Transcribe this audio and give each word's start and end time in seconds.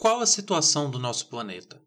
Qual 0.00 0.22
a 0.22 0.26
situação 0.26 0.90
do 0.90 0.98
nosso 0.98 1.28
planeta? 1.28 1.78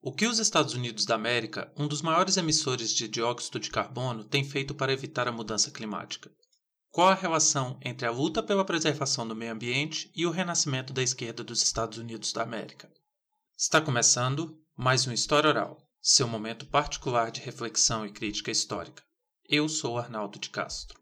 O 0.00 0.10
que 0.10 0.26
os 0.26 0.38
Estados 0.38 0.72
Unidos 0.72 1.04
da 1.04 1.16
América, 1.16 1.70
um 1.76 1.86
dos 1.86 2.00
maiores 2.00 2.38
emissores 2.38 2.90
de 2.90 3.06
dióxido 3.06 3.60
de 3.60 3.68
carbono, 3.68 4.24
tem 4.24 4.42
feito 4.42 4.74
para 4.74 4.90
evitar 4.90 5.28
a 5.28 5.32
mudança 5.32 5.70
climática? 5.70 6.30
Qual 6.90 7.08
a 7.08 7.14
relação 7.14 7.78
entre 7.84 8.06
a 8.06 8.10
luta 8.10 8.42
pela 8.42 8.64
preservação 8.64 9.28
do 9.28 9.36
meio 9.36 9.52
ambiente 9.52 10.10
e 10.16 10.24
o 10.24 10.30
renascimento 10.30 10.94
da 10.94 11.02
esquerda 11.02 11.44
dos 11.44 11.62
Estados 11.62 11.98
Unidos 11.98 12.32
da 12.32 12.42
América? 12.42 12.90
Está 13.54 13.82
começando 13.82 14.58
mais 14.74 15.06
um 15.06 15.12
História 15.12 15.50
Oral, 15.50 15.86
seu 16.00 16.26
momento 16.26 16.64
particular 16.64 17.30
de 17.30 17.42
reflexão 17.42 18.06
e 18.06 18.10
crítica 18.10 18.50
histórica. 18.50 19.02
Eu 19.46 19.68
sou 19.68 19.98
Arnaldo 19.98 20.38
de 20.38 20.48
Castro. 20.48 20.98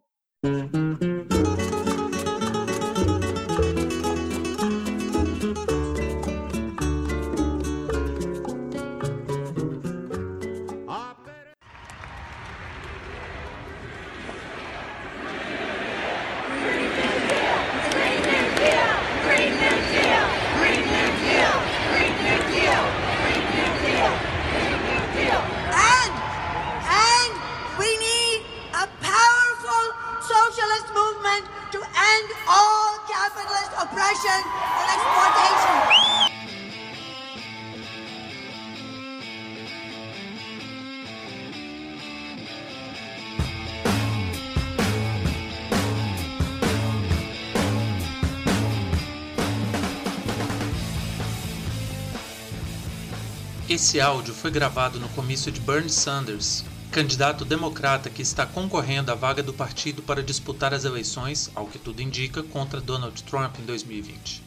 Esse 53.87 54.01
áudio 54.01 54.35
foi 54.35 54.51
gravado 54.51 54.99
no 54.99 55.09
comício 55.11 55.53
de 55.53 55.61
Bernie 55.61 55.89
Sanders, 55.89 56.65
candidato 56.91 57.45
democrata 57.45 58.11
que 58.11 58.21
está 58.21 58.45
concorrendo 58.45 59.13
à 59.13 59.15
vaga 59.15 59.45
do 59.45 59.55
partido 59.55 60.03
para 60.03 60.25
disputar 60.25 60.75
as 60.75 60.85
eleições, 60.85 61.53
ao 61.55 61.69
que 61.69 61.79
tudo 61.79 62.03
indica, 62.03 62.43
contra 62.43 62.81
Donald 62.81 63.23
Trump 63.23 63.61
em 63.61 63.63
2020. 63.63 64.43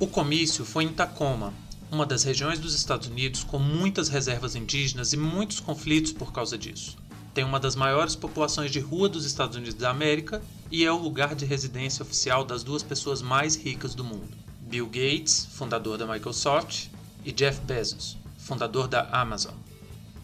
O 0.00 0.06
comício 0.06 0.64
foi 0.64 0.84
em 0.84 0.88
Tacoma, 0.88 1.52
uma 1.92 2.06
das 2.06 2.22
regiões 2.22 2.58
dos 2.58 2.74
Estados 2.74 3.08
Unidos 3.08 3.44
com 3.44 3.58
muitas 3.58 4.08
reservas 4.08 4.56
indígenas 4.56 5.12
e 5.12 5.18
muitos 5.18 5.60
conflitos 5.60 6.10
por 6.10 6.32
causa 6.32 6.56
disso. 6.56 6.96
Tem 7.34 7.44
uma 7.44 7.60
das 7.60 7.76
maiores 7.76 8.16
populações 8.16 8.70
de 8.70 8.80
rua 8.80 9.06
dos 9.06 9.26
Estados 9.26 9.58
Unidos 9.58 9.74
da 9.74 9.90
América 9.90 10.40
e 10.70 10.82
é 10.82 10.90
o 10.90 10.96
lugar 10.96 11.34
de 11.34 11.44
residência 11.44 12.02
oficial 12.02 12.42
das 12.42 12.64
duas 12.64 12.82
pessoas 12.82 13.20
mais 13.20 13.54
ricas 13.54 13.94
do 13.94 14.02
mundo: 14.02 14.34
Bill 14.62 14.86
Gates, 14.86 15.46
fundador 15.52 15.98
da 15.98 16.06
Microsoft, 16.06 16.86
e 17.22 17.32
Jeff 17.32 17.60
Bezos, 17.60 18.16
fundador 18.48 18.88
da 18.88 19.06
Amazon. 19.12 19.54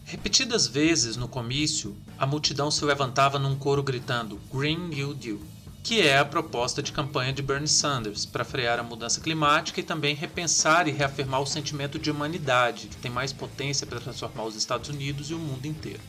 Repetidas 0.03 0.65
vezes 0.65 1.15
no 1.15 1.27
comício, 1.27 1.95
a 2.17 2.25
multidão 2.25 2.71
se 2.71 2.83
levantava 2.83 3.37
num 3.37 3.55
coro 3.55 3.83
gritando 3.83 4.41
Green 4.51 4.89
New 4.89 5.13
Deal, 5.13 5.37
que 5.83 6.01
é 6.01 6.17
a 6.17 6.25
proposta 6.25 6.81
de 6.81 6.91
campanha 6.91 7.31
de 7.31 7.43
Bernie 7.43 7.67
Sanders 7.67 8.25
para 8.25 8.43
frear 8.43 8.79
a 8.79 8.83
mudança 8.83 9.21
climática 9.21 9.79
e 9.79 9.83
também 9.83 10.15
repensar 10.15 10.87
e 10.87 10.91
reafirmar 10.91 11.39
o 11.39 11.45
sentimento 11.45 11.99
de 11.99 12.09
humanidade, 12.09 12.87
que 12.87 12.97
tem 12.97 13.11
mais 13.11 13.31
potência 13.31 13.85
para 13.85 13.99
transformar 13.99 14.45
os 14.45 14.55
Estados 14.55 14.89
Unidos 14.89 15.29
e 15.29 15.35
o 15.35 15.39
mundo 15.39 15.67
inteiro. 15.67 16.01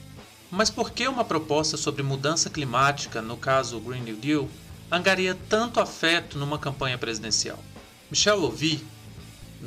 Mas 0.51 0.71
por 0.71 0.93
que 0.93 1.07
uma 1.07 1.25
proposta 1.25 1.77
sobre 1.77 2.03
mudança 2.03 2.49
climática, 2.49 3.21
no 3.21 3.37
caso 3.37 3.77
o 3.77 3.81
Green 3.81 4.01
New 4.01 4.17
Deal, 4.17 4.49
angaria 4.91 5.37
tanto 5.51 5.81
afeto 5.81 6.39
numa 6.39 6.59
campanha 6.59 6.97
presidencial? 6.97 7.59
Michel 8.11 8.39
Louvi, 8.39 8.83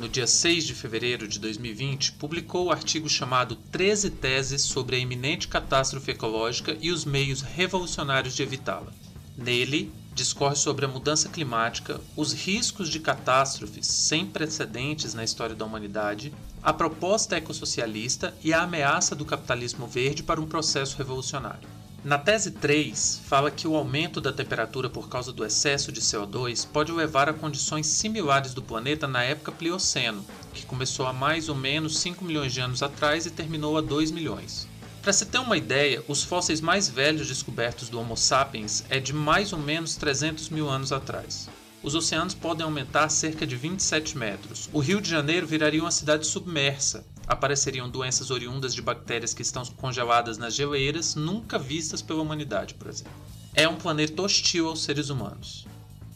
no 0.00 0.08
dia 0.08 0.26
6 0.26 0.64
de 0.64 0.74
fevereiro 0.74 1.28
de 1.28 1.38
2020, 1.38 2.12
publicou 2.12 2.66
o 2.66 2.70
artigo 2.70 3.06
chamado 3.06 3.54
13 3.70 4.08
Teses 4.08 4.62
sobre 4.62 4.96
a 4.96 4.98
iminente 4.98 5.46
catástrofe 5.46 6.12
ecológica 6.12 6.74
e 6.80 6.90
os 6.90 7.04
meios 7.04 7.42
revolucionários 7.42 8.34
de 8.34 8.42
evitá-la. 8.42 8.90
Nele, 9.36 9.92
discorre 10.14 10.56
sobre 10.56 10.86
a 10.86 10.88
mudança 10.88 11.28
climática, 11.28 12.00
os 12.16 12.32
riscos 12.32 12.88
de 12.88 12.98
catástrofes 12.98 13.86
sem 13.86 14.24
precedentes 14.24 15.12
na 15.12 15.22
história 15.22 15.54
da 15.54 15.66
humanidade, 15.66 16.32
a 16.62 16.72
proposta 16.72 17.36
ecossocialista 17.36 18.34
e 18.42 18.54
a 18.54 18.62
ameaça 18.62 19.14
do 19.14 19.26
capitalismo 19.26 19.86
verde 19.86 20.22
para 20.22 20.40
um 20.40 20.46
processo 20.46 20.96
revolucionário. 20.96 21.79
Na 22.02 22.16
tese 22.16 22.52
3, 22.52 23.20
fala 23.26 23.50
que 23.50 23.68
o 23.68 23.76
aumento 23.76 24.22
da 24.22 24.32
temperatura 24.32 24.88
por 24.88 25.10
causa 25.10 25.30
do 25.30 25.44
excesso 25.44 25.92
de 25.92 26.00
CO2 26.00 26.66
pode 26.66 26.90
levar 26.90 27.28
a 27.28 27.34
condições 27.34 27.86
similares 27.88 28.54
do 28.54 28.62
planeta 28.62 29.06
na 29.06 29.22
época 29.22 29.52
Plioceno, 29.52 30.24
que 30.54 30.64
começou 30.64 31.06
há 31.06 31.12
mais 31.12 31.50
ou 31.50 31.54
menos 31.54 31.98
5 31.98 32.24
milhões 32.24 32.54
de 32.54 32.60
anos 32.60 32.82
atrás 32.82 33.26
e 33.26 33.30
terminou 33.30 33.76
há 33.76 33.82
2 33.82 34.12
milhões. 34.12 34.66
Para 35.02 35.12
se 35.12 35.26
ter 35.26 35.40
uma 35.40 35.58
ideia, 35.58 36.02
os 36.08 36.22
fósseis 36.22 36.62
mais 36.62 36.88
velhos 36.88 37.28
descobertos 37.28 37.90
do 37.90 38.00
Homo 38.00 38.16
sapiens 38.16 38.82
é 38.88 38.98
de 38.98 39.12
mais 39.12 39.52
ou 39.52 39.58
menos 39.58 39.94
300 39.96 40.48
mil 40.48 40.70
anos 40.70 40.92
atrás. 40.92 41.50
Os 41.82 41.94
oceanos 41.94 42.34
podem 42.34 42.64
aumentar 42.64 43.10
cerca 43.10 43.46
de 43.46 43.56
27 43.56 44.16
metros. 44.16 44.70
O 44.72 44.80
Rio 44.80 45.02
de 45.02 45.08
Janeiro 45.08 45.46
viraria 45.46 45.82
uma 45.82 45.90
cidade 45.90 46.26
submersa. 46.26 47.04
Apareceriam 47.30 47.88
doenças 47.88 48.28
oriundas 48.28 48.74
de 48.74 48.82
bactérias 48.82 49.32
que 49.32 49.42
estão 49.42 49.64
congeladas 49.76 50.36
nas 50.36 50.52
geleiras, 50.52 51.14
nunca 51.14 51.60
vistas 51.60 52.02
pela 52.02 52.20
humanidade, 52.20 52.74
por 52.74 52.88
exemplo. 52.88 53.12
É 53.54 53.68
um 53.68 53.76
planeta 53.76 54.20
hostil 54.20 54.66
aos 54.66 54.82
seres 54.82 55.10
humanos. 55.10 55.64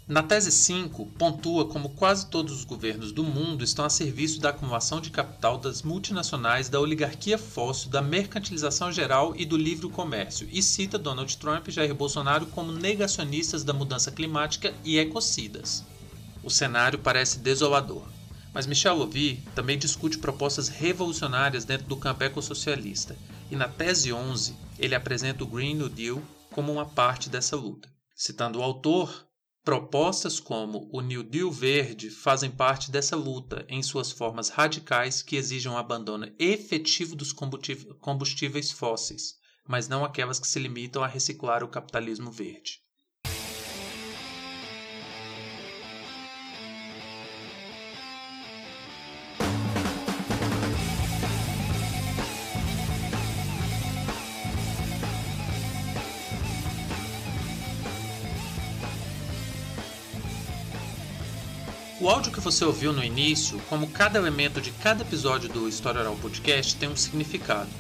Na 0.08 0.24
tese 0.24 0.50
5, 0.50 1.06
pontua 1.16 1.66
como 1.66 1.90
quase 1.90 2.26
todos 2.26 2.52
os 2.52 2.64
governos 2.64 3.12
do 3.12 3.22
mundo 3.22 3.62
estão 3.62 3.84
a 3.84 3.90
serviço 3.90 4.40
da 4.40 4.48
acumulação 4.48 5.00
de 5.00 5.10
capital 5.10 5.56
das 5.56 5.82
multinacionais, 5.82 6.68
da 6.68 6.80
oligarquia 6.80 7.38
fóssil, 7.38 7.90
da 7.90 8.02
mercantilização 8.02 8.90
geral 8.90 9.36
e 9.36 9.46
do 9.46 9.56
livre 9.56 9.88
comércio, 9.88 10.48
e 10.50 10.60
cita 10.60 10.98
Donald 10.98 11.36
Trump 11.36 11.68
e 11.68 11.70
Jair 11.70 11.94
Bolsonaro 11.94 12.46
como 12.46 12.72
negacionistas 12.72 13.62
da 13.62 13.72
mudança 13.72 14.10
climática 14.10 14.74
e 14.82 14.98
ecocidas. 14.98 15.84
O 16.42 16.50
cenário 16.50 16.98
parece 16.98 17.38
desolador. 17.38 18.02
Mas 18.54 18.66
Michel 18.66 18.96
Louvi 18.96 19.42
também 19.54 19.76
discute 19.76 20.16
propostas 20.16 20.68
revolucionárias 20.68 21.64
dentro 21.64 21.86
do 21.86 21.96
campo 21.96 22.22
ecossocialista, 22.22 23.18
e 23.50 23.56
na 23.56 23.68
tese 23.68 24.12
11 24.12 24.56
ele 24.78 24.94
apresenta 24.94 25.42
o 25.42 25.46
Green 25.46 25.74
New 25.74 25.88
Deal 25.88 26.22
como 26.52 26.72
uma 26.72 26.86
parte 26.86 27.28
dessa 27.28 27.56
luta. 27.56 27.92
Citando 28.14 28.60
o 28.60 28.62
autor, 28.62 29.26
Propostas 29.64 30.38
como 30.38 30.90
o 30.92 31.00
New 31.00 31.22
Deal 31.22 31.50
Verde 31.50 32.10
fazem 32.10 32.50
parte 32.50 32.90
dessa 32.90 33.16
luta 33.16 33.64
em 33.66 33.82
suas 33.82 34.12
formas 34.12 34.50
radicais 34.50 35.22
que 35.22 35.36
exigem 35.36 35.72
o 35.72 35.76
abandono 35.78 36.30
efetivo 36.38 37.16
dos 37.16 37.32
combustíveis 37.32 38.70
fósseis, 38.70 39.36
mas 39.66 39.88
não 39.88 40.04
aquelas 40.04 40.38
que 40.38 40.46
se 40.46 40.58
limitam 40.58 41.02
a 41.02 41.06
reciclar 41.06 41.64
o 41.64 41.68
capitalismo 41.68 42.30
verde. 42.30 42.83
O 62.04 62.10
áudio 62.10 62.30
que 62.30 62.40
você 62.40 62.62
ouviu 62.66 62.92
no 62.92 63.02
início, 63.02 63.58
como 63.66 63.88
cada 63.88 64.18
elemento 64.18 64.60
de 64.60 64.70
cada 64.72 65.00
episódio 65.00 65.48
do 65.48 65.66
História 65.66 66.02
Oral 66.02 66.14
Podcast, 66.16 66.76
tem 66.76 66.86
um 66.86 66.94
significado. 66.94 67.70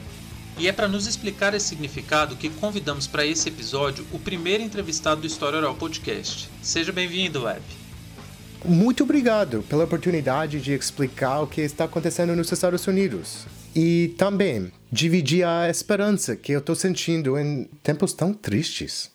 E 0.56 0.66
é 0.66 0.72
para 0.72 0.88
nos 0.88 1.06
explicar 1.06 1.52
esse 1.52 1.66
significado 1.66 2.34
que 2.34 2.48
convidamos 2.48 3.06
para 3.06 3.26
esse 3.26 3.50
episódio 3.50 4.06
o 4.14 4.18
primeiro 4.18 4.62
entrevistado 4.62 5.20
do 5.20 5.26
História 5.26 5.58
Oral 5.58 5.74
Podcast. 5.74 6.48
Seja 6.62 6.90
bem-vindo, 6.90 7.42
Web. 7.42 7.60
Muito 8.64 9.02
obrigado 9.02 9.62
pela 9.68 9.84
oportunidade 9.84 10.58
de 10.58 10.72
explicar 10.72 11.42
o 11.42 11.46
que 11.46 11.60
está 11.60 11.84
acontecendo 11.84 12.34
nos 12.34 12.50
Estados 12.50 12.86
Unidos. 12.86 13.44
E 13.76 14.14
também 14.16 14.72
dividir 14.90 15.46
a 15.46 15.68
esperança 15.68 16.34
que 16.34 16.52
eu 16.52 16.60
estou 16.60 16.74
sentindo 16.74 17.38
em 17.38 17.64
tempos 17.82 18.14
tão 18.14 18.32
tristes. 18.32 19.12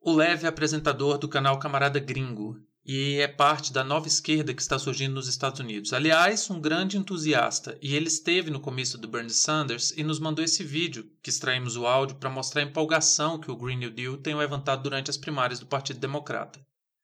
O 0.00 0.14
Lev 0.14 0.44
é 0.44 0.48
apresentador 0.48 1.18
do 1.18 1.28
canal 1.28 1.58
Camarada 1.58 2.00
Gringo 2.00 2.56
e 2.84 3.16
é 3.16 3.28
parte 3.28 3.72
da 3.72 3.84
nova 3.84 4.08
esquerda 4.08 4.54
que 4.54 4.62
está 4.62 4.78
surgindo 4.78 5.14
nos 5.14 5.28
Estados 5.28 5.60
Unidos. 5.60 5.92
Aliás, 5.92 6.50
um 6.50 6.60
grande 6.60 6.96
entusiasta, 6.96 7.78
e 7.80 7.94
ele 7.94 8.08
esteve 8.08 8.50
no 8.50 8.60
comício 8.60 8.98
do 8.98 9.08
Bernie 9.08 9.30
Sanders 9.30 9.92
e 9.96 10.02
nos 10.02 10.18
mandou 10.18 10.44
esse 10.44 10.64
vídeo, 10.64 11.10
que 11.22 11.30
extraímos 11.30 11.76
o 11.76 11.86
áudio 11.86 12.16
para 12.16 12.30
mostrar 12.30 12.62
a 12.62 12.64
empolgação 12.64 13.38
que 13.38 13.50
o 13.50 13.56
Green 13.56 13.76
New 13.76 13.90
Deal 13.90 14.16
tem 14.16 14.34
levantado 14.34 14.82
durante 14.82 15.10
as 15.10 15.16
primárias 15.16 15.60
do 15.60 15.66
Partido 15.66 16.00
Democrata. 16.00 16.60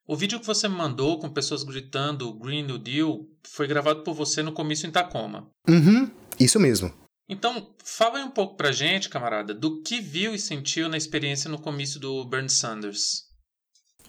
O 0.09 0.17
vídeo 0.17 0.39
que 0.39 0.47
você 0.47 0.69
me 0.69 0.77
mandou 0.77 1.19
com 1.19 1.29
pessoas 1.29 1.65
gritando 1.65 2.33
Green 2.35 2.63
New 2.63 2.79
Deal 2.79 3.27
foi 3.43 3.67
gravado 3.67 4.05
por 4.05 4.15
você 4.15 4.43
no 4.43 4.53
comício 4.53 4.87
em 4.87 4.93
Tacoma. 4.93 5.51
Uhum, 5.69 6.09
isso 6.39 6.61
mesmo. 6.61 6.93
Então, 7.29 7.75
fala 7.85 8.19
aí 8.19 8.25
um 8.25 8.31
pouco 8.31 8.57
pra 8.57 8.71
gente, 8.71 9.09
camarada, 9.09 9.53
do 9.53 9.83
que 9.83 10.01
viu 10.01 10.33
e 10.33 10.39
sentiu 10.39 10.89
na 10.89 10.97
experiência 10.97 11.51
no 11.51 11.59
comício 11.59 11.99
do 11.99 12.25
Bernie 12.25 12.49
Sanders. 12.49 13.26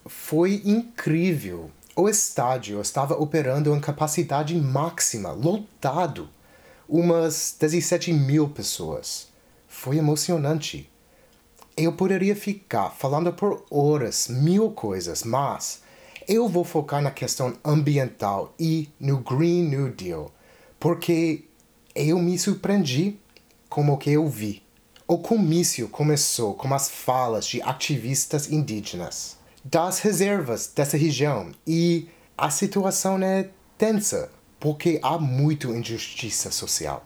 Foi 0.07 0.61
incrível. 0.63 1.69
O 1.95 2.07
estádio 2.07 2.79
estava 2.79 3.15
operando 3.15 3.75
em 3.75 3.79
capacidade 3.79 4.55
máxima, 4.55 5.31
lotado. 5.31 6.29
Umas 6.87 7.55
17 7.59 8.13
mil 8.13 8.47
pessoas. 8.49 9.27
Foi 9.67 9.97
emocionante. 9.97 10.89
Eu 11.75 11.93
poderia 11.93 12.35
ficar 12.35 12.91
falando 12.91 13.33
por 13.33 13.65
horas 13.69 14.27
mil 14.29 14.71
coisas, 14.71 15.23
mas 15.23 15.81
eu 16.27 16.47
vou 16.47 16.63
focar 16.63 17.01
na 17.01 17.11
questão 17.11 17.53
ambiental 17.63 18.53
e 18.59 18.89
no 18.99 19.17
Green 19.17 19.63
New 19.63 19.91
Deal, 19.91 20.31
porque 20.79 21.45
eu 21.93 22.19
me 22.19 22.37
surpreendi 22.39 23.19
com 23.69 23.89
o 23.89 23.97
que 23.97 24.11
eu 24.11 24.27
vi. 24.27 24.63
O 25.07 25.17
comício 25.17 25.87
começou 25.89 26.53
com 26.53 26.73
as 26.73 26.89
falas 26.89 27.45
de 27.47 27.61
ativistas 27.61 28.51
indígenas 28.51 29.36
das 29.69 29.99
reservas 29.99 30.71
dessa 30.73 30.95
região 30.95 31.51
e 31.65 32.07
a 32.37 32.49
situação 32.49 33.21
é 33.21 33.49
tensa 33.77 34.29
porque 34.59 34.97
há 35.03 35.17
muita 35.19 35.67
injustiça 35.67 36.51
social. 36.51 37.03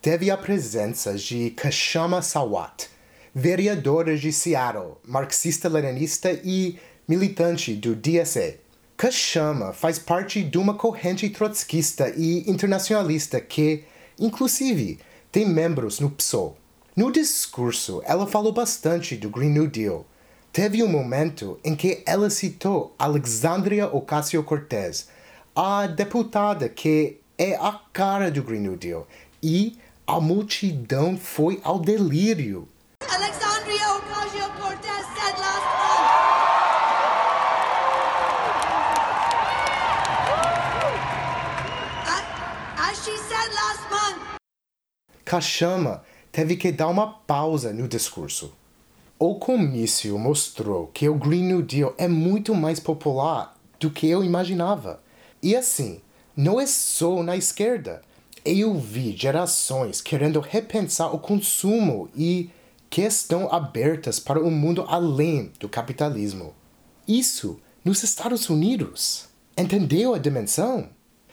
Teve 0.00 0.30
a 0.30 0.36
presença 0.36 1.14
de 1.14 1.50
Kashama 1.50 2.22
Sawat, 2.22 2.88
vereadora 3.34 4.16
de 4.16 4.32
Seattle, 4.32 4.96
marxista-leninista 5.04 6.32
e 6.32 6.78
militante 7.06 7.74
do 7.74 7.94
DSA. 7.94 8.54
Kashama 8.96 9.74
faz 9.74 9.98
parte 9.98 10.42
de 10.42 10.56
uma 10.56 10.74
corrente 10.74 11.28
trotskista 11.28 12.12
e 12.16 12.50
internacionalista 12.50 13.38
que, 13.38 13.84
inclusive, 14.18 14.98
tem 15.30 15.46
membros 15.46 16.00
no 16.00 16.10
PSOL. 16.10 16.56
No 16.96 17.12
discurso, 17.12 18.02
ela 18.06 18.26
falou 18.26 18.52
bastante 18.52 19.14
do 19.14 19.28
Green 19.28 19.50
New 19.50 19.68
Deal. 19.68 20.06
Teve 20.52 20.82
um 20.82 20.88
momento 20.88 21.60
em 21.62 21.76
que 21.76 22.02
ela 22.06 22.30
citou 22.30 22.94
Alexandria 22.98 23.86
Ocasio-Cortez, 23.86 25.08
a 25.54 25.86
deputada 25.86 26.68
que 26.68 27.20
é 27.36 27.54
a 27.54 27.78
cara 27.92 28.30
do 28.30 28.42
Green 28.42 28.60
New 28.60 28.76
Deal, 28.76 29.06
e 29.42 29.78
a 30.06 30.18
multidão 30.20 31.16
foi 31.16 31.60
ao 31.62 31.78
delírio. 31.78 32.66
Alexandria 33.06 33.94
Ocasio-Cortez 33.96 35.06
said 35.14 35.38
last 35.38 35.66
month. 35.78 36.08
As 42.80 43.04
she 43.04 43.16
said 43.16 43.54
last 43.54 43.90
month, 43.90 44.22
Kachama 45.24 46.02
teve 46.32 46.56
que 46.56 46.72
dar 46.72 46.88
uma 46.88 47.06
pausa 47.06 47.72
no 47.72 47.86
discurso. 47.86 48.57
O 49.20 49.34
comício 49.34 50.16
mostrou 50.16 50.86
que 50.94 51.08
o 51.08 51.14
Green 51.16 51.42
New 51.42 51.60
Deal 51.60 51.92
é 51.98 52.06
muito 52.06 52.54
mais 52.54 52.78
popular 52.78 53.58
do 53.80 53.90
que 53.90 54.06
eu 54.06 54.22
imaginava. 54.22 55.02
E 55.42 55.56
assim, 55.56 56.00
não 56.36 56.60
é 56.60 56.66
só 56.66 57.20
na 57.20 57.36
esquerda. 57.36 58.00
Eu 58.44 58.78
vi 58.78 59.16
gerações 59.16 60.00
querendo 60.00 60.38
repensar 60.38 61.12
o 61.12 61.18
consumo 61.18 62.08
e 62.16 62.48
que 62.88 63.02
estão 63.02 63.52
abertas 63.52 64.20
para 64.20 64.38
um 64.40 64.52
mundo 64.52 64.84
além 64.86 65.50
do 65.58 65.68
capitalismo. 65.68 66.54
Isso 67.06 67.58
nos 67.84 68.04
Estados 68.04 68.48
Unidos. 68.48 69.24
Entendeu 69.56 70.14
a 70.14 70.18
dimensão? 70.18 70.90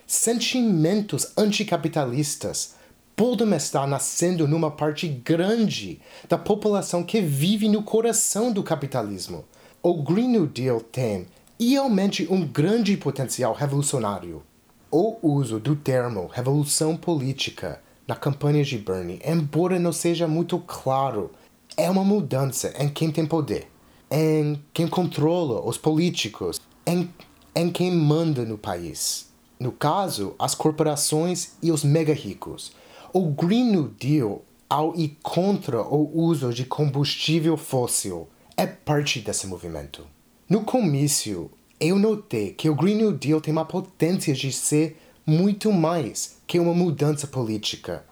Sentimentos 0.07 1.33
anticapitalistas 1.37 2.73
podem 3.15 3.53
estar 3.55 3.87
nascendo 3.87 4.47
numa 4.47 4.69
parte 4.69 5.07
grande 5.07 6.01
da 6.27 6.37
população 6.37 7.03
que 7.03 7.21
vive 7.21 7.69
no 7.69 7.81
coração 7.81 8.51
do 8.51 8.61
capitalismo. 8.61 9.45
O 9.81 10.01
Green 10.01 10.29
New 10.29 10.47
Deal 10.47 10.81
tem 10.81 11.27
realmente 11.59 12.27
um 12.29 12.45
grande 12.45 12.97
potencial 12.97 13.53
revolucionário. 13.53 14.43
O 14.91 15.17
uso 15.21 15.59
do 15.59 15.75
termo 15.75 16.27
revolução 16.27 16.97
política 16.97 17.81
na 18.07 18.15
campanha 18.15 18.63
de 18.63 18.77
Bernie, 18.77 19.21
embora 19.25 19.79
não 19.79 19.93
seja 19.93 20.27
muito 20.27 20.59
claro, 20.59 21.31
é 21.77 21.89
uma 21.89 22.03
mudança 22.03 22.73
em 22.77 22.89
quem 22.89 23.11
tem 23.11 23.25
poder, 23.25 23.67
em 24.11 24.61
quem 24.73 24.87
controla 24.87 25.65
os 25.65 25.77
políticos, 25.77 26.59
em, 26.85 27.09
em 27.55 27.69
quem 27.69 27.91
manda 27.91 28.43
no 28.43 28.57
país. 28.57 29.27
No 29.59 29.71
caso, 29.71 30.35
as 30.37 30.53
corporações 30.53 31.53
e 31.63 31.71
os 31.71 31.83
mega 31.83 32.13
ricos. 32.13 32.73
O 33.17 33.27
Green 33.27 33.71
New 33.71 33.93
Deal, 33.97 34.43
ao 34.69 34.93
ir 34.93 35.17
contra 35.23 35.81
o 35.81 36.19
uso 36.19 36.51
de 36.53 36.65
combustível 36.65 37.55
fóssil, 37.55 38.27
é 38.57 38.67
parte 38.67 39.21
desse 39.21 39.47
movimento. 39.47 40.05
No 40.49 40.65
comício, 40.65 41.49
eu 41.79 41.97
notei 41.97 42.51
que 42.51 42.69
o 42.69 42.75
Green 42.75 42.95
New 42.95 43.13
Deal 43.13 43.39
tem 43.39 43.53
uma 43.53 43.63
potência 43.63 44.33
de 44.33 44.51
ser 44.51 44.97
muito 45.25 45.71
mais 45.71 46.39
que 46.45 46.59
uma 46.59 46.73
mudança 46.73 47.25
política. 47.25 48.03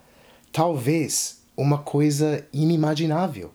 Talvez 0.53 1.41
uma 1.57 1.79
coisa 1.79 2.47
inimaginável. 2.53 3.51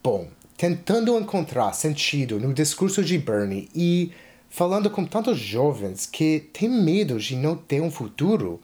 Bom, 0.00 0.28
tentando 0.56 1.18
encontrar 1.18 1.72
sentido 1.72 2.38
no 2.38 2.54
discurso 2.54 3.02
de 3.02 3.18
Bernie 3.18 3.68
e 3.74 4.12
falando 4.48 4.88
com 4.90 5.04
tantos 5.04 5.40
jovens 5.40 6.06
que 6.06 6.48
têm 6.52 6.68
medo 6.68 7.18
de 7.18 7.34
não 7.34 7.56
ter 7.56 7.80
um 7.80 7.90
futuro, 7.90 8.60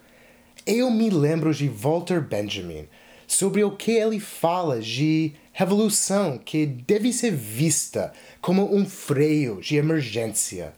eu 0.67 0.91
me 0.91 1.11
lembro 1.11 1.53
de 1.53 1.69
Walter 1.69 2.21
Benjamin 2.21 2.89
sobre 3.27 3.63
o 3.65 3.77
que 3.77 3.93
ele 3.93 4.19
fala 4.19 4.81
de 4.81 5.33
revolução 5.53 6.39
que 6.39 6.67
deve 6.67 7.13
ser 7.13 7.33
vista 7.33 8.13
como 8.41 8.75
um 8.75 8.87
freio 8.87 9.61
de 9.61 9.77
emergência. 9.77 10.73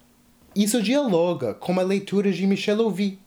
Isso 0.55 0.83
dialoga 0.83 1.55
com 1.55 1.79
a 1.79 1.83
leitura 1.83 2.33
de 2.33 2.47
Michel 2.47 2.77
Louvi, 2.77 3.19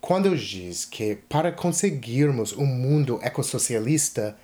quando 0.00 0.36
diz 0.36 0.84
que 0.84 1.16
para 1.28 1.50
conseguirmos 1.50 2.52
um 2.52 2.66
mundo 2.66 3.18
ecossocialista 3.22 4.36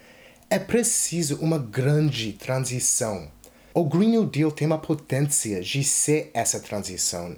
é 0.51 0.59
preciso 0.59 1.37
uma 1.37 1.59
grande 1.59 2.33
transição. 2.33 3.31
O 3.73 3.85
Green 3.85 4.11
New 4.11 4.27
Deal 4.27 4.51
tem 4.51 4.71
a 4.73 4.79
potência 4.79 5.61
de 5.61 5.83
ser 5.85 6.31
essa 6.35 6.61
transição. 6.61 7.37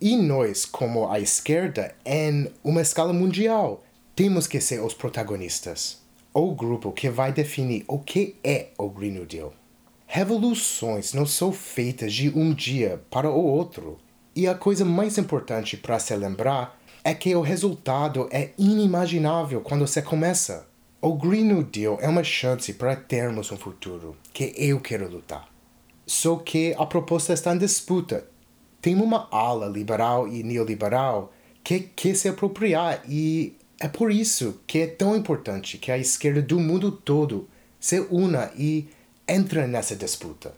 E 0.00 0.14
nós, 0.14 0.66
como 0.66 1.08
a 1.10 1.18
esquerda, 1.18 1.94
em 2.04 2.50
uma 2.62 2.82
escala 2.82 3.14
mundial, 3.14 3.82
temos 4.14 4.46
que 4.46 4.60
ser 4.60 4.82
os 4.82 4.92
protagonistas. 4.92 6.02
O 6.34 6.54
grupo 6.54 6.92
que 6.92 7.08
vai 7.08 7.32
definir 7.32 7.84
o 7.88 7.98
que 7.98 8.36
é 8.44 8.68
o 8.76 8.90
Green 8.90 9.12
New 9.12 9.24
Deal. 9.24 9.54
Revoluções 10.06 11.14
não 11.14 11.24
são 11.24 11.50
feitas 11.50 12.12
de 12.12 12.28
um 12.28 12.52
dia 12.52 13.00
para 13.10 13.30
o 13.30 13.42
outro. 13.42 13.98
E 14.34 14.46
a 14.46 14.54
coisa 14.54 14.84
mais 14.84 15.16
importante 15.16 15.78
para 15.78 15.98
se 15.98 16.14
lembrar 16.14 16.78
é 17.02 17.14
que 17.14 17.34
o 17.34 17.40
resultado 17.40 18.28
é 18.30 18.50
inimaginável 18.58 19.62
quando 19.62 19.86
se 19.86 20.02
começa. 20.02 20.66
O 21.00 21.14
Green 21.14 21.44
New 21.44 21.62
Deal 21.62 21.98
é 22.02 22.08
uma 22.08 22.22
chance 22.22 22.72
para 22.74 22.96
termos 22.96 23.50
um 23.50 23.56
futuro 23.56 24.14
que 24.32 24.52
eu 24.56 24.78
quero 24.78 25.08
lutar. 25.08 25.48
Só 26.06 26.36
que 26.36 26.74
a 26.78 26.84
proposta 26.84 27.32
está 27.32 27.54
em 27.54 27.58
disputa. 27.58 28.26
Tem 28.86 28.94
uma 28.94 29.26
ala 29.32 29.66
liberal 29.66 30.28
e 30.28 30.44
neoliberal 30.44 31.34
que 31.64 31.80
quer 31.80 32.14
se 32.14 32.28
apropriar 32.28 33.02
e 33.10 33.56
é 33.80 33.88
por 33.88 34.12
isso 34.12 34.60
que 34.64 34.78
é 34.78 34.86
tão 34.86 35.16
importante 35.16 35.76
que 35.76 35.90
a 35.90 35.98
esquerda 35.98 36.40
do 36.40 36.60
mundo 36.60 36.92
todo 36.92 37.48
se 37.80 37.98
una 38.12 38.52
e 38.56 38.88
entre 39.26 39.66
nessa 39.66 39.96
disputa. 39.96 40.54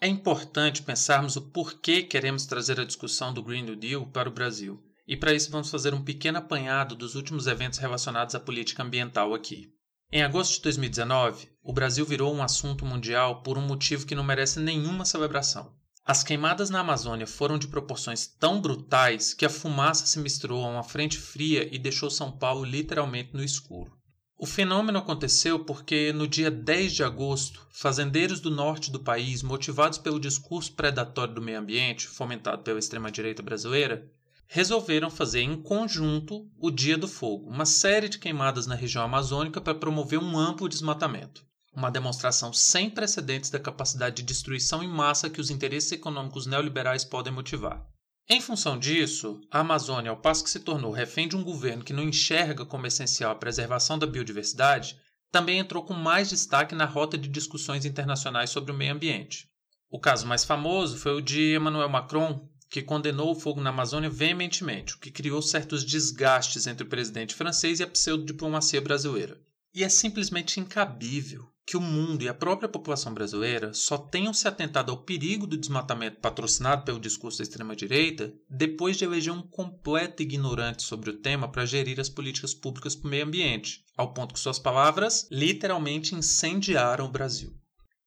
É 0.00 0.08
importante 0.08 0.82
pensarmos 0.82 1.36
o 1.36 1.40
porquê 1.40 2.02
queremos 2.02 2.46
trazer 2.46 2.80
a 2.80 2.84
discussão 2.84 3.32
do 3.32 3.44
Green 3.44 3.62
New 3.62 3.76
Deal 3.76 4.04
para 4.06 4.28
o 4.28 4.32
Brasil. 4.32 4.82
E 5.06 5.16
para 5.16 5.32
isso 5.32 5.48
vamos 5.48 5.70
fazer 5.70 5.94
um 5.94 6.02
pequeno 6.02 6.38
apanhado 6.38 6.96
dos 6.96 7.14
últimos 7.14 7.46
eventos 7.46 7.78
relacionados 7.78 8.34
à 8.34 8.40
política 8.40 8.82
ambiental 8.82 9.34
aqui. 9.34 9.72
Em 10.10 10.24
agosto 10.24 10.56
de 10.56 10.62
2019, 10.62 11.48
o 11.62 11.72
Brasil 11.72 12.04
virou 12.04 12.34
um 12.34 12.42
assunto 12.42 12.84
mundial 12.84 13.40
por 13.40 13.56
um 13.56 13.62
motivo 13.64 14.04
que 14.04 14.16
não 14.16 14.24
merece 14.24 14.58
nenhuma 14.58 15.04
celebração. 15.04 15.80
As 16.04 16.24
queimadas 16.24 16.68
na 16.68 16.80
Amazônia 16.80 17.28
foram 17.28 17.56
de 17.56 17.68
proporções 17.68 18.26
tão 18.26 18.60
brutais 18.60 19.32
que 19.32 19.46
a 19.46 19.50
fumaça 19.50 20.04
se 20.04 20.18
misturou 20.18 20.64
a 20.64 20.68
uma 20.68 20.82
frente 20.82 21.16
fria 21.16 21.68
e 21.72 21.78
deixou 21.78 22.10
São 22.10 22.32
Paulo 22.32 22.64
literalmente 22.64 23.30
no 23.32 23.42
escuro. 23.42 23.92
O 24.36 24.44
fenômeno 24.44 24.98
aconteceu 24.98 25.64
porque, 25.64 26.12
no 26.12 26.26
dia 26.26 26.50
10 26.50 26.94
de 26.94 27.04
agosto, 27.04 27.64
fazendeiros 27.70 28.40
do 28.40 28.50
norte 28.50 28.90
do 28.90 28.98
país, 28.98 29.40
motivados 29.44 29.98
pelo 29.98 30.18
discurso 30.18 30.72
predatório 30.72 31.32
do 31.34 31.40
meio 31.40 31.60
ambiente, 31.60 32.08
fomentado 32.08 32.64
pela 32.64 32.80
extrema-direita 32.80 33.40
brasileira, 33.40 34.10
resolveram 34.48 35.08
fazer 35.08 35.42
em 35.42 35.62
conjunto 35.62 36.50
o 36.58 36.72
Dia 36.72 36.98
do 36.98 37.06
Fogo, 37.06 37.48
uma 37.48 37.64
série 37.64 38.08
de 38.08 38.18
queimadas 38.18 38.66
na 38.66 38.74
região 38.74 39.04
amazônica 39.04 39.60
para 39.60 39.76
promover 39.76 40.18
um 40.18 40.36
amplo 40.36 40.68
desmatamento. 40.68 41.46
Uma 41.74 41.90
demonstração 41.90 42.52
sem 42.52 42.90
precedentes 42.90 43.50
da 43.50 43.58
capacidade 43.58 44.16
de 44.16 44.22
destruição 44.22 44.82
em 44.82 44.88
massa 44.88 45.30
que 45.30 45.40
os 45.40 45.50
interesses 45.50 45.90
econômicos 45.92 46.46
neoliberais 46.46 47.04
podem 47.04 47.32
motivar. 47.32 47.86
Em 48.28 48.40
função 48.40 48.78
disso, 48.78 49.40
a 49.50 49.60
Amazônia, 49.60 50.10
ao 50.10 50.16
passo 50.16 50.44
que 50.44 50.50
se 50.50 50.60
tornou 50.60 50.92
refém 50.92 51.26
de 51.26 51.36
um 51.36 51.42
governo 51.42 51.82
que 51.82 51.92
não 51.92 52.04
enxerga 52.04 52.64
como 52.64 52.86
essencial 52.86 53.32
a 53.32 53.36
preservação 53.36 53.98
da 53.98 54.06
biodiversidade, 54.06 54.98
também 55.30 55.58
entrou 55.58 55.82
com 55.82 55.94
mais 55.94 56.28
destaque 56.28 56.74
na 56.74 56.84
rota 56.84 57.16
de 57.16 57.28
discussões 57.28 57.84
internacionais 57.84 58.50
sobre 58.50 58.70
o 58.70 58.74
meio 58.74 58.92
ambiente. 58.92 59.48
O 59.90 59.98
caso 59.98 60.26
mais 60.26 60.44
famoso 60.44 60.98
foi 60.98 61.12
o 61.12 61.20
de 61.20 61.56
Emmanuel 61.56 61.88
Macron, 61.88 62.48
que 62.70 62.80
condenou 62.80 63.32
o 63.32 63.34
fogo 63.34 63.60
na 63.60 63.70
Amazônia 63.70 64.08
veementemente, 64.08 64.94
o 64.94 64.98
que 64.98 65.10
criou 65.10 65.42
certos 65.42 65.84
desgastes 65.84 66.66
entre 66.66 66.84
o 66.84 66.88
presidente 66.88 67.34
francês 67.34 67.80
e 67.80 67.82
a 67.82 67.86
pseudodiplomacia 67.86 68.80
brasileira. 68.80 69.38
E 69.74 69.82
é 69.82 69.88
simplesmente 69.88 70.60
incabível 70.60 71.51
que 71.64 71.76
o 71.76 71.80
mundo 71.80 72.22
e 72.22 72.28
a 72.28 72.34
própria 72.34 72.68
população 72.68 73.14
brasileira 73.14 73.72
só 73.72 73.96
tenham 73.96 74.34
se 74.34 74.48
atentado 74.48 74.90
ao 74.90 75.02
perigo 75.02 75.46
do 75.46 75.56
desmatamento 75.56 76.20
patrocinado 76.20 76.84
pelo 76.84 76.98
discurso 76.98 77.38
da 77.38 77.44
extrema-direita 77.44 78.34
depois 78.50 78.96
de 78.96 79.04
eleger 79.04 79.32
um 79.32 79.42
completo 79.42 80.22
ignorante 80.22 80.82
sobre 80.82 81.10
o 81.10 81.18
tema 81.18 81.48
para 81.48 81.64
gerir 81.64 82.00
as 82.00 82.08
políticas 82.08 82.52
públicas 82.52 82.96
para 82.96 83.06
o 83.06 83.10
meio 83.10 83.24
ambiente, 83.24 83.84
ao 83.96 84.12
ponto 84.12 84.34
que 84.34 84.40
suas 84.40 84.58
palavras 84.58 85.28
literalmente 85.30 86.14
incendiaram 86.14 87.06
o 87.06 87.10
Brasil. 87.10 87.54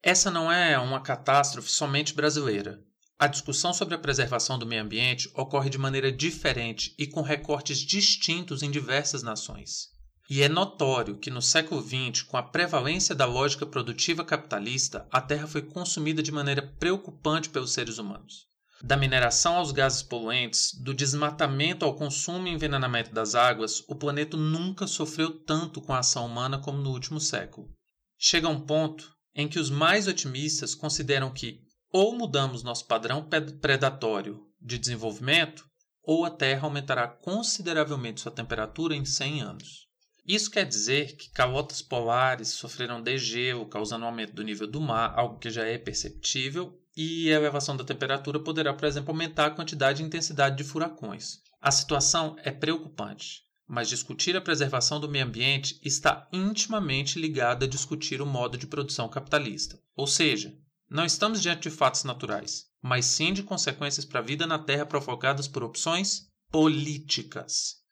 Essa 0.03 0.29
não 0.29 0.51
é 0.51 0.77
uma 0.77 1.01
catástrofe 1.01 1.71
somente 1.71 2.13
brasileira. 2.13 2.83
A 3.17 3.27
discussão 3.27 3.74
sobre 3.74 3.95
a 3.95 3.97
preservação 3.97 4.59
do 4.59 4.65
meio 4.65 4.83
ambiente 4.83 5.31
ocorre 5.33 5.69
de 5.69 5.77
maneira 5.77 6.12
diferente 6.12 6.93
e 7.00 7.07
com 7.07 7.21
recortes 7.21 7.79
distintos 7.79 8.62
em 8.62 8.69
diversas 8.69 9.24
nações. 9.24 9.94
E 10.27 10.41
é 10.41 10.50
notório 10.50 11.17
que 11.17 11.29
no 11.29 11.41
século 11.41 11.82
XX, 11.82 12.24
com 12.24 12.36
a 12.36 12.41
prevalência 12.41 13.13
da 13.13 13.25
lógica 13.25 13.65
produtiva 13.65 14.25
capitalista, 14.25 15.08
a 15.12 15.22
Terra 15.22 15.46
foi 15.46 15.62
consumida 15.62 16.24
de 16.24 16.32
maneira 16.32 16.63
preocupante 16.79 17.50
pelos 17.50 17.74
seres 17.74 18.00
humanos. 18.00 18.48
Da 18.82 18.98
mineração 18.98 19.55
aos 19.55 19.72
gases 19.72 20.01
poluentes, 20.01 20.74
do 20.74 20.94
desmatamento 20.94 21.86
ao 21.86 21.96
consumo 21.96 22.48
e 22.48 22.51
envenenamento 22.51 23.13
das 23.13 23.36
águas, 23.36 23.84
o 23.88 23.96
planeta 23.96 24.36
nunca 24.36 24.88
sofreu 24.88 25.32
tanto 25.44 25.79
com 25.79 25.94
a 25.94 26.00
ação 26.00 26.25
humana 26.25 26.60
como 26.60 26.79
no 26.79 26.91
último 26.91 27.20
século. 27.20 27.70
Chega 28.17 28.50
um 28.50 28.60
ponto 28.60 29.13
em 29.36 29.48
que 29.48 29.60
os 29.60 29.70
mais 29.70 30.08
otimistas 30.08 30.74
consideram 30.74 31.32
que 31.32 31.60
ou 31.91 32.17
mudamos 32.17 32.63
nosso 32.63 32.88
padrão 32.88 33.29
predatório 33.62 34.41
de 34.60 34.77
desenvolvimento, 34.77 35.65
ou 36.03 36.25
a 36.25 36.29
Terra 36.29 36.63
aumentará 36.63 37.08
consideravelmente 37.08 38.22
sua 38.22 38.32
temperatura 38.32 38.96
em 38.96 39.05
100 39.05 39.41
anos. 39.41 39.85
Isso 40.27 40.50
quer 40.50 40.65
dizer 40.65 41.15
que 41.17 41.29
calotas 41.29 41.84
polares 41.84 42.48
sofreram 42.50 43.01
degelo, 43.01 43.67
causando 43.67 44.05
um 44.05 44.08
aumento 44.08 44.34
do 44.34 44.44
nível 44.44 44.65
do 44.65 44.82
mar, 44.82 45.13
algo 45.15 45.38
que 45.38 45.51
já 45.51 45.65
é 45.65 45.77
perceptível, 45.77 46.82
e 46.98 47.32
a 47.32 47.36
elevação 47.36 47.77
da 47.77 47.84
temperatura 47.84 48.39
poderá, 48.39 48.74
por 48.74 48.86
exemplo, 48.86 49.12
aumentar 49.12 49.48
a 49.48 49.51
quantidade 49.51 50.01
e 50.01 50.05
intensidade 50.05 50.58
de 50.58 50.63
furacões. 50.63 51.41
A 51.62 51.70
situação 51.70 52.36
é 52.44 52.50
preocupante, 52.50 53.44
mas 53.67 53.89
discutir 53.89 54.36
a 54.36 54.41
preservação 54.41 55.00
do 55.00 55.10
meio 55.10 55.25
ambiente 55.25 55.79
está 55.84 56.27
intimamente 56.32 57.20
ligada 57.20 57.65
a 57.65 57.70
discutir 57.70 58.20
o 58.20 58.25
modo 58.25 58.58
de 58.58 58.65
produção 58.65 59.08
capitalista. 59.08 59.79
Ou 59.96 60.08
seja, 60.08 60.58
não 60.89 61.05
estamos 61.05 61.41
diante 61.41 61.70
de 61.70 61.75
fatos 61.75 62.03
naturais, 62.03 62.65
mas 62.82 63.05
sim 63.05 63.34
de 63.34 63.44
consequências 63.44 64.05
para 64.05 64.22
a 64.22 64.24
vida 64.24 64.48
na 64.48 64.58
Terra 64.58 64.86
provocadas 64.86 65.48
por 65.48 65.63
opções 65.63 66.27
políticas. 66.51 67.85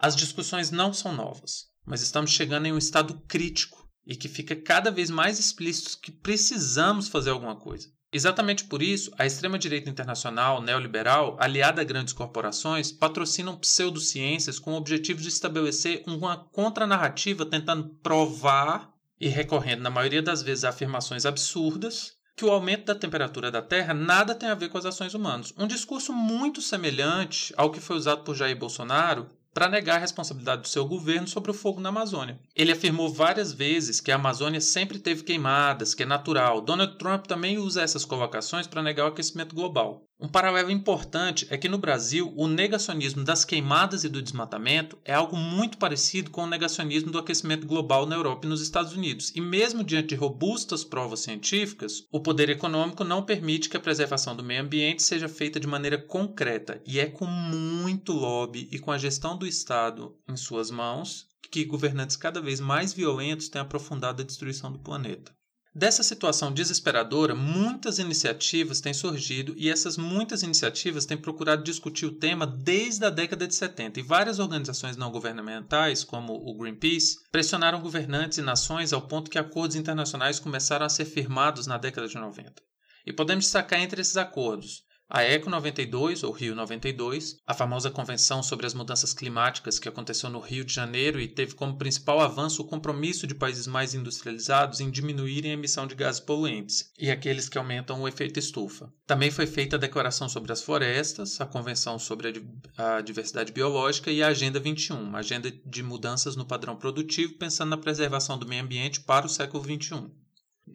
As 0.00 0.14
discussões 0.14 0.70
não 0.70 0.92
são 0.92 1.12
novas, 1.12 1.66
mas 1.84 2.02
estamos 2.02 2.30
chegando 2.30 2.66
em 2.66 2.72
um 2.72 2.78
estado 2.78 3.20
crítico 3.26 3.88
e 4.06 4.14
que 4.14 4.28
fica 4.28 4.54
cada 4.54 4.90
vez 4.90 5.10
mais 5.10 5.38
explícito 5.38 5.98
que 6.00 6.12
precisamos 6.12 7.08
fazer 7.08 7.30
alguma 7.30 7.56
coisa. 7.56 7.88
Exatamente 8.10 8.64
por 8.64 8.80
isso, 8.80 9.12
a 9.18 9.26
extrema-direita 9.26 9.90
internacional 9.90 10.62
neoliberal, 10.62 11.36
aliada 11.38 11.82
a 11.82 11.84
grandes 11.84 12.14
corporações, 12.14 12.90
patrocinam 12.90 13.58
pseudociências 13.58 14.58
com 14.58 14.72
o 14.72 14.76
objetivo 14.76 15.20
de 15.20 15.28
estabelecer 15.28 16.04
uma 16.06 16.36
contranarrativa 16.36 17.44
tentando 17.44 17.90
provar 18.02 18.94
e 19.20 19.28
recorrendo, 19.28 19.82
na 19.82 19.90
maioria 19.90 20.22
das 20.22 20.42
vezes, 20.42 20.64
a 20.64 20.70
afirmações 20.70 21.26
absurdas 21.26 22.16
que 22.36 22.44
o 22.44 22.50
aumento 22.50 22.84
da 22.84 22.94
temperatura 22.94 23.50
da 23.50 23.60
Terra 23.60 23.92
nada 23.92 24.32
tem 24.32 24.48
a 24.48 24.54
ver 24.54 24.68
com 24.68 24.78
as 24.78 24.86
ações 24.86 25.12
humanas. 25.12 25.52
Um 25.58 25.66
discurso 25.66 26.12
muito 26.12 26.62
semelhante 26.62 27.52
ao 27.56 27.70
que 27.70 27.80
foi 27.80 27.96
usado 27.96 28.22
por 28.22 28.36
Jair 28.36 28.56
Bolsonaro 28.56 29.28
para 29.58 29.68
negar 29.68 29.96
a 29.96 29.98
responsabilidade 29.98 30.62
do 30.62 30.68
seu 30.68 30.86
governo 30.86 31.26
sobre 31.26 31.50
o 31.50 31.54
fogo 31.54 31.80
na 31.80 31.88
Amazônia. 31.88 32.38
Ele 32.54 32.70
afirmou 32.70 33.12
várias 33.12 33.52
vezes 33.52 34.00
que 34.00 34.12
a 34.12 34.14
Amazônia 34.14 34.60
sempre 34.60 35.00
teve 35.00 35.24
queimadas, 35.24 35.94
que 35.94 36.04
é 36.04 36.06
natural. 36.06 36.60
Donald 36.60 36.96
Trump 36.96 37.26
também 37.26 37.58
usa 37.58 37.82
essas 37.82 38.04
colocações 38.04 38.68
para 38.68 38.84
negar 38.84 39.06
o 39.06 39.08
aquecimento 39.08 39.56
global. 39.56 40.07
Um 40.20 40.26
paralelo 40.26 40.72
importante 40.72 41.46
é 41.48 41.56
que 41.56 41.68
no 41.68 41.78
Brasil 41.78 42.34
o 42.36 42.48
negacionismo 42.48 43.22
das 43.22 43.44
queimadas 43.44 44.02
e 44.02 44.08
do 44.08 44.20
desmatamento 44.20 44.98
é 45.04 45.14
algo 45.14 45.36
muito 45.36 45.78
parecido 45.78 46.28
com 46.28 46.42
o 46.42 46.46
negacionismo 46.46 47.12
do 47.12 47.18
aquecimento 47.18 47.68
global 47.68 48.04
na 48.04 48.16
Europa 48.16 48.44
e 48.44 48.48
nos 48.48 48.60
Estados 48.60 48.94
Unidos. 48.94 49.30
E 49.36 49.40
mesmo 49.40 49.84
diante 49.84 50.08
de 50.08 50.14
robustas 50.16 50.82
provas 50.82 51.20
científicas, 51.20 52.04
o 52.10 52.20
poder 52.20 52.50
econômico 52.50 53.04
não 53.04 53.22
permite 53.22 53.68
que 53.68 53.76
a 53.76 53.80
preservação 53.80 54.34
do 54.34 54.42
meio 54.42 54.62
ambiente 54.62 55.04
seja 55.04 55.28
feita 55.28 55.60
de 55.60 55.68
maneira 55.68 55.96
concreta 55.96 56.82
e 56.84 56.98
é 56.98 57.06
com 57.06 57.24
muito 57.24 58.12
lobby 58.12 58.68
e 58.72 58.78
com 58.80 58.90
a 58.90 58.98
gestão 58.98 59.38
do 59.38 59.46
Estado 59.46 60.16
em 60.28 60.36
suas 60.36 60.68
mãos 60.68 61.28
que 61.48 61.64
governantes 61.64 62.16
cada 62.16 62.40
vez 62.40 62.58
mais 62.58 62.92
violentos 62.92 63.48
têm 63.48 63.60
aprofundado 63.60 64.20
a 64.20 64.26
destruição 64.26 64.72
do 64.72 64.80
planeta. 64.80 65.37
Dessa 65.74 66.02
situação 66.02 66.52
desesperadora, 66.52 67.34
muitas 67.34 67.98
iniciativas 67.98 68.80
têm 68.80 68.94
surgido 68.94 69.54
e 69.56 69.68
essas 69.68 69.96
muitas 69.96 70.42
iniciativas 70.42 71.04
têm 71.04 71.16
procurado 71.16 71.62
discutir 71.62 72.06
o 72.06 72.14
tema 72.14 72.46
desde 72.46 73.04
a 73.04 73.10
década 73.10 73.46
de 73.46 73.54
70 73.54 74.00
e 74.00 74.02
várias 74.02 74.38
organizações 74.38 74.96
não 74.96 75.10
governamentais, 75.10 76.02
como 76.02 76.32
o 76.32 76.56
Greenpeace, 76.56 77.18
pressionaram 77.30 77.82
governantes 77.82 78.38
e 78.38 78.42
nações 78.42 78.92
ao 78.92 79.06
ponto 79.06 79.30
que 79.30 79.38
acordos 79.38 79.76
internacionais 79.76 80.40
começaram 80.40 80.86
a 80.86 80.90
ser 80.90 81.04
firmados 81.04 81.66
na 81.66 81.76
década 81.76 82.08
de 82.08 82.16
90. 82.16 82.62
E 83.06 83.12
podemos 83.12 83.44
destacar 83.44 83.80
entre 83.80 84.00
esses 84.00 84.16
acordos 84.16 84.87
a 85.10 85.24
ECO 85.24 85.48
92, 85.48 86.22
ou 86.22 86.32
Rio 86.32 86.54
92, 86.54 87.38
a 87.46 87.54
famosa 87.54 87.90
convenção 87.90 88.42
sobre 88.42 88.66
as 88.66 88.74
mudanças 88.74 89.14
climáticas 89.14 89.78
que 89.78 89.88
aconteceu 89.88 90.28
no 90.28 90.38
Rio 90.38 90.64
de 90.64 90.74
Janeiro 90.74 91.18
e 91.18 91.26
teve 91.26 91.54
como 91.54 91.78
principal 91.78 92.20
avanço 92.20 92.60
o 92.60 92.66
compromisso 92.66 93.26
de 93.26 93.34
países 93.34 93.66
mais 93.66 93.94
industrializados 93.94 94.80
em 94.80 94.90
diminuírem 94.90 95.52
a 95.52 95.54
emissão 95.54 95.86
de 95.86 95.94
gases 95.94 96.20
poluentes 96.20 96.92
e 96.98 97.10
aqueles 97.10 97.48
que 97.48 97.56
aumentam 97.56 98.02
o 98.02 98.08
efeito 98.08 98.38
estufa. 98.38 98.92
Também 99.06 99.30
foi 99.30 99.46
feita 99.46 99.76
a 99.76 99.78
Declaração 99.78 100.28
sobre 100.28 100.52
as 100.52 100.62
Florestas, 100.62 101.40
a 101.40 101.46
Convenção 101.46 101.98
sobre 101.98 102.44
a 102.76 103.00
Diversidade 103.00 103.50
Biológica 103.50 104.10
e 104.10 104.22
a 104.22 104.28
Agenda 104.28 104.60
21, 104.60 105.00
uma 105.00 105.20
agenda 105.20 105.50
de 105.50 105.82
mudanças 105.82 106.36
no 106.36 106.44
padrão 106.44 106.76
produtivo 106.76 107.32
pensando 107.38 107.70
na 107.70 107.78
preservação 107.78 108.38
do 108.38 108.46
meio 108.46 108.62
ambiente 108.62 109.00
para 109.00 109.24
o 109.24 109.30
século 109.30 109.62
21. 109.62 110.10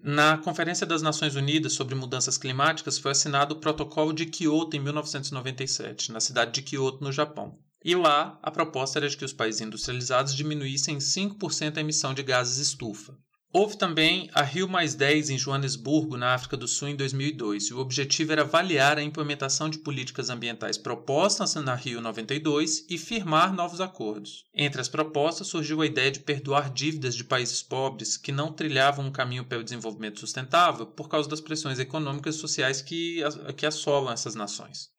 Na 0.02 0.38
Conferência 0.38 0.88
das 0.88 1.02
Nações 1.02 1.36
Unidas 1.36 1.74
sobre 1.74 1.94
Mudanças 1.94 2.38
Climáticas 2.38 2.98
foi 2.98 3.12
assinado 3.12 3.56
o 3.56 3.60
Protocolo 3.60 4.14
de 4.14 4.26
Kyoto 4.26 4.76
em 4.76 4.80
1997, 4.80 6.12
na 6.12 6.20
cidade 6.20 6.52
de 6.52 6.62
Kyoto, 6.62 7.04
no 7.04 7.12
Japão. 7.12 7.60
E 7.84 7.96
lá, 7.96 8.40
a 8.42 8.50
proposta 8.50 8.98
era 8.98 9.10
de 9.10 9.18
que 9.18 9.26
os 9.26 9.34
países 9.34 9.60
industrializados 9.60 10.34
diminuíssem 10.34 10.96
em 10.96 11.00
5% 11.00 11.78
a 11.78 11.82
emissão 11.82 12.14
de 12.14 12.24
gases 12.24 12.58
estufa. 12.58 13.18
Houve 13.56 13.78
também 13.78 14.32
a 14.34 14.42
Rio 14.42 14.68
Mais 14.68 14.96
10 14.96 15.30
em 15.30 15.38
Joanesburgo, 15.38 16.18
na 16.18 16.34
África 16.34 16.58
do 16.58 16.68
Sul, 16.68 16.88
em 16.88 16.96
2002, 16.96 17.66
e 17.66 17.74
o 17.76 17.78
objetivo 17.78 18.32
era 18.32 18.42
avaliar 18.42 18.98
a 18.98 19.04
implementação 19.04 19.70
de 19.70 19.78
políticas 19.78 20.32
ambientais 20.32 20.76
propostas 20.76 21.54
na 21.54 21.76
Rio 21.76 22.02
92 22.02 22.84
e 22.90 22.98
firmar 22.98 23.54
novos 23.54 23.80
acordos. 23.80 24.46
Entre 24.56 24.82
as 24.82 24.90
propostas 24.90 25.46
surgiu 25.46 25.84
a 25.84 25.86
ideia 25.86 26.10
de 26.10 26.22
perdoar 26.22 26.74
dívidas 26.74 27.14
de 27.14 27.24
países 27.24 27.62
pobres 27.62 28.18
que 28.18 28.32
não 28.32 28.52
trilhavam 28.52 29.06
um 29.06 29.12
caminho 29.12 29.46
pelo 29.46 29.64
desenvolvimento 29.64 30.20
sustentável 30.20 30.88
por 30.88 31.08
causa 31.08 31.30
das 31.30 31.40
pressões 31.40 31.78
econômicas 31.78 32.34
e 32.34 32.40
sociais 32.40 32.82
que, 32.82 33.22
que 33.56 33.68
assolam 33.68 34.12
essas 34.12 34.34
nações. 34.34 34.90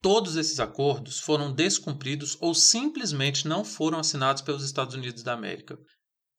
Todos 0.00 0.36
esses 0.36 0.58
acordos 0.58 1.20
foram 1.20 1.52
descumpridos 1.52 2.38
ou 2.40 2.54
simplesmente 2.54 3.46
não 3.46 3.66
foram 3.66 3.98
assinados 3.98 4.40
pelos 4.40 4.64
Estados 4.64 4.94
Unidos 4.94 5.22
da 5.22 5.34
América. 5.34 5.78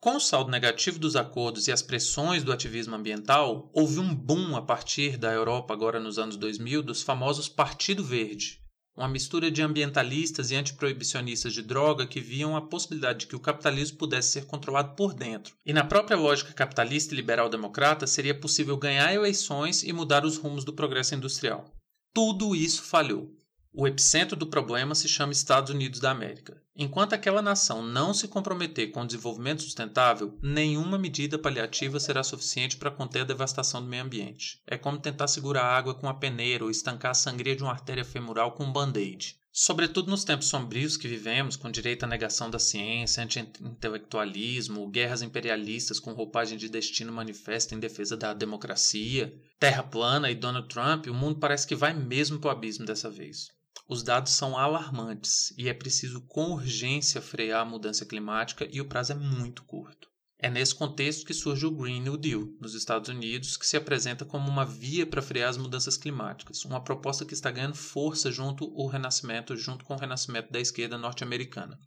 Com 0.01 0.15
o 0.15 0.19
saldo 0.19 0.49
negativo 0.49 0.97
dos 0.97 1.17
acordos 1.17 1.67
e 1.67 1.73
as 1.73 1.81
pressões 1.81 2.41
do 2.41 2.53
ativismo 2.53 2.95
ambiental, 2.95 3.69
houve 3.73 3.99
um 3.99 4.15
boom 4.15 4.55
a 4.55 4.61
partir 4.61 5.17
da 5.17 5.33
Europa, 5.33 5.73
agora 5.73 5.99
nos 5.99 6.17
anos 6.17 6.37
2000, 6.37 6.81
dos 6.81 7.01
famosos 7.01 7.49
Partido 7.49 8.01
Verde, 8.01 8.61
uma 8.95 9.09
mistura 9.09 9.51
de 9.51 9.61
ambientalistas 9.61 10.51
e 10.51 10.55
antiproibicionistas 10.55 11.51
de 11.51 11.61
droga 11.61 12.07
que 12.07 12.21
viam 12.21 12.55
a 12.55 12.61
possibilidade 12.61 13.19
de 13.19 13.27
que 13.27 13.35
o 13.35 13.41
capitalismo 13.41 13.97
pudesse 13.97 14.31
ser 14.31 14.45
controlado 14.45 14.95
por 14.95 15.13
dentro. 15.13 15.53
E 15.65 15.73
na 15.73 15.83
própria 15.83 16.15
lógica 16.15 16.53
capitalista 16.53 17.13
e 17.13 17.17
liberal-democrata 17.17 18.07
seria 18.07 18.39
possível 18.39 18.77
ganhar 18.77 19.13
eleições 19.13 19.83
e 19.83 19.91
mudar 19.91 20.23
os 20.23 20.37
rumos 20.37 20.63
do 20.63 20.71
progresso 20.71 21.13
industrial. 21.13 21.73
Tudo 22.13 22.55
isso 22.55 22.83
falhou. 22.83 23.38
O 23.71 23.87
epicentro 23.87 24.35
do 24.35 24.47
problema 24.47 24.95
se 24.95 25.07
chama 25.07 25.31
Estados 25.31 25.73
Unidos 25.73 25.99
da 25.99 26.09
América. 26.09 26.59
Enquanto 26.75 27.13
aquela 27.13 27.41
nação 27.41 27.83
não 27.83 28.13
se 28.13 28.27
comprometer 28.27 28.91
com 28.91 29.03
o 29.03 29.05
desenvolvimento 29.05 29.61
sustentável, 29.61 30.37
nenhuma 30.41 30.97
medida 30.97 31.37
paliativa 31.37 31.99
será 31.99 32.23
suficiente 32.23 32.77
para 32.77 32.89
conter 32.89 33.21
a 33.21 33.25
devastação 33.25 33.81
do 33.81 33.87
meio 33.87 34.03
ambiente. 34.03 34.59
É 34.65 34.75
como 34.75 34.97
tentar 34.97 35.27
segurar 35.27 35.63
a 35.63 35.77
água 35.77 35.93
com 35.93 36.07
uma 36.07 36.19
peneira 36.19 36.63
ou 36.63 36.71
estancar 36.71 37.11
a 37.11 37.13
sangria 37.13 37.55
de 37.55 37.61
uma 37.61 37.71
artéria 37.71 38.03
femoral 38.03 38.53
com 38.53 38.65
um 38.65 38.73
band-aid. 38.73 39.39
Sobretudo 39.51 40.09
nos 40.09 40.23
tempos 40.23 40.47
sombrios 40.47 40.97
que 40.97 41.07
vivemos, 41.07 41.55
com 41.55 41.69
direito 41.69 42.03
à 42.03 42.07
negação 42.07 42.49
da 42.49 42.59
ciência, 42.59 43.23
anti-intelectualismo, 43.23 44.89
guerras 44.89 45.21
imperialistas 45.21 45.99
com 45.99 46.13
roupagem 46.13 46.57
de 46.57 46.69
destino 46.69 47.13
manifesta 47.13 47.75
em 47.75 47.79
defesa 47.79 48.17
da 48.17 48.33
democracia, 48.33 49.33
terra 49.59 49.83
plana 49.83 50.31
e 50.31 50.35
Donald 50.35 50.67
Trump, 50.67 51.07
o 51.07 51.13
mundo 51.13 51.39
parece 51.39 51.67
que 51.67 51.75
vai 51.75 51.93
mesmo 51.93 52.39
para 52.39 52.49
o 52.49 52.51
abismo 52.51 52.85
dessa 52.85 53.09
vez. 53.09 53.58
Os 53.87 54.03
dados 54.03 54.33
são 54.33 54.57
alarmantes 54.57 55.53
e 55.57 55.67
é 55.67 55.73
preciso 55.73 56.21
com 56.21 56.51
urgência 56.51 57.21
frear 57.21 57.61
a 57.61 57.65
mudança 57.65 58.05
climática 58.05 58.67
e 58.71 58.79
o 58.79 58.87
prazo 58.87 59.13
é 59.13 59.15
muito 59.15 59.63
curto. 59.63 60.09
É 60.41 60.49
nesse 60.49 60.73
contexto 60.73 61.25
que 61.25 61.33
surge 61.33 61.65
o 61.65 61.71
Green 61.71 61.99
New 61.99 62.15
Deal, 62.15 62.47
nos 62.61 62.73
Estados 62.73 63.09
Unidos, 63.09 63.57
que 63.57 63.67
se 63.67 63.75
apresenta 63.75 64.23
como 64.23 64.49
uma 64.49 64.65
via 64.65 65.05
para 65.05 65.21
frear 65.21 65.49
as 65.49 65.57
mudanças 65.57 65.97
climáticas, 65.97 66.63
uma 66.63 66.81
proposta 66.81 67.25
que 67.25 67.33
está 67.33 67.51
ganhando 67.51 67.75
força 67.75 68.31
junto 68.31 68.63
ao 68.63 68.87
renascimento, 68.87 69.57
junto 69.57 69.83
com 69.83 69.95
o 69.95 69.97
renascimento 69.97 70.49
da 70.49 70.61
esquerda 70.61 70.97
norte-americana. 70.97 71.77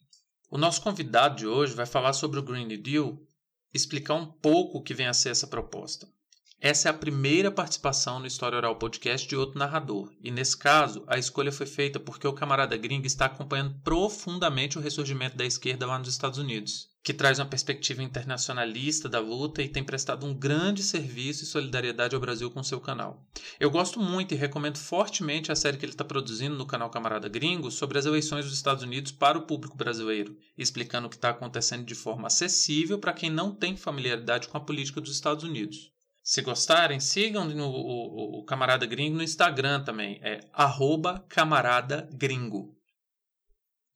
O 0.51 0.59
nosso 0.59 0.83
convidado 0.83 1.37
de 1.37 1.47
hoje 1.47 1.73
vai 1.73 1.87
falar 1.87 2.13
sobre 2.13 2.39
o 2.39 2.43
Green 2.43 2.67
New 2.67 2.83
Deal, 2.83 3.19
explicar 3.73 4.17
um 4.17 4.27
pouco 4.27 4.79
o 4.79 4.83
que 4.83 4.93
vem 4.93 5.07
a 5.07 5.15
ser 5.15 5.31
essa 5.31 5.47
proposta. 5.47 6.07
Essa 6.65 6.89
é 6.89 6.91
a 6.91 6.95
primeira 6.95 7.51
participação 7.51 8.21
no 8.21 8.27
História 8.29 8.57
Oral 8.57 8.77
Podcast 8.77 9.27
de 9.27 9.35
outro 9.35 9.59
narrador, 9.59 10.13
e 10.23 10.31
nesse 10.31 10.57
caso, 10.57 11.03
a 11.09 11.19
escolha 11.19 11.51
foi 11.51 11.67
feita 11.67 11.99
porque 11.99 12.25
o 12.25 12.33
camarada 12.33 12.77
gringo 12.77 13.05
está 13.05 13.27
acompanhando 13.27 13.75
profundamente 13.83 14.79
o 14.79 14.81
ressurgimento 14.81 15.37
da 15.37 15.45
esquerda 15.45 15.87
lá 15.87 15.99
nos 15.99 16.07
Estados 16.07 16.39
Unidos, 16.39 16.89
que 17.03 17.13
traz 17.13 17.41
uma 17.41 17.47
perspectiva 17.47 18.01
internacionalista 18.01 19.09
da 19.09 19.19
luta 19.19 19.61
e 19.61 19.69
tem 19.69 19.83
prestado 19.83 20.25
um 20.25 20.33
grande 20.33 20.85
serviço 20.85 21.43
e 21.43 21.49
solidariedade 21.49 22.15
ao 22.15 22.21
Brasil 22.21 22.49
com 22.49 22.63
seu 22.63 22.81
canal. 22.81 23.27
Eu 23.59 23.69
gosto 23.69 23.99
muito 23.99 24.33
e 24.33 24.37
recomendo 24.37 24.79
fortemente 24.79 25.51
a 25.51 25.57
série 25.57 25.77
que 25.77 25.85
ele 25.85 25.95
está 25.95 26.05
produzindo 26.05 26.55
no 26.55 26.65
canal 26.65 26.91
Camarada 26.91 27.29
Gringo 27.29 27.73
sobre 27.73 27.99
as 27.99 28.07
eleições 28.07 28.45
dos 28.45 28.55
Estados 28.55 28.85
Unidos 28.85 29.11
para 29.11 29.37
o 29.37 29.49
público 29.49 29.77
brasileiro, 29.77 30.39
explicando 30.57 31.09
o 31.09 31.11
que 31.11 31.17
está 31.17 31.31
acontecendo 31.31 31.85
de 31.85 31.97
forma 31.97 32.29
acessível 32.29 33.01
para 33.01 33.13
quem 33.13 33.31
não 33.31 33.53
tem 33.53 33.77
familiaridade 33.77 34.47
com 34.47 34.57
a 34.57 34.61
política 34.61 35.01
dos 35.01 35.13
Estados 35.13 35.43
Unidos. 35.43 35.91
Se 36.23 36.41
gostarem, 36.41 37.01
sigam 37.01 37.45
no, 37.45 37.69
o, 37.69 38.39
o, 38.39 38.45
Camarada 38.45 38.87
Gringo 38.87 39.17
no 39.17 39.23
Instagram 39.25 39.83
também. 39.83 40.21
É 40.23 40.41
arroba 40.53 41.25
camarada 41.29 42.09
gringo. 42.13 42.77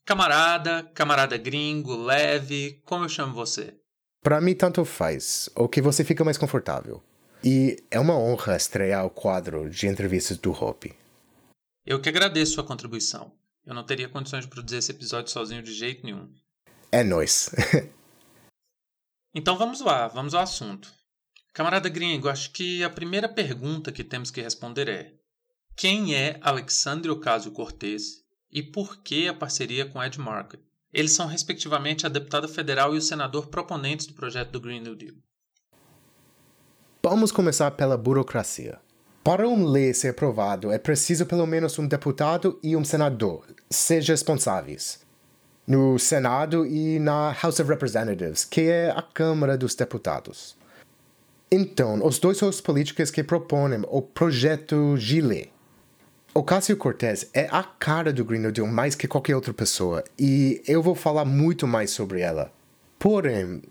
Camarada, 0.05 0.83
camarada 0.95 1.37
gringo, 1.37 1.97
leve, 1.97 2.83
como 2.85 3.05
eu 3.05 3.09
chamo 3.09 3.33
você? 3.33 3.79
Para 4.23 4.41
mim, 4.41 4.55
tanto 4.55 4.85
faz. 4.85 5.49
O 5.55 5.69
que 5.69 5.81
você 5.81 6.05
fica 6.05 6.25
mais 6.25 6.37
confortável. 6.37 7.03
E 7.45 7.77
é 7.91 8.01
uma 8.01 8.19
honra 8.19 8.57
estrear 8.57 9.07
o 9.07 9.11
quadro 9.11 9.71
de 9.71 9.87
entrevistas 9.87 10.37
do 10.37 10.51
Hope. 10.51 10.97
Eu 11.85 12.01
que 12.01 12.09
agradeço 12.09 12.55
sua 12.55 12.65
contribuição. 12.65 13.33
Eu 13.65 13.75
não 13.75 13.85
teria 13.85 14.09
condições 14.09 14.45
de 14.45 14.51
produzir 14.51 14.79
esse 14.79 14.91
episódio 14.91 15.31
sozinho 15.31 15.63
de 15.63 15.73
jeito 15.73 16.05
nenhum. 16.05 16.33
É 16.91 17.05
nóis. 17.05 17.51
então 19.35 19.57
vamos 19.57 19.81
lá, 19.81 20.09
vamos 20.09 20.35
ao 20.35 20.43
assunto. 20.43 20.93
Camarada 21.57 21.89
gringo, 21.89 22.29
acho 22.29 22.51
que 22.51 22.85
a 22.85 22.91
primeira 22.91 23.27
pergunta 23.27 23.91
que 23.91 24.05
temos 24.05 24.31
que 24.31 24.43
responder 24.43 24.91
é: 24.91 25.15
quem 25.75 26.15
é 26.15 26.39
Alexandre 26.43 27.11
Ocasio-Cortez 27.11 28.23
e 28.53 28.63
por 28.63 28.99
que 28.99 29.27
a 29.27 29.33
parceria 29.33 29.87
com 29.87 30.05
Ed 30.05 30.21
Markey? 30.21 30.61
Eles 30.93 31.13
são, 31.13 31.27
respectivamente, 31.27 32.05
a 32.05 32.11
deputada 32.11 32.47
federal 32.47 32.95
e 32.95 32.99
o 32.99 33.01
senador 33.01 33.47
proponentes 33.47 34.05
do 34.05 34.13
projeto 34.13 34.51
do 34.51 34.61
Green 34.61 34.81
New 34.81 34.95
Deal. 34.95 35.15
Vamos 37.03 37.33
começar 37.33 37.71
pela 37.71 37.97
burocracia. 37.97 38.79
Para 39.25 39.49
uma 39.49 39.67
lei 39.67 39.95
ser 39.95 40.09
aprovada, 40.09 40.75
é 40.75 40.79
preciso 40.79 41.25
pelo 41.25 41.47
menos 41.47 41.79
um 41.79 41.89
deputado 41.89 42.61
e 42.63 42.77
um 42.77 42.85
senador, 42.85 43.47
sejam 43.71 44.13
responsáveis. 44.13 45.01
No 45.67 45.99
Senado 45.99 46.67
e 46.67 46.99
na 46.99 47.33
House 47.33 47.61
of 47.61 47.71
Representatives, 47.71 48.45
que 48.45 48.69
é 48.69 48.91
a 48.91 49.01
Câmara 49.01 49.57
dos 49.57 49.75
Deputados. 49.75 50.55
Então, 51.51 52.05
os 52.05 52.19
dois 52.19 52.39
são 52.39 52.49
os 52.49 52.61
políticos 52.61 53.11
que 53.11 53.23
propõem 53.23 53.83
o 53.89 54.03
projeto 54.03 54.97
Gile. 54.97 55.53
Ocasio-Cortez 56.35 57.31
é 57.33 57.47
a 57.51 57.63
cara 57.63 58.13
do 58.13 58.25
Green 58.25 58.41
New 58.41 58.51
Deal 58.51 58.67
mais 58.67 58.97
que 58.97 59.07
qualquer 59.07 59.37
outra 59.37 59.55
pessoa, 59.55 60.03
e 60.19 60.61
eu 60.67 60.83
vou 60.83 60.95
falar 60.95 61.25
muito 61.25 61.67
mais 61.67 61.91
sobre 61.91 62.21
ela. 62.21 62.53
Porém, 62.99 63.63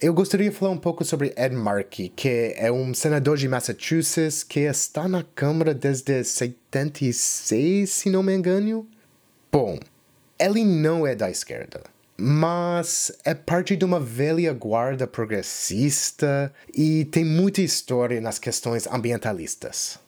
eu 0.00 0.14
gostaria 0.14 0.48
de 0.48 0.56
falar 0.56 0.72
um 0.72 0.78
pouco 0.78 1.04
sobre 1.04 1.34
Ed 1.36 1.54
Markey, 1.54 2.08
que 2.08 2.54
é 2.56 2.72
um 2.72 2.94
senador 2.94 3.36
de 3.36 3.46
Massachusetts 3.46 4.42
que 4.42 4.60
está 4.60 5.06
na 5.06 5.22
Câmara 5.22 5.74
desde 5.74 6.24
76, 6.24 7.90
se 7.90 8.08
não 8.08 8.22
me 8.22 8.34
engano. 8.34 8.88
Bom, 9.52 9.78
ele 10.38 10.64
não 10.64 11.06
é 11.06 11.14
da 11.14 11.30
esquerda 11.30 11.82
mas 12.22 13.10
é 13.24 13.32
parte 13.32 13.74
de 13.74 13.82
uma 13.82 13.98
velha 13.98 14.52
guarda 14.52 15.06
progressista 15.06 16.52
e 16.74 17.06
tem 17.06 17.24
muita 17.24 17.62
história 17.62 18.20
nas 18.20 18.38
questões 18.38 18.86
ambientalistas. 18.86 19.98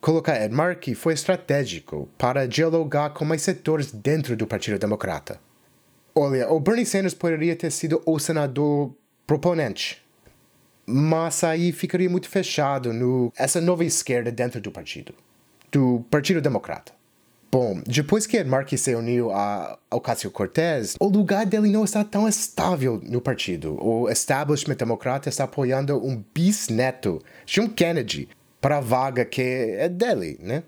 Colocar 0.00 0.40
Ed 0.40 0.54
Markey 0.54 0.94
foi 0.94 1.14
estratégico 1.14 2.08
para 2.16 2.46
dialogar 2.46 3.10
com 3.10 3.24
mais 3.24 3.42
setores 3.42 3.90
dentro 3.90 4.36
do 4.36 4.46
Partido 4.46 4.78
Democrata. 4.78 5.40
Olha, 6.14 6.48
o 6.52 6.60
Bernie 6.60 6.86
Sanders 6.86 7.14
poderia 7.14 7.56
ter 7.56 7.72
sido 7.72 8.00
o 8.06 8.16
senador 8.20 8.94
proponente, 9.26 10.00
mas 10.86 11.42
aí 11.42 11.72
ficaria 11.72 12.08
muito 12.08 12.28
fechado 12.28 12.92
no 12.92 13.32
essa 13.36 13.60
nova 13.60 13.84
esquerda 13.84 14.30
dentro 14.30 14.60
do 14.60 14.70
partido, 14.70 15.12
do 15.72 16.04
Partido 16.08 16.40
Democrata. 16.40 16.97
Bom, 17.50 17.80
depois 17.86 18.26
que 18.26 18.44
Mark 18.44 18.68
se 18.76 18.94
uniu 18.94 19.30
a 19.30 19.78
Ocasio-Cortez, 19.90 20.96
o 21.00 21.08
lugar 21.08 21.46
dele 21.46 21.70
não 21.70 21.82
está 21.82 22.04
tão 22.04 22.28
estável 22.28 23.00
no 23.02 23.22
partido. 23.22 23.82
O 23.82 24.10
establishment 24.10 24.76
democrata 24.76 25.30
está 25.30 25.44
apoiando 25.44 25.96
um 25.96 26.22
bisneto, 26.34 27.22
John 27.46 27.70
Kennedy, 27.70 28.28
para 28.60 28.76
a 28.76 28.80
vaga 28.80 29.24
que 29.24 29.40
é 29.40 29.88
dele, 29.88 30.38
né? 30.42 30.62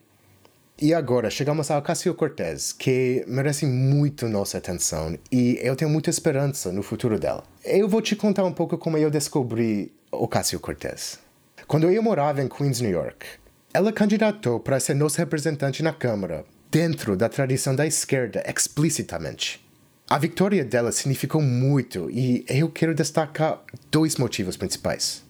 E 0.80 0.94
agora 0.94 1.28
chegamos 1.28 1.70
a 1.70 1.76
Ocasio-Cortez, 1.76 2.72
que 2.72 3.22
merece 3.28 3.66
muito 3.66 4.26
nossa 4.26 4.56
atenção 4.56 5.18
e 5.30 5.58
eu 5.60 5.76
tenho 5.76 5.90
muita 5.90 6.08
esperança 6.08 6.72
no 6.72 6.82
futuro 6.82 7.18
dela. 7.18 7.44
Eu 7.62 7.86
vou 7.86 8.00
te 8.00 8.16
contar 8.16 8.46
um 8.46 8.52
pouco 8.52 8.78
como 8.78 8.96
eu 8.96 9.10
descobri 9.10 9.92
Ocasio-Cortez. 10.10 11.18
Quando 11.66 11.90
eu 11.90 12.02
morava 12.02 12.40
em 12.40 12.48
Queens, 12.48 12.80
New 12.80 12.90
York, 12.90 13.26
ela 13.74 13.92
candidatou 13.92 14.58
para 14.58 14.80
ser 14.80 14.94
nossa 14.94 15.18
representante 15.18 15.82
na 15.82 15.92
Câmara 15.92 16.46
dentro 16.70 17.16
da 17.16 17.28
tradição 17.28 17.74
da 17.74 17.85
esquerda 17.85 18.44
explicitamente. 18.46 19.64
A 20.09 20.18
vitória 20.18 20.64
dela 20.64 20.92
significou 20.92 21.42
muito 21.42 22.09
e 22.11 22.44
eu 22.48 22.68
quero 22.70 22.94
destacar 22.94 23.62
dois 23.90 24.16
motivos 24.16 24.56
principais. 24.56 25.24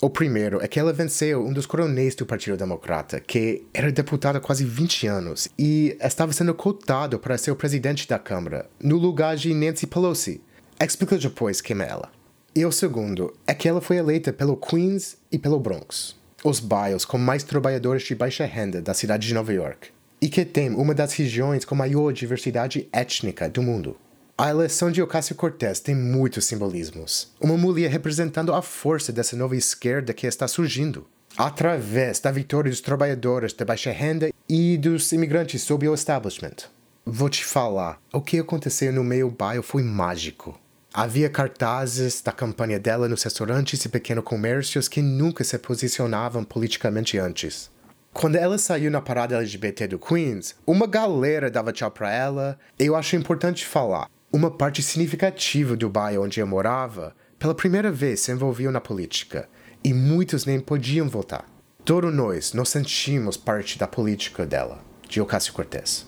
O 0.00 0.10
primeiro 0.10 0.62
é 0.62 0.68
que 0.68 0.78
ela 0.78 0.92
venceu 0.92 1.46
um 1.46 1.52
dos 1.52 1.64
coronéis 1.66 2.14
do 2.14 2.26
Partido 2.26 2.56
Democrata, 2.56 3.20
que 3.20 3.64
era 3.72 3.90
deputado 3.90 4.36
há 4.36 4.40
quase 4.40 4.64
20 4.64 5.06
anos 5.06 5.48
e 5.58 5.96
estava 6.00 6.32
sendo 6.32 6.54
cotado 6.54 7.18
para 7.18 7.38
ser 7.38 7.50
o 7.50 7.56
presidente 7.56 8.06
da 8.06 8.18
Câmara, 8.18 8.68
no 8.82 8.98
lugar 8.98 9.36
de 9.36 9.54
Nancy 9.54 9.86
Pelosi. 9.86 10.42
Explico 10.78 11.16
depois 11.16 11.60
quem 11.60 11.80
é 11.80 11.88
ela. 11.88 12.10
E 12.54 12.64
o 12.66 12.72
segundo 12.72 13.34
é 13.46 13.54
que 13.54 13.68
ela 13.68 13.80
foi 13.80 13.96
eleita 13.96 14.32
pelo 14.32 14.56
Queens 14.56 15.16
e 15.32 15.38
pelo 15.38 15.58
Bronx, 15.58 16.16
os 16.44 16.60
bairros 16.60 17.04
com 17.04 17.16
mais 17.16 17.42
trabalhadores 17.42 18.02
de 18.02 18.14
baixa 18.14 18.44
renda 18.44 18.82
da 18.82 18.92
cidade 18.92 19.26
de 19.26 19.34
Nova 19.34 19.52
York 19.52 19.94
e 20.20 20.28
que 20.28 20.44
tem 20.44 20.70
uma 20.70 20.94
das 20.94 21.12
regiões 21.12 21.64
com 21.64 21.74
maior 21.74 22.12
diversidade 22.12 22.88
étnica 22.92 23.48
do 23.48 23.62
mundo. 23.62 23.96
A 24.36 24.50
eleição 24.50 24.90
de 24.90 25.00
Ocasio-Cortez 25.00 25.78
tem 25.78 25.94
muitos 25.94 26.44
simbolismos. 26.46 27.32
Uma 27.40 27.56
mulher 27.56 27.90
representando 27.90 28.52
a 28.52 28.60
força 28.60 29.12
dessa 29.12 29.36
nova 29.36 29.56
esquerda 29.56 30.12
que 30.12 30.26
está 30.26 30.48
surgindo, 30.48 31.06
através 31.36 32.18
da 32.18 32.32
vitória 32.32 32.70
dos 32.70 32.80
trabalhadores 32.80 33.52
de 33.52 33.64
baixa 33.64 33.92
renda 33.92 34.30
e 34.48 34.76
dos 34.76 35.12
imigrantes 35.12 35.62
sob 35.62 35.88
o 35.88 35.94
establishment. 35.94 36.68
Vou 37.06 37.28
te 37.28 37.44
falar, 37.44 38.00
o 38.12 38.20
que 38.20 38.38
aconteceu 38.38 38.92
no 38.92 39.04
meio 39.04 39.30
bairro 39.30 39.62
foi 39.62 39.82
mágico. 39.82 40.58
Havia 40.92 41.28
cartazes 41.28 42.22
da 42.22 42.32
campanha 42.32 42.78
dela 42.78 43.08
nos 43.08 43.22
restaurantes 43.22 43.84
e 43.84 43.88
pequenos 43.88 44.24
comércios 44.24 44.88
que 44.88 45.02
nunca 45.02 45.44
se 45.44 45.58
posicionavam 45.58 46.44
politicamente 46.44 47.18
antes. 47.18 47.68
Quando 48.14 48.36
ela 48.36 48.56
saiu 48.56 48.92
na 48.92 49.00
parada 49.00 49.36
LGBT 49.36 49.88
do 49.88 49.98
Queens, 49.98 50.54
uma 50.64 50.86
galera 50.86 51.50
dava 51.50 51.72
tchau 51.72 51.90
pra 51.90 52.12
ela. 52.12 52.56
Eu 52.78 52.94
acho 52.94 53.16
importante 53.16 53.66
falar. 53.66 54.08
Uma 54.32 54.52
parte 54.52 54.80
significativa 54.82 55.76
do 55.76 55.90
bairro 55.90 56.22
onde 56.22 56.38
eu 56.38 56.46
morava, 56.46 57.14
pela 57.40 57.56
primeira 57.56 57.90
vez 57.90 58.20
se 58.20 58.30
envolveu 58.30 58.70
na 58.70 58.80
política, 58.80 59.48
e 59.82 59.92
muitos 59.92 60.46
nem 60.46 60.60
podiam 60.60 61.08
votar. 61.08 61.44
Todos 61.84 62.14
nós 62.14 62.52
nos 62.52 62.68
sentimos 62.68 63.36
parte 63.36 63.76
da 63.76 63.88
política 63.88 64.46
dela. 64.46 64.80
de 65.08 65.20
Ocasio-Cortez. 65.20 66.06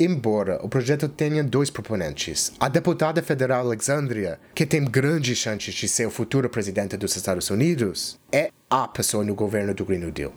Embora 0.00 0.58
o 0.64 0.68
projeto 0.68 1.08
tenha 1.08 1.44
dois 1.44 1.70
proponentes, 1.70 2.52
a 2.58 2.68
deputada 2.68 3.20
federal 3.20 3.66
Alexandria, 3.66 4.38
que 4.54 4.64
tem 4.64 4.84
grandes 4.84 5.36
chances 5.36 5.74
de 5.74 5.88
ser 5.88 6.06
o 6.06 6.10
futuro 6.10 6.48
presidente 6.48 6.96
dos 6.96 7.14
Estados 7.16 7.50
Unidos, 7.50 8.18
é 8.32 8.50
a 8.70 8.88
pessoa 8.88 9.24
no 9.24 9.34
governo 9.34 9.74
do 9.74 9.84
Green 9.84 9.98
New 9.98 10.12
Deal. 10.12 10.32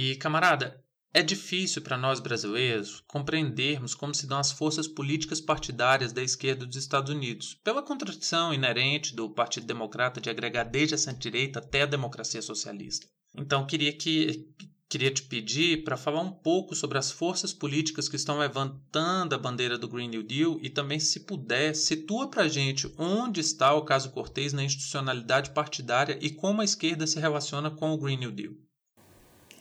E, 0.00 0.14
camarada, 0.14 0.80
é 1.12 1.24
difícil 1.24 1.82
para 1.82 1.98
nós 1.98 2.20
brasileiros 2.20 3.02
compreendermos 3.08 3.96
como 3.96 4.14
se 4.14 4.28
dão 4.28 4.38
as 4.38 4.52
forças 4.52 4.86
políticas 4.86 5.40
partidárias 5.40 6.12
da 6.12 6.22
esquerda 6.22 6.64
dos 6.64 6.76
Estados 6.76 7.12
Unidos, 7.12 7.58
pela 7.64 7.82
contradição 7.82 8.54
inerente 8.54 9.12
do 9.12 9.28
Partido 9.28 9.66
Democrata 9.66 10.20
de 10.20 10.30
agregar 10.30 10.62
desde 10.62 10.94
a 10.94 10.98
centro-direita 10.98 11.58
até 11.58 11.82
a 11.82 11.86
democracia 11.86 12.40
socialista. 12.40 13.08
Então, 13.34 13.66
queria 13.66 13.92
que 13.92 14.54
Queria 14.88 15.10
te 15.10 15.22
pedir 15.24 15.84
para 15.84 15.98
falar 15.98 16.22
um 16.22 16.32
pouco 16.32 16.74
sobre 16.74 16.96
as 16.96 17.10
forças 17.10 17.52
políticas 17.52 18.08
que 18.08 18.16
estão 18.16 18.38
levantando 18.38 19.34
a 19.34 19.38
bandeira 19.38 19.76
do 19.76 19.86
Green 19.86 20.08
New 20.08 20.22
Deal 20.22 20.58
e 20.62 20.70
também, 20.70 20.98
se 20.98 21.26
puder, 21.26 21.74
situa 21.74 22.30
para 22.30 22.44
a 22.44 22.48
gente 22.48 22.90
onde 22.96 23.40
está 23.40 23.74
o 23.74 23.84
caso 23.84 24.12
Cortez 24.12 24.54
na 24.54 24.64
institucionalidade 24.64 25.50
partidária 25.50 26.18
e 26.22 26.30
como 26.30 26.62
a 26.62 26.64
esquerda 26.64 27.06
se 27.06 27.20
relaciona 27.20 27.70
com 27.70 27.90
o 27.90 27.98
Green 27.98 28.16
New 28.16 28.32
Deal. 28.32 28.54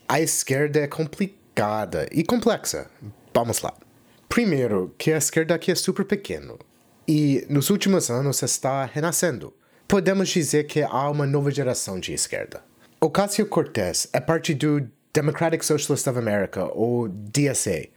A 0.09 0.21
esquerda 0.21 0.79
é 0.79 0.87
complicada 0.87 2.07
e 2.13 2.23
complexa. 2.23 2.89
Vamos 3.33 3.61
lá. 3.61 3.73
Primeiro, 4.29 4.95
que 4.97 5.11
a 5.11 5.17
esquerda 5.17 5.53
aqui 5.53 5.69
é 5.69 5.75
super 5.75 6.05
pequeno 6.05 6.57
e 7.05 7.45
nos 7.49 7.69
últimos 7.69 8.09
anos 8.09 8.41
está 8.41 8.85
renascendo. 8.85 9.53
Podemos 9.85 10.29
dizer 10.29 10.65
que 10.65 10.81
há 10.81 11.09
uma 11.09 11.27
nova 11.27 11.51
geração 11.51 11.99
de 11.99 12.13
esquerda. 12.13 12.63
Ocasio-Cortez 13.01 14.07
é 14.13 14.19
parte 14.21 14.53
do 14.53 14.89
Democratic 15.13 15.63
Socialist 15.63 16.07
of 16.07 16.17
America, 16.17 16.65
ou 16.73 17.09
DSA, 17.09 17.87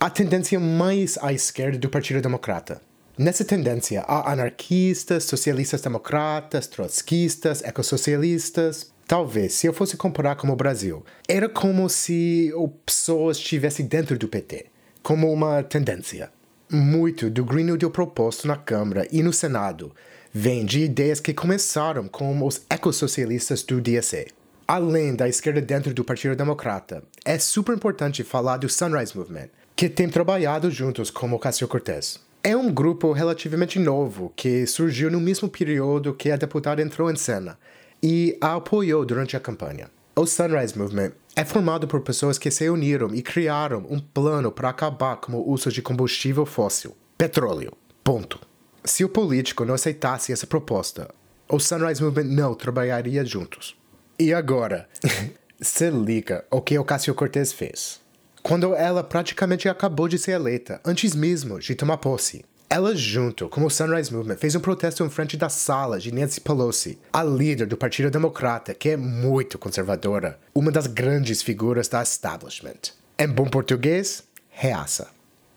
a 0.00 0.10
tendência 0.10 0.58
mais 0.58 1.16
à 1.18 1.32
esquerda 1.32 1.78
do 1.78 1.88
Partido 1.88 2.20
Democrata. 2.20 2.80
Nessa 3.16 3.44
tendência, 3.44 4.02
há 4.02 4.32
anarquistas, 4.32 5.24
socialistas 5.24 5.80
democratas, 5.80 6.66
trotskistas, 6.66 7.62
ecossocialistas. 7.62 8.91
Talvez, 9.06 9.52
se 9.54 9.66
eu 9.66 9.72
fosse 9.72 9.96
comparar 9.96 10.36
com 10.36 10.48
o 10.48 10.56
Brasil, 10.56 11.04
era 11.28 11.48
como 11.48 11.88
se 11.88 12.52
o 12.54 12.68
pessoas 12.68 13.36
estivesse 13.36 13.82
dentro 13.82 14.18
do 14.18 14.28
PT, 14.28 14.66
como 15.02 15.32
uma 15.32 15.62
tendência. 15.62 16.30
Muito 16.70 17.28
do 17.28 17.44
Green 17.44 17.64
New 17.64 17.76
Deal 17.76 17.90
proposto 17.90 18.46
na 18.46 18.56
Câmara 18.56 19.06
e 19.12 19.22
no 19.22 19.32
Senado 19.32 19.94
vem 20.32 20.64
de 20.64 20.80
ideias 20.80 21.20
que 21.20 21.34
começaram 21.34 22.08
com 22.08 22.46
os 22.46 22.62
ecossocialistas 22.70 23.62
do 23.62 23.80
DSA 23.80 24.26
além 24.72 25.14
da 25.14 25.28
esquerda 25.28 25.60
dentro 25.60 25.92
do 25.92 26.02
Partido 26.02 26.34
Democrata, 26.34 27.02
é 27.26 27.38
super 27.38 27.74
importante 27.74 28.24
falar 28.24 28.56
do 28.56 28.70
Sunrise 28.70 29.14
Movement, 29.14 29.48
que 29.76 29.86
tem 29.86 30.08
trabalhado 30.08 30.70
juntos 30.70 31.10
com 31.10 31.30
Ocasio-Cortez. 31.32 32.18
É 32.42 32.56
um 32.56 32.72
grupo 32.72 33.12
relativamente 33.12 33.78
novo 33.78 34.32
que 34.34 34.66
surgiu 34.66 35.10
no 35.10 35.20
mesmo 35.20 35.46
período 35.46 36.14
que 36.14 36.30
a 36.30 36.36
deputada 36.36 36.80
entrou 36.80 37.10
em 37.10 37.16
cena 37.16 37.58
e 38.02 38.36
a 38.40 38.54
apoiou 38.54 39.04
durante 39.04 39.36
a 39.36 39.40
campanha. 39.40 39.90
O 40.16 40.26
Sunrise 40.26 40.76
Movement 40.76 41.12
é 41.34 41.44
formado 41.44 41.88
por 41.88 42.02
pessoas 42.02 42.36
que 42.36 42.50
se 42.50 42.68
uniram 42.68 43.14
e 43.14 43.22
criaram 43.22 43.86
um 43.88 43.98
plano 43.98 44.52
para 44.52 44.68
acabar 44.68 45.16
com 45.16 45.32
o 45.32 45.50
uso 45.50 45.70
de 45.70 45.80
combustível 45.80 46.44
fóssil, 46.44 46.96
petróleo. 47.16 47.72
Ponto. 48.04 48.38
Se 48.84 49.04
o 49.04 49.08
político 49.08 49.64
não 49.64 49.74
aceitasse 49.74 50.32
essa 50.32 50.46
proposta, 50.46 51.08
o 51.48 51.58
Sunrise 51.58 52.02
Movement 52.02 52.34
não 52.34 52.54
trabalharia 52.54 53.24
juntos. 53.24 53.76
E 54.18 54.34
agora, 54.34 54.88
se 55.60 55.88
liga 55.90 56.44
o 56.50 56.60
que 56.60 56.78
Ocasio-Cortez 56.78 57.52
fez. 57.52 58.00
Quando 58.42 58.74
ela 58.74 59.04
praticamente 59.04 59.68
acabou 59.68 60.08
de 60.08 60.18
ser 60.18 60.32
eleita, 60.32 60.80
antes 60.84 61.14
mesmo 61.14 61.60
de 61.60 61.74
tomar 61.76 61.98
posse, 61.98 62.44
ela, 62.72 62.96
junto 62.96 63.50
com 63.50 63.66
o 63.66 63.70
Sunrise 63.70 64.10
Movement, 64.10 64.38
fez 64.38 64.54
um 64.54 64.60
protesto 64.60 65.04
em 65.04 65.10
frente 65.10 65.36
da 65.36 65.50
sala 65.50 66.00
de 66.00 66.10
Nancy 66.10 66.40
Pelosi, 66.40 66.98
a 67.12 67.22
líder 67.22 67.66
do 67.66 67.76
Partido 67.76 68.10
Democrata, 68.10 68.72
que 68.72 68.88
é 68.88 68.96
muito 68.96 69.58
conservadora, 69.58 70.38
uma 70.54 70.72
das 70.72 70.86
grandes 70.86 71.42
figuras 71.42 71.86
da 71.86 72.02
establishment. 72.02 72.94
Em 73.18 73.28
bom 73.28 73.44
português, 73.44 74.24
reaça. 74.48 75.10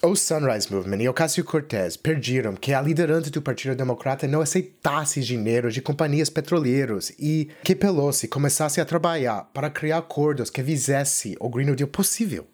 O 0.03 0.13
Sunrise 0.13 0.69
Movement 0.69 1.03
e 1.03 1.07
Ocasio-Cortez 1.07 1.95
pediram 1.95 2.53
que 2.53 2.73
a 2.73 2.81
liderança 2.81 3.29
do 3.29 3.41
Partido 3.41 3.75
Democrata 3.75 4.27
não 4.27 4.41
aceitasse 4.41 5.21
dinheiro 5.21 5.71
de 5.71 5.81
companhias 5.81 6.29
petroleiras 6.29 7.13
e 7.17 7.47
que 7.63 7.77
Pelosi 7.77 8.27
começasse 8.27 8.81
a 8.81 8.85
trabalhar 8.85 9.49
para 9.53 9.69
criar 9.69 9.99
acordos 9.99 10.49
que 10.49 10.61
fizesse 10.61 11.37
o 11.39 11.47
Green 11.47 11.73
Deal 11.73 11.87
possível. 11.87 12.45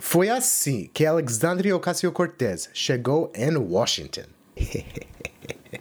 Foi 0.00 0.30
assim 0.30 0.88
que 0.92 1.04
Alexandria 1.04 1.76
Ocasio-Cortez 1.76 2.70
chegou 2.72 3.30
em 3.34 3.54
Washington. 3.56 4.24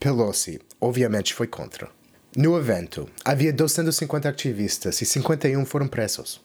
Pelosi, 0.00 0.60
obviamente, 0.80 1.34
foi 1.34 1.48
contra. 1.48 1.90
No 2.36 2.56
evento, 2.56 3.08
havia 3.24 3.52
250 3.52 4.28
ativistas 4.28 5.00
e 5.02 5.06
51 5.06 5.66
foram 5.66 5.88
presos. 5.88 6.40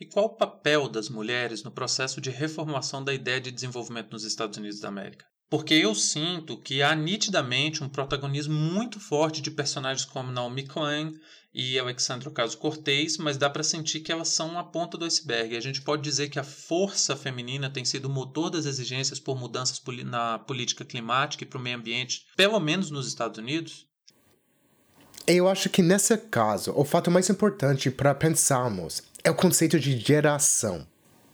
E 0.00 0.06
qual 0.06 0.26
o 0.26 0.36
papel 0.36 0.88
das 0.88 1.08
mulheres 1.08 1.62
no 1.62 1.70
processo 1.70 2.20
de 2.20 2.30
reformulação 2.30 3.04
da 3.04 3.12
ideia 3.12 3.40
de 3.40 3.50
desenvolvimento 3.50 4.12
nos 4.12 4.24
Estados 4.24 4.56
Unidos 4.56 4.80
da 4.80 4.88
América? 4.88 5.26
Porque 5.50 5.74
eu 5.74 5.94
sinto 5.94 6.58
que 6.58 6.82
há 6.82 6.94
nitidamente 6.94 7.82
um 7.82 7.88
protagonismo 7.88 8.54
muito 8.54 9.00
forte 9.00 9.42
de 9.42 9.50
personagens 9.50 10.04
como 10.04 10.30
Naomi 10.30 10.64
Klein 10.64 11.14
e 11.60 11.76
Alexandra 11.76 12.28
Ocasio-Cortez, 12.28 13.18
mas 13.18 13.36
dá 13.36 13.50
para 13.50 13.64
sentir 13.64 13.98
que 13.98 14.12
elas 14.12 14.28
são 14.28 14.56
a 14.56 14.62
ponta 14.62 14.96
do 14.96 15.04
iceberg. 15.04 15.56
A 15.56 15.60
gente 15.60 15.82
pode 15.82 16.02
dizer 16.02 16.28
que 16.28 16.38
a 16.38 16.44
força 16.44 17.16
feminina 17.16 17.68
tem 17.68 17.84
sido 17.84 18.04
o 18.04 18.08
motor 18.08 18.48
das 18.48 18.64
exigências 18.64 19.18
por 19.18 19.36
mudanças 19.36 19.82
na 20.04 20.38
política 20.38 20.84
climática 20.84 21.42
e 21.42 21.46
para 21.46 21.58
o 21.58 21.60
meio 21.60 21.76
ambiente, 21.76 22.26
pelo 22.36 22.60
menos 22.60 22.92
nos 22.92 23.08
Estados 23.08 23.38
Unidos? 23.38 23.88
Eu 25.26 25.48
acho 25.48 25.68
que 25.68 25.82
nesse 25.82 26.16
caso, 26.16 26.72
o 26.76 26.84
fato 26.84 27.10
mais 27.10 27.28
importante 27.28 27.90
para 27.90 28.14
pensarmos 28.14 29.02
é 29.24 29.30
o 29.30 29.34
conceito 29.34 29.80
de 29.80 29.98
geração. 29.98 30.86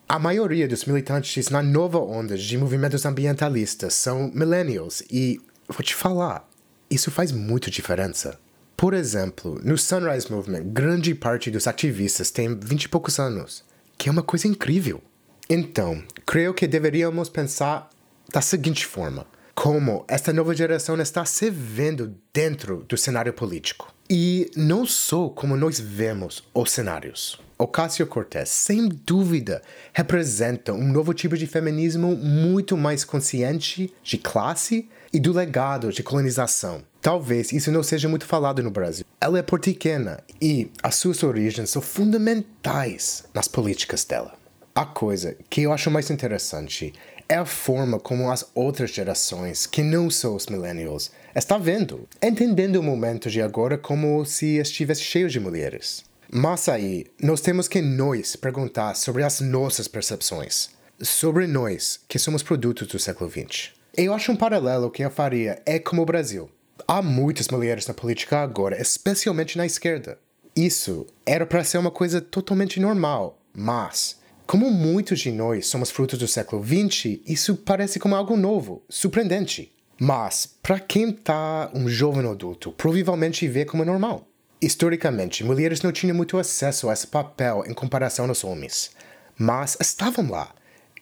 A 0.08 0.18
maioria 0.18 0.66
dos 0.66 0.87
militantes 0.87 1.50
na 1.50 1.62
nova 1.62 1.98
onda 1.98 2.38
de 2.38 2.56
movimentos 2.56 3.04
ambientalistas 3.04 3.92
são 3.92 4.30
millennials 4.32 5.02
e, 5.10 5.38
vou 5.68 5.82
te 5.82 5.94
falar, 5.94 6.48
isso 6.90 7.10
faz 7.10 7.30
muita 7.30 7.70
diferença. 7.70 8.42
Por 8.76 8.92
exemplo, 8.92 9.60
no 9.62 9.78
Sunrise 9.78 10.30
Movement, 10.30 10.64
grande 10.66 11.14
parte 11.14 11.50
dos 11.50 11.66
ativistas 11.66 12.30
tem 12.30 12.58
vinte 12.58 12.84
e 12.84 12.88
poucos 12.88 13.18
anos, 13.18 13.64
que 13.96 14.08
é 14.08 14.12
uma 14.12 14.22
coisa 14.22 14.48
incrível. 14.48 15.00
Então, 15.48 16.02
creio 16.26 16.52
que 16.52 16.66
deveríamos 16.66 17.28
pensar 17.28 17.88
da 18.32 18.40
seguinte 18.40 18.84
forma: 18.84 19.26
como 19.54 20.04
esta 20.08 20.32
nova 20.32 20.54
geração 20.54 21.00
está 21.00 21.24
se 21.24 21.50
vendo 21.50 22.14
dentro 22.32 22.84
do 22.88 22.96
cenário 22.96 23.32
político. 23.32 23.94
E 24.10 24.50
não 24.56 24.84
só 24.84 25.28
como 25.28 25.56
nós 25.56 25.78
vemos 25.80 26.42
os 26.52 26.70
cenários. 26.70 27.40
Ocasio-Cortez, 27.56 28.48
sem 28.48 28.88
dúvida, 28.88 29.62
representa 29.92 30.72
um 30.72 30.92
novo 30.92 31.14
tipo 31.14 31.37
de 31.38 31.46
feminismo 31.46 32.16
muito 32.16 32.76
mais 32.76 33.04
consciente 33.04 33.94
de 34.02 34.18
classe 34.18 34.88
e 35.12 35.20
do 35.20 35.32
legado 35.32 35.92
de 35.92 36.02
colonização. 36.02 36.82
Talvez 37.04 37.52
isso 37.52 37.70
não 37.70 37.82
seja 37.82 38.08
muito 38.08 38.24
falado 38.24 38.62
no 38.62 38.70
Brasil. 38.70 39.04
Ela 39.20 39.38
é 39.38 39.42
porto-riquena 39.42 40.24
e 40.40 40.70
as 40.82 40.94
suas 40.94 41.22
origens 41.22 41.68
são 41.68 41.82
fundamentais 41.82 43.24
nas 43.34 43.46
políticas 43.46 44.06
dela. 44.06 44.32
A 44.74 44.86
coisa 44.86 45.36
que 45.50 45.60
eu 45.60 45.70
acho 45.70 45.90
mais 45.90 46.08
interessante 46.08 46.94
é 47.28 47.34
a 47.34 47.44
forma 47.44 48.00
como 48.00 48.30
as 48.30 48.50
outras 48.54 48.90
gerações, 48.90 49.66
que 49.66 49.82
não 49.82 50.08
são 50.08 50.34
os 50.34 50.46
millennials, 50.46 51.10
estão 51.36 51.60
vendo, 51.60 52.08
entendendo 52.22 52.76
o 52.76 52.82
momento 52.82 53.28
de 53.28 53.42
agora 53.42 53.76
como 53.76 54.24
se 54.24 54.56
estivesse 54.56 55.02
cheio 55.02 55.28
de 55.28 55.38
mulheres. 55.38 56.06
Mas 56.32 56.70
aí, 56.70 57.04
nós 57.20 57.42
temos 57.42 57.68
que 57.68 57.82
nós 57.82 58.34
perguntar 58.34 58.94
sobre 58.94 59.22
as 59.22 59.42
nossas 59.42 59.86
percepções, 59.86 60.70
sobre 61.02 61.46
nós, 61.46 62.00
que 62.08 62.18
somos 62.18 62.42
produtos 62.42 62.88
do 62.88 62.98
século 62.98 63.30
XX. 63.30 63.72
Eu 63.94 64.14
acho 64.14 64.32
um 64.32 64.36
paralelo 64.36 64.90
que 64.90 65.04
eu 65.04 65.10
faria 65.10 65.60
é 65.66 65.78
como 65.78 66.00
o 66.00 66.06
Brasil. 66.06 66.48
Há 66.87 67.00
muitas 67.00 67.48
mulheres 67.48 67.87
na 67.87 67.94
política 67.94 68.38
agora, 68.38 68.80
especialmente 68.80 69.56
na 69.56 69.66
esquerda. 69.66 70.18
Isso 70.54 71.06
era 71.24 71.46
para 71.46 71.64
ser 71.64 71.78
uma 71.78 71.90
coisa 71.90 72.20
totalmente 72.20 72.78
normal, 72.78 73.40
mas 73.52 74.18
como 74.46 74.70
muitos 74.70 75.20
de 75.20 75.32
nós 75.32 75.66
somos 75.66 75.90
frutos 75.90 76.18
do 76.18 76.28
século 76.28 76.62
XX, 76.62 77.20
isso 77.26 77.56
parece 77.56 77.98
como 77.98 78.14
algo 78.14 78.37
novo, 78.37 78.82
surpreendente. 78.88 79.72
Mas, 79.98 80.46
para 80.62 80.78
quem 80.78 81.10
está 81.10 81.70
um 81.74 81.88
jovem 81.88 82.28
adulto, 82.28 82.72
provavelmente 82.72 83.48
vê 83.48 83.64
como 83.64 83.84
normal. 83.84 84.28
Historicamente, 84.60 85.44
mulheres 85.44 85.82
não 85.82 85.92
tinham 85.92 86.16
muito 86.16 86.37
acesso 86.38 86.88
a 86.88 86.92
esse 86.92 87.06
papel 87.06 87.64
em 87.66 87.74
comparação 87.74 88.26
aos 88.26 88.44
homens, 88.44 88.90
mas 89.37 89.76
estavam 89.80 90.30
lá, 90.30 90.54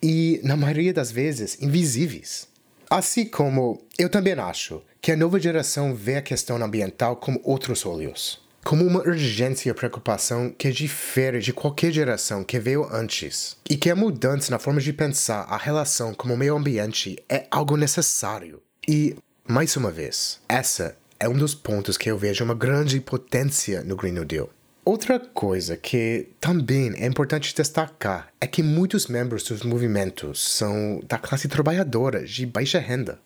e, 0.03 0.41
na 0.43 0.57
maioria 0.57 0.93
das 0.93 1.11
vezes, 1.11 1.61
invisíveis. 1.61 2.47
Assim 2.93 3.25
como 3.25 3.83
eu 3.99 4.07
também 4.11 4.35
acho 4.35 4.83
que 5.01 5.13
a 5.13 5.17
nova 5.17 5.41
geração 5.41 5.95
vê 5.95 6.17
a 6.17 6.21
questão 6.21 6.63
ambiental 6.63 7.17
com 7.17 7.41
outros 7.43 7.87
olhos. 7.87 8.39
como 8.63 8.87
uma 8.87 9.01
urgência 9.01 9.71
e 9.71 9.75
preocupação 9.75 10.51
que 10.51 10.71
difere 10.71 11.41
de 11.41 11.55
qualquer 11.55 11.91
geração 11.91 12.45
que 12.45 12.61
veio 12.61 12.87
antes, 12.93 13.57
e 13.69 13.79
que 13.79 13.89
a 13.89 13.97
mudança 13.97 14.51
na 14.51 14.59
forma 14.59 14.79
de 14.79 14.93
pensar 14.93 15.47
a 15.49 15.57
relação 15.57 16.13
com 16.13 16.29
o 16.29 16.37
meio 16.37 16.55
ambiente 16.55 17.17
é 17.31 17.47
algo 17.51 17.79
necessário. 17.79 18.63
E, 18.87 19.17
mais 19.49 19.75
uma 19.75 19.91
vez, 19.91 20.39
essa 20.47 20.95
é 21.19 21.27
um 21.29 21.35
dos 21.35 21.55
pontos 21.55 21.97
que 21.97 22.11
eu 22.11 22.19
vejo 22.19 22.45
uma 22.45 22.55
grande 22.55 23.01
potência 23.01 23.83
no 23.83 23.97
Green 23.97 24.13
New 24.13 24.25
Deal. 24.27 24.51
Outra 24.85 25.21
coisa 25.21 25.77
que 25.77 26.31
também 26.41 26.93
é 26.97 27.07
importante 27.07 27.55
destacar 27.55 28.33
é 28.41 28.49
que 28.49 28.65
muitos 28.65 29.07
membros 29.07 29.45
dos 29.45 29.63
movimentos 29.63 30.43
são 30.43 31.01
da 31.07 31.17
classe 31.19 31.47
trabalhadora 31.47 32.25
de 32.25 32.45
baixa 32.45 32.81
renda 32.81 33.21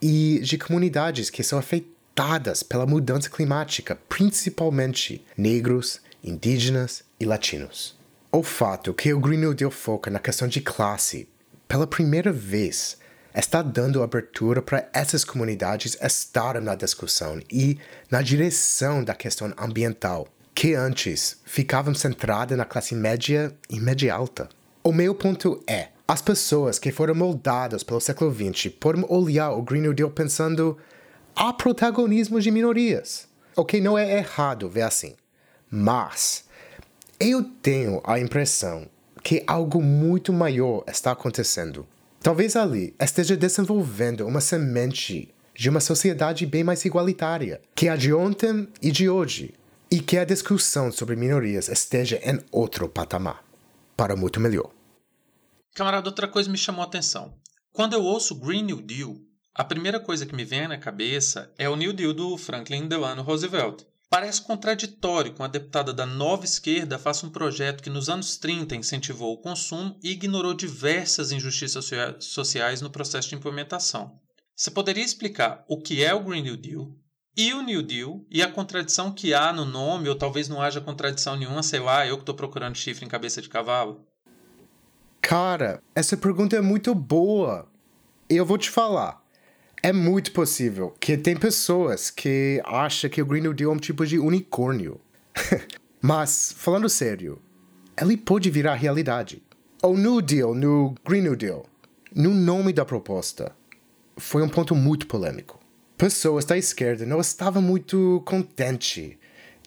e 0.00 0.40
de 0.42 0.56
comunidades 0.56 1.28
que 1.28 1.42
são 1.42 1.58
afetadas 1.58 2.62
pela 2.62 2.86
mudança 2.86 3.28
climática, 3.28 3.98
principalmente 4.08 5.22
negros, 5.36 6.00
indígenas 6.24 7.04
e 7.20 7.26
latinos. 7.26 7.94
O 8.32 8.42
fato 8.42 8.94
que 8.94 9.12
o 9.12 9.20
Green 9.20 9.40
New 9.40 9.52
Deal 9.52 9.70
foca 9.70 10.10
na 10.10 10.18
questão 10.18 10.48
de 10.48 10.62
classe, 10.62 11.28
pela 11.68 11.86
primeira 11.86 12.32
vez, 12.32 12.96
está 13.36 13.60
dando 13.60 14.02
abertura 14.02 14.62
para 14.62 14.88
essas 14.94 15.26
comunidades 15.26 15.94
estarem 16.02 16.62
na 16.62 16.74
discussão 16.74 17.38
e 17.50 17.78
na 18.10 18.22
direção 18.22 19.04
da 19.04 19.14
questão 19.14 19.52
ambiental 19.58 20.26
que 20.54 20.74
antes 20.74 21.40
ficavam 21.44 21.94
centradas 21.94 22.56
na 22.56 22.64
classe 22.64 22.94
média 22.94 23.54
e 23.68 23.80
média 23.80 24.14
alta. 24.14 24.48
O 24.84 24.92
meu 24.92 25.14
ponto 25.14 25.62
é: 25.66 25.88
as 26.06 26.20
pessoas 26.20 26.78
que 26.78 26.92
foram 26.92 27.14
moldadas 27.14 27.82
pelo 27.82 28.00
século 28.00 28.34
XX 28.34 28.72
podem 28.78 29.04
olhar 29.08 29.52
o 29.52 29.62
Green 29.62 29.82
New 29.82 29.94
Deal 29.94 30.10
pensando 30.10 30.76
há 31.34 31.52
protagonismo 31.52 32.40
de 32.40 32.50
minorias. 32.50 33.28
O 33.56 33.64
que 33.64 33.80
não 33.80 33.96
é 33.96 34.18
errado 34.18 34.68
ver 34.68 34.82
assim. 34.82 35.14
Mas 35.70 36.44
eu 37.18 37.42
tenho 37.42 38.00
a 38.04 38.18
impressão 38.18 38.86
que 39.22 39.42
algo 39.46 39.80
muito 39.80 40.32
maior 40.32 40.84
está 40.86 41.12
acontecendo. 41.12 41.86
Talvez 42.20 42.56
ali 42.56 42.94
esteja 43.00 43.36
desenvolvendo 43.36 44.26
uma 44.26 44.40
semente 44.40 45.32
de 45.54 45.70
uma 45.70 45.80
sociedade 45.80 46.44
bem 46.46 46.64
mais 46.64 46.84
igualitária, 46.84 47.60
que 47.74 47.88
a 47.88 47.96
de 47.96 48.12
ontem 48.12 48.68
e 48.80 48.90
de 48.90 49.08
hoje, 49.08 49.54
e 49.92 50.00
que 50.00 50.16
a 50.16 50.24
discussão 50.24 50.90
sobre 50.90 51.14
minorias 51.14 51.68
esteja 51.68 52.18
em 52.24 52.42
outro 52.50 52.88
patamar, 52.88 53.44
para 53.94 54.16
muito 54.16 54.40
melhor. 54.40 54.70
Camarada, 55.74 56.08
outra 56.08 56.26
coisa 56.26 56.48
me 56.48 56.56
chamou 56.56 56.80
a 56.80 56.86
atenção. 56.86 57.34
Quando 57.74 57.92
eu 57.92 58.02
ouço 58.02 58.34
Green 58.34 58.62
New 58.62 58.80
Deal, 58.80 59.14
a 59.54 59.62
primeira 59.62 60.00
coisa 60.00 60.24
que 60.24 60.34
me 60.34 60.46
vem 60.46 60.66
na 60.66 60.78
cabeça 60.78 61.52
é 61.58 61.68
o 61.68 61.76
New 61.76 61.92
Deal 61.92 62.14
do 62.14 62.38
Franklin 62.38 62.88
Delano 62.88 63.22
Roosevelt. 63.22 63.82
Parece 64.08 64.40
contraditório 64.40 65.34
com 65.34 65.44
a 65.44 65.48
deputada 65.48 65.92
da 65.92 66.06
nova 66.06 66.46
esquerda 66.46 66.98
faça 66.98 67.26
um 67.26 67.30
projeto 67.30 67.82
que 67.82 67.90
nos 67.90 68.08
anos 68.08 68.38
30 68.38 68.74
incentivou 68.74 69.34
o 69.34 69.42
consumo 69.42 69.98
e 70.02 70.12
ignorou 70.12 70.54
diversas 70.54 71.32
injustiças 71.32 71.90
sociais 72.18 72.80
no 72.80 72.88
processo 72.88 73.28
de 73.28 73.34
implementação. 73.34 74.18
Você 74.56 74.70
poderia 74.70 75.04
explicar 75.04 75.66
o 75.68 75.78
que 75.78 76.02
é 76.02 76.14
o 76.14 76.24
Green 76.24 76.44
New 76.44 76.56
Deal, 76.56 76.94
e 77.36 77.54
o 77.54 77.62
New 77.62 77.82
Deal 77.82 78.20
e 78.30 78.42
a 78.42 78.50
contradição 78.50 79.10
que 79.10 79.32
há 79.32 79.52
no 79.52 79.64
nome, 79.64 80.08
ou 80.08 80.14
talvez 80.14 80.48
não 80.48 80.60
haja 80.60 80.80
contradição 80.80 81.36
nenhuma, 81.36 81.62
sei 81.62 81.80
lá, 81.80 82.06
eu 82.06 82.16
que 82.16 82.22
estou 82.22 82.34
procurando 82.34 82.76
chifre 82.76 83.04
em 83.04 83.08
cabeça 83.08 83.40
de 83.40 83.48
cavalo? 83.48 84.00
Cara, 85.20 85.82
essa 85.94 86.16
pergunta 86.16 86.56
é 86.56 86.60
muito 86.60 86.94
boa. 86.94 87.66
Eu 88.28 88.44
vou 88.44 88.58
te 88.58 88.68
falar. 88.68 89.22
É 89.82 89.92
muito 89.92 90.32
possível 90.32 90.94
que 91.00 91.16
tem 91.16 91.36
pessoas 91.36 92.10
que 92.10 92.62
acham 92.64 93.08
que 93.08 93.22
o 93.22 93.26
Green 93.26 93.40
New 93.40 93.54
Deal 93.54 93.72
é 93.72 93.74
um 93.74 93.78
tipo 93.78 94.06
de 94.06 94.18
unicórnio. 94.18 95.00
Mas, 96.00 96.54
falando 96.56 96.88
sério, 96.88 97.40
ele 98.00 98.16
pode 98.16 98.50
virar 98.50 98.74
realidade. 98.74 99.42
O 99.82 99.96
New 99.96 100.20
Deal 100.20 100.54
no 100.54 100.94
Green 101.04 101.22
New 101.22 101.36
Deal, 101.36 101.64
no 102.14 102.34
nome 102.34 102.72
da 102.72 102.84
proposta, 102.84 103.52
foi 104.16 104.42
um 104.42 104.48
ponto 104.48 104.74
muito 104.74 105.06
polêmico 105.06 105.61
pessoas 105.96 106.44
da 106.44 106.56
esquerda 106.56 107.06
não 107.06 107.20
estavam 107.20 107.62
muito 107.62 108.22
contentes 108.24 109.16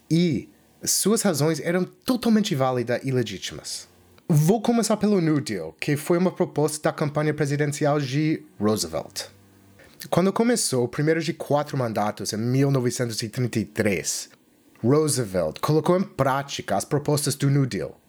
e 0.09 0.49
suas 0.83 1.21
razões 1.21 1.59
eram 1.59 1.83
totalmente 1.83 2.53
válidas 2.53 3.01
e 3.03 3.11
legítimas. 3.11 3.87
Vou 4.27 4.61
começar 4.61 4.97
pelo 4.97 5.21
New 5.21 5.39
Deal, 5.39 5.75
que 5.79 5.95
foi 5.95 6.17
uma 6.17 6.31
proposta 6.31 6.89
da 6.89 6.93
campanha 6.93 7.33
presidencial 7.33 7.99
de 7.99 8.43
Roosevelt. 8.59 9.25
Quando 10.09 10.33
começou 10.33 10.83
o 10.83 10.87
primeiro 10.87 11.21
de 11.21 11.33
quatro 11.33 11.77
mandatos 11.77 12.33
em 12.33 12.37
1933, 12.37 14.29
Roosevelt 14.83 15.59
colocou 15.59 15.97
em 15.97 16.03
prática 16.03 16.75
as 16.75 16.85
propostas 16.85 17.35
do 17.35 17.49
New 17.49 17.65
Deal, 17.65 17.99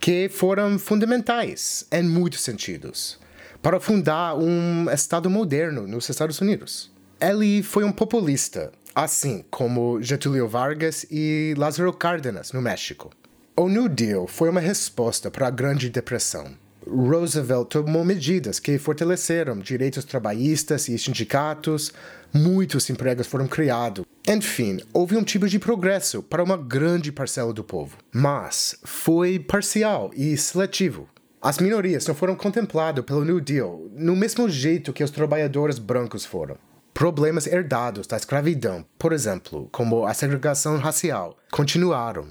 que 0.00 0.28
foram 0.28 0.78
fundamentais 0.78 1.86
em 1.90 2.02
muitos 2.02 2.40
sentidos, 2.40 3.18
para 3.62 3.80
fundar 3.80 4.36
um 4.36 4.90
Estado 4.90 5.28
moderno 5.28 5.86
nos 5.86 6.08
Estados 6.08 6.40
Unidos. 6.40 6.93
Ele 7.26 7.62
foi 7.62 7.84
um 7.84 7.90
populista, 7.90 8.70
assim 8.94 9.42
como 9.50 10.02
Getúlio 10.02 10.46
Vargas 10.46 11.06
e 11.10 11.54
Lázaro 11.56 11.90
Cárdenas, 11.90 12.52
no 12.52 12.60
México. 12.60 13.10
O 13.56 13.66
New 13.66 13.88
Deal 13.88 14.26
foi 14.26 14.50
uma 14.50 14.60
resposta 14.60 15.30
para 15.30 15.46
a 15.46 15.50
Grande 15.50 15.88
Depressão. 15.88 16.52
Roosevelt 16.86 17.70
tomou 17.70 18.04
medidas 18.04 18.60
que 18.60 18.76
fortaleceram 18.76 19.58
direitos 19.58 20.04
trabalhistas 20.04 20.86
e 20.86 20.98
sindicatos, 20.98 21.94
muitos 22.30 22.90
empregos 22.90 23.26
foram 23.26 23.48
criados. 23.48 24.04
Enfim, 24.28 24.80
houve 24.92 25.16
um 25.16 25.24
tipo 25.24 25.48
de 25.48 25.58
progresso 25.58 26.22
para 26.22 26.44
uma 26.44 26.58
grande 26.58 27.10
parcela 27.10 27.54
do 27.54 27.64
povo, 27.64 27.96
mas 28.12 28.76
foi 28.84 29.38
parcial 29.38 30.10
e 30.14 30.36
seletivo. 30.36 31.08
As 31.40 31.56
minorias 31.56 32.06
não 32.06 32.14
foram 32.14 32.36
contempladas 32.36 33.02
pelo 33.02 33.24
New 33.24 33.40
Deal 33.40 33.88
no 33.94 34.14
mesmo 34.14 34.46
jeito 34.46 34.92
que 34.92 35.02
os 35.02 35.10
trabalhadores 35.10 35.78
brancos 35.78 36.26
foram. 36.26 36.58
Problemas 36.94 37.48
herdados 37.48 38.06
da 38.06 38.16
escravidão, 38.16 38.86
por 38.96 39.12
exemplo, 39.12 39.68
como 39.72 40.06
a 40.06 40.14
segregação 40.14 40.78
racial, 40.78 41.36
continuaram. 41.50 42.28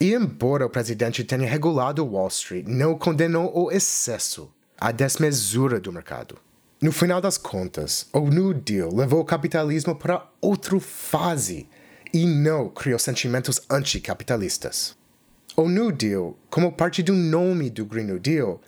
E 0.00 0.14
embora 0.14 0.64
o 0.64 0.70
presidente 0.70 1.24
tenha 1.24 1.48
regulado 1.48 2.06
Wall 2.06 2.28
Street, 2.28 2.64
não 2.68 2.96
condenou 2.96 3.50
o 3.52 3.72
excesso, 3.72 4.52
a 4.78 4.92
desmesura 4.92 5.80
do 5.80 5.92
mercado. 5.92 6.38
No 6.80 6.92
final 6.92 7.20
das 7.20 7.36
contas, 7.36 8.06
o 8.12 8.20
New 8.20 8.54
Deal 8.54 8.94
levou 8.94 9.20
o 9.20 9.24
capitalismo 9.24 9.96
para 9.96 10.24
outra 10.40 10.78
fase 10.78 11.68
e 12.12 12.24
não 12.24 12.68
criou 12.68 13.00
sentimentos 13.00 13.62
anticapitalistas. 13.68 14.96
O 15.56 15.68
New 15.68 15.90
Deal, 15.90 16.38
como 16.48 16.70
parte 16.70 17.02
do 17.02 17.14
nome 17.14 17.68
do 17.68 17.84
Green 17.84 18.04
New 18.04 18.20
Deal, 18.20 18.60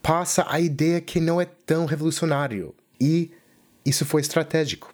passa 0.00 0.46
a 0.48 0.58
ideia 0.58 0.98
que 1.02 1.20
não 1.20 1.38
é 1.38 1.44
tão 1.44 1.84
revolucionário 1.84 2.74
e 2.98 3.30
isso 3.84 4.06
foi 4.06 4.22
estratégico. 4.22 4.93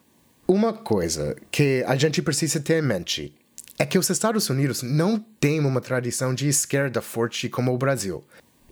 Uma 0.52 0.72
coisa 0.72 1.36
que 1.48 1.84
a 1.86 1.94
gente 1.94 2.20
precisa 2.20 2.58
ter 2.58 2.82
em 2.82 2.84
mente 2.84 3.32
é 3.78 3.86
que 3.86 3.96
os 3.96 4.10
Estados 4.10 4.50
Unidos 4.50 4.82
não 4.82 5.16
têm 5.16 5.60
uma 5.60 5.80
tradição 5.80 6.34
de 6.34 6.48
esquerda 6.48 7.00
forte 7.00 7.48
como 7.48 7.72
o 7.72 7.78
Brasil 7.78 8.24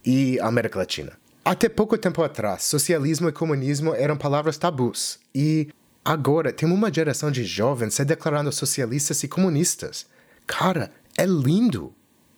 e 0.04 0.40
a 0.40 0.48
América 0.48 0.80
Latina. 0.80 1.12
Até 1.44 1.68
pouco 1.68 1.96
tempo 1.96 2.20
atrás, 2.20 2.64
socialismo 2.64 3.28
e 3.28 3.32
comunismo 3.32 3.94
eram 3.94 4.16
palavras 4.16 4.58
tabus, 4.58 5.20
e 5.32 5.68
agora 6.04 6.52
tem 6.52 6.68
uma 6.68 6.92
geração 6.92 7.30
de 7.30 7.44
jovens 7.44 7.94
se 7.94 8.04
declarando 8.04 8.50
socialistas 8.50 9.22
e 9.22 9.28
comunistas. 9.28 10.04
Cara, 10.48 10.90
é 11.16 11.24
lindo! 11.24 11.94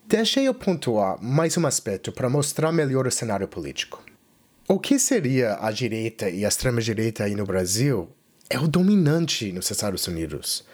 Deixa 0.07 0.43
eu 0.43 0.53
pontuar 0.53 1.17
mais 1.19 1.57
um 1.57 1.67
aspecto 1.67 2.13
para 2.13 2.29
mostrar 2.29 2.73
melhor 2.73 3.07
o 3.07 3.11
cenário 3.11 3.49
político. 3.49 4.05
O 4.69 4.79
que 4.79 4.99
seria 4.99 5.57
a 5.63 5.71
direita 5.71 6.29
e 6.29 6.45
a 6.45 6.49
extrema-direita 6.49 7.25
aí 7.25 7.35
no 7.35 7.47
Brasil 7.47 8.11
é 8.51 8.59
o 8.59 8.67
dominante 8.67 9.53
nos 9.53 9.71
Estados 9.71 10.09
Unidos. 10.09 10.65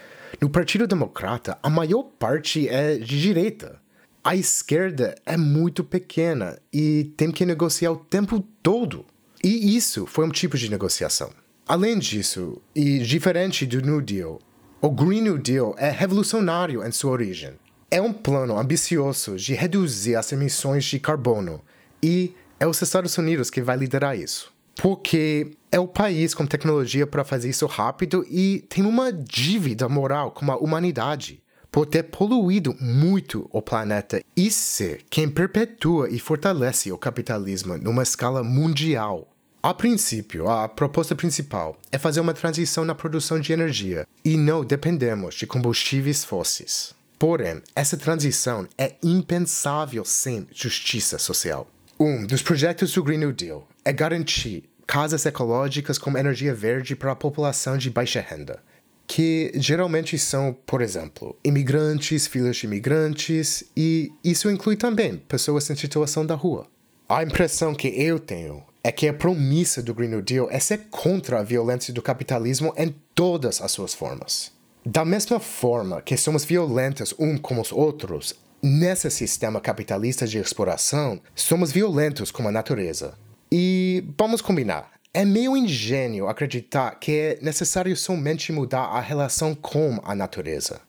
No 0.41 0.49
Partido 0.49 0.87
Democrata, 0.87 1.59
a 1.63 1.69
maior 1.69 2.05
parte 2.19 2.67
é 2.67 2.97
de 2.97 3.21
direita. 3.21 3.79
A 4.25 4.35
esquerda 4.35 5.15
é 5.27 5.37
muito 5.37 5.85
pequena 5.85 6.59
e 6.73 7.13
tem 7.17 7.31
que 7.31 7.45
negociar 7.45 7.93
o 7.93 7.97
tempo 7.97 8.41
todo. 8.63 9.05
E 9.45 9.77
isso 9.77 10.07
foi 10.07 10.25
um 10.25 10.31
tipo 10.31 10.57
de 10.57 10.71
negociação. 10.71 11.31
Além 11.69 11.99
disso, 11.99 12.61
e 12.75 12.99
diferente 13.01 13.67
do 13.67 13.83
New 13.83 14.01
Deal, 14.01 14.41
o 14.81 14.91
Green 14.91 15.21
New 15.21 15.39
Deal 15.39 15.75
é 15.79 15.91
revolucionário 15.91 16.85
em 16.85 16.91
sua 16.91 17.13
origem. 17.13 17.53
É 17.91 18.01
um 18.01 18.13
plano 18.13 18.59
ambicioso 18.59 19.37
de 19.37 19.55
reduzir 19.55 20.17
as 20.17 20.33
emissões 20.33 20.85
de 20.85 20.99
carbono 20.99 21.61
e 22.03 22.35
é 22.59 22.67
os 22.67 22.81
Estados 22.81 23.17
Unidos 23.19 23.51
que 23.51 23.63
vai 23.63 23.77
liderar 23.77 24.19
isso 24.19 24.56
porque 24.77 25.51
é 25.73 25.81
o 25.81 25.89
país 25.89 26.35
com 26.35 26.47
tecnologia 26.47 27.07
para 27.07 27.25
fazer 27.25 27.49
isso 27.49 27.67
rápido 27.67 28.25
e 28.31 28.65
tem 28.69 28.85
uma 28.85 29.13
dívida 29.13 29.89
moral 29.89 30.31
com 30.31 30.51
a 30.53 30.57
humanidade 30.57 31.43
por 31.71 31.87
ter 31.87 32.05
poluído 32.05 32.75
muito 32.81 33.49
o 33.53 33.61
planeta 33.61 34.23
e 34.37 34.51
ser 34.51 35.05
quem 35.11 35.29
perpetua 35.29 36.09
e 36.09 36.19
fortalece 36.19 36.93
o 36.93 36.99
capitalismo 36.99 37.77
numa 37.77 38.03
escala 38.03 38.43
mundial. 38.43 39.29
A 39.63 39.75
princípio, 39.75 40.49
a 40.49 40.69
proposta 40.69 41.15
principal 41.15 41.77
é 41.91 41.99
fazer 41.99 42.21
uma 42.21 42.33
transição 42.33 42.85
na 42.85 42.95
produção 42.95 43.41
de 43.41 43.53
energia 43.53 44.07
e 44.25 44.37
não 44.37 44.65
dependemos 44.65 45.35
de 45.35 45.47
combustíveis 45.47 46.25
fósseis. 46.25 46.95
Porém, 47.19 47.61
essa 47.75 47.97
transição 47.97 48.69
é 48.79 48.95
impensável 49.03 50.05
sem 50.05 50.47
justiça 50.53 51.19
social. 51.19 51.67
Um 51.99 52.27
dos 52.27 52.43
projetos 52.43 52.93
do 52.93 53.03
Green 53.03 53.17
New 53.17 53.33
Deal 53.33 53.67
é 53.83 53.91
garantir 53.91 54.65
casas 54.87 55.25
ecológicas 55.25 55.97
com 55.97 56.15
energia 56.17 56.55
verde 56.55 56.95
para 56.95 57.13
a 57.13 57.17
população 57.17 57.79
de 57.79 57.89
baixa 57.89 58.21
renda, 58.21 58.63
que 59.07 59.51
geralmente 59.55 60.19
são, 60.19 60.55
por 60.67 60.83
exemplo, 60.83 61.35
imigrantes, 61.43 62.27
filhos 62.27 62.59
de 62.59 62.67
imigrantes, 62.67 63.65
e 63.75 64.13
isso 64.23 64.51
inclui 64.51 64.77
também 64.77 65.17
pessoas 65.17 65.71
em 65.71 65.75
situação 65.75 66.27
da 66.27 66.35
rua. 66.35 66.67
A 67.09 67.23
impressão 67.23 67.75
que 67.75 67.89
eu 67.89 68.19
tenho 68.19 68.63
é 68.85 68.93
que 68.93 69.09
a 69.09 69.15
promessa 69.15 69.83
do 69.83 69.95
Green 69.95 70.09
New 70.09 70.23
Deal 70.23 70.49
é 70.51 70.59
ser 70.59 70.89
contra 70.91 71.41
a 71.41 71.43
violência 71.43 71.95
do 71.95 72.03
capitalismo 72.03 72.75
em 72.77 72.95
todas 73.15 73.63
as 73.63 73.73
suas 73.73 73.95
formas. 73.95 74.53
Da 74.85 75.03
mesma 75.03 75.41
forma 75.41 76.03
que 76.03 76.17
somos 76.19 76.45
violentos 76.45 77.15
uns 77.19 77.41
com 77.41 77.59
os 77.59 77.73
outros, 77.73 78.35
nesse 78.67 79.11
sistema 79.11 79.61
capitalista 79.61 80.27
de 80.27 80.39
exploração, 80.39 81.21
somos 81.35 81.71
violentos 81.71 82.31
com 82.31 82.47
a 82.49 82.53
natureza. 82.53 83.17
E 83.51 84.05
vamos 84.19 84.43
combinar, 84.43 84.91
é 85.15 85.25
meio 85.25 85.57
ingênuo 85.57 86.29
acreditar 86.29 86.99
que 86.99 87.13
é 87.13 87.39
necessário 87.41 87.97
somente 87.97 88.53
mudar 88.53 88.87
a 88.87 89.01
relação 89.01 89.55
com 89.55 90.01
a 90.03 90.15
natureza. 90.15 90.81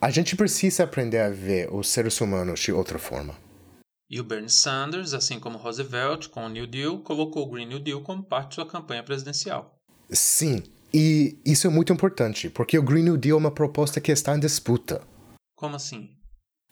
A 0.00 0.10
gente 0.10 0.34
precisa 0.36 0.82
aprender 0.82 1.20
a 1.20 1.30
ver 1.30 1.72
os 1.72 1.88
seres 1.88 2.20
humanos 2.20 2.60
de 2.60 2.72
outra 2.72 2.98
forma. 2.98 3.34
E 4.10 4.20
o 4.20 4.24
Bernie 4.24 4.50
Sanders, 4.50 5.14
assim 5.14 5.38
como 5.38 5.56
Roosevelt 5.56 6.28
com 6.28 6.44
o 6.44 6.48
New 6.48 6.66
Deal, 6.66 6.98
colocou 6.98 7.44
o 7.44 7.50
Green 7.50 7.66
New 7.66 7.78
Deal 7.78 8.02
como 8.02 8.22
parte 8.22 8.50
de 8.50 8.54
sua 8.56 8.66
campanha 8.66 9.02
presidencial. 9.02 9.78
Sim, 10.10 10.62
e 10.92 11.38
isso 11.44 11.66
é 11.66 11.70
muito 11.70 11.92
importante, 11.92 12.50
porque 12.50 12.78
o 12.78 12.82
Green 12.82 13.04
New 13.04 13.16
Deal 13.16 13.38
é 13.38 13.40
uma 13.40 13.50
proposta 13.50 14.00
que 14.00 14.12
está 14.12 14.36
em 14.36 14.40
disputa. 14.40 15.00
Como 15.56 15.76
assim? 15.76 16.10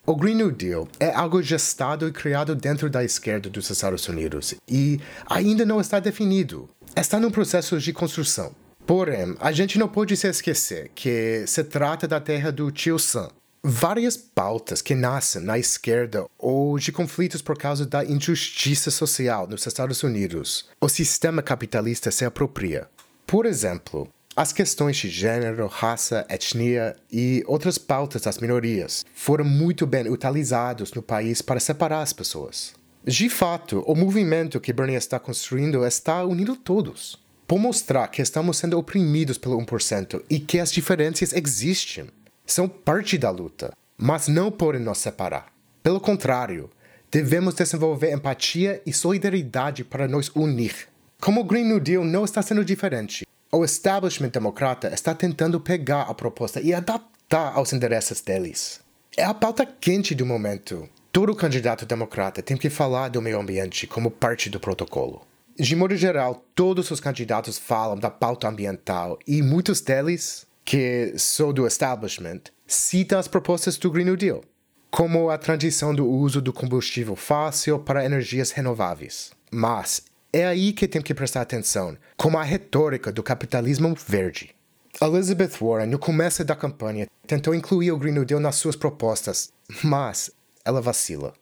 O 0.04 0.16
Green 0.16 0.34
New 0.34 0.50
Deal 0.50 0.88
é 0.98 1.10
algo 1.14 1.40
gestado 1.40 2.08
e 2.08 2.10
criado 2.10 2.56
dentro 2.56 2.90
da 2.90 3.04
esquerda 3.04 3.48
dos 3.48 3.70
Estados 3.70 4.08
Unidos 4.08 4.52
e 4.68 4.98
ainda 5.26 5.64
não 5.64 5.80
está 5.80 6.00
definido. 6.00 6.68
Está 6.96 7.20
num 7.20 7.30
processo 7.30 7.78
de 7.78 7.92
construção. 7.92 8.52
Porém, 8.84 9.36
a 9.38 9.52
gente 9.52 9.78
não 9.78 9.86
pode 9.86 10.16
se 10.16 10.26
esquecer 10.26 10.90
que 10.92 11.44
se 11.46 11.62
trata 11.62 12.08
da 12.08 12.18
terra 12.18 12.50
do 12.50 12.72
tio 12.72 12.98
Sam, 12.98 13.30
várias 13.62 14.16
pautas 14.16 14.82
que 14.82 14.96
nascem 14.96 15.40
na 15.40 15.56
esquerda 15.56 16.26
ou 16.36 16.76
de 16.80 16.90
conflitos 16.90 17.40
por 17.40 17.56
causa 17.56 17.86
da 17.86 18.04
injustiça 18.04 18.90
social 18.90 19.46
nos 19.46 19.64
Estados 19.64 20.02
Unidos, 20.02 20.68
o 20.80 20.88
sistema 20.88 21.42
capitalista 21.42 22.10
se 22.10 22.24
apropria. 22.24 22.88
Por 23.24 23.46
exemplo, 23.46 24.08
as 24.34 24.52
questões 24.52 24.96
de 24.96 25.10
gênero, 25.10 25.66
raça, 25.66 26.26
etnia 26.28 26.96
e 27.10 27.44
outras 27.46 27.76
pautas 27.76 28.22
das 28.22 28.38
minorias 28.38 29.04
foram 29.14 29.44
muito 29.44 29.86
bem 29.86 30.08
utilizados 30.08 30.92
no 30.94 31.02
país 31.02 31.42
para 31.42 31.60
separar 31.60 32.00
as 32.00 32.14
pessoas. 32.14 32.74
De 33.04 33.28
fato, 33.28 33.84
o 33.86 33.94
movimento 33.94 34.60
que 34.60 34.72
Bernie 34.72 34.96
está 34.96 35.18
construindo 35.18 35.84
está 35.84 36.24
unindo 36.24 36.56
todos. 36.56 37.20
Por 37.46 37.58
mostrar 37.58 38.08
que 38.08 38.22
estamos 38.22 38.56
sendo 38.56 38.78
oprimidos 38.78 39.36
pelo 39.36 39.58
1% 39.58 40.22
e 40.30 40.40
que 40.40 40.58
as 40.58 40.72
diferenças 40.72 41.34
existem 41.34 42.06
são 42.46 42.66
parte 42.66 43.18
da 43.18 43.28
luta, 43.28 43.74
mas 43.98 44.28
não 44.28 44.50
podem 44.50 44.80
nos 44.80 44.98
separar. 44.98 45.52
Pelo 45.82 46.00
contrário, 46.00 46.70
devemos 47.10 47.54
desenvolver 47.54 48.12
empatia 48.12 48.80
e 48.86 48.92
solidariedade 48.92 49.84
para 49.84 50.08
nos 50.08 50.30
unir. 50.34 50.88
Como 51.20 51.42
o 51.42 51.44
Green 51.44 51.64
New 51.64 51.80
Deal 51.80 52.04
não 52.04 52.24
está 52.24 52.40
sendo 52.40 52.64
diferente, 52.64 53.26
o 53.54 53.64
establishment 53.64 54.30
democrata 54.30 54.88
está 54.94 55.14
tentando 55.14 55.60
pegar 55.60 56.02
a 56.02 56.14
proposta 56.14 56.58
e 56.58 56.72
adaptar 56.72 57.52
aos 57.54 57.74
interesses 57.74 58.22
deles. 58.22 58.80
É 59.14 59.24
a 59.24 59.34
pauta 59.34 59.66
quente 59.66 60.14
do 60.14 60.24
momento. 60.24 60.88
Todo 61.12 61.36
candidato 61.36 61.84
democrata 61.84 62.42
tem 62.42 62.56
que 62.56 62.70
falar 62.70 63.08
do 63.08 63.20
meio 63.20 63.38
ambiente 63.38 63.86
como 63.86 64.10
parte 64.10 64.48
do 64.48 64.58
protocolo. 64.58 65.26
De 65.54 65.76
modo 65.76 65.94
geral, 65.94 66.46
todos 66.54 66.90
os 66.90 66.98
candidatos 66.98 67.58
falam 67.58 67.98
da 67.98 68.10
pauta 68.10 68.48
ambiental 68.48 69.18
e 69.26 69.42
muitos 69.42 69.82
deles 69.82 70.46
que 70.64 71.12
sou 71.18 71.52
do 71.52 71.66
establishment, 71.66 72.40
cita 72.66 73.18
as 73.18 73.28
propostas 73.28 73.76
do 73.76 73.90
Green 73.90 74.06
New 74.06 74.16
Deal, 74.16 74.42
como 74.90 75.28
a 75.28 75.36
transição 75.36 75.94
do 75.94 76.08
uso 76.08 76.40
do 76.40 76.54
combustível 76.54 77.14
fóssil 77.14 77.78
para 77.78 78.04
energias 78.04 78.50
renováveis. 78.50 79.32
Mas 79.50 80.02
é 80.32 80.46
aí 80.46 80.72
que 80.72 80.88
tem 80.88 81.02
que 81.02 81.12
prestar 81.12 81.42
atenção, 81.42 81.96
como 82.16 82.38
a 82.38 82.42
retórica 82.42 83.12
do 83.12 83.22
capitalismo 83.22 83.94
verde. 83.94 84.54
Elizabeth 85.00 85.58
Warren, 85.60 85.86
no 85.86 85.98
começo 85.98 86.44
da 86.44 86.56
campanha, 86.56 87.06
tentou 87.26 87.54
incluir 87.54 87.92
o 87.92 87.98
Green 87.98 88.12
New 88.12 88.24
Deal 88.24 88.40
nas 88.40 88.56
suas 88.56 88.76
propostas, 88.76 89.52
mas 89.82 90.30
ela 90.64 90.80
vacila. 90.80 91.34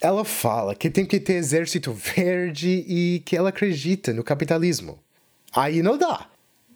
Ela 0.00 0.24
fala 0.24 0.74
que 0.74 0.90
tem 0.90 1.06
que 1.06 1.20
ter 1.20 1.34
exército 1.34 1.92
verde 1.92 2.84
e 2.86 3.22
que 3.24 3.36
ela 3.36 3.48
acredita 3.48 4.12
no 4.12 4.24
capitalismo. 4.24 4.98
Aí 5.54 5.82
não 5.82 5.96
dá. 5.96 6.26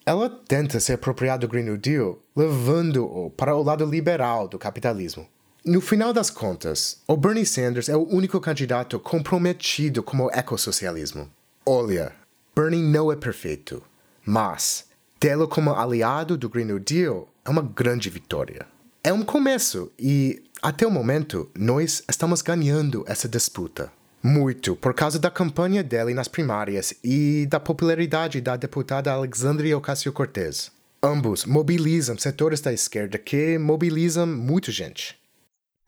Ela 0.06 0.30
tenta 0.30 0.80
se 0.80 0.92
apropriar 0.92 1.38
do 1.38 1.48
Green 1.48 1.64
New 1.64 1.76
Deal, 1.76 2.18
levando-o 2.34 3.30
para 3.30 3.54
o 3.54 3.62
lado 3.62 3.84
liberal 3.84 4.48
do 4.48 4.58
capitalismo. 4.58 5.26
No 5.64 5.82
final 5.82 6.14
das 6.14 6.30
contas, 6.30 7.02
o 7.06 7.14
Bernie 7.14 7.44
Sanders 7.44 7.90
é 7.90 7.96
o 7.96 8.08
único 8.08 8.40
candidato 8.40 8.98
comprometido 8.98 10.02
com 10.02 10.16
o 10.16 10.30
ecossocialismo. 10.30 11.28
Olha, 11.70 12.12
Bernie 12.56 12.82
não 12.82 13.12
é 13.12 13.14
perfeito, 13.14 13.82
mas 14.24 14.86
tê-lo 15.20 15.46
como 15.46 15.74
aliado 15.74 16.34
do 16.34 16.48
Green 16.48 16.64
New 16.64 16.78
Deal 16.78 17.28
é 17.44 17.50
uma 17.50 17.60
grande 17.60 18.08
vitória. 18.08 18.66
É 19.04 19.12
um 19.12 19.22
começo 19.22 19.92
e, 19.98 20.42
até 20.62 20.86
o 20.86 20.90
momento, 20.90 21.50
nós 21.54 22.02
estamos 22.08 22.40
ganhando 22.40 23.04
essa 23.06 23.28
disputa. 23.28 23.92
Muito 24.22 24.76
por 24.76 24.94
causa 24.94 25.18
da 25.18 25.30
campanha 25.30 25.82
dele 25.84 26.14
nas 26.14 26.26
primárias 26.26 26.94
e 27.04 27.44
da 27.50 27.60
popularidade 27.60 28.40
da 28.40 28.56
deputada 28.56 29.12
Alexandria 29.12 29.76
Ocasio-Cortez. 29.76 30.72
Ambos 31.02 31.44
mobilizam 31.44 32.16
setores 32.16 32.62
da 32.62 32.72
esquerda 32.72 33.18
que 33.18 33.58
mobilizam 33.58 34.26
muita 34.26 34.72
gente. 34.72 35.17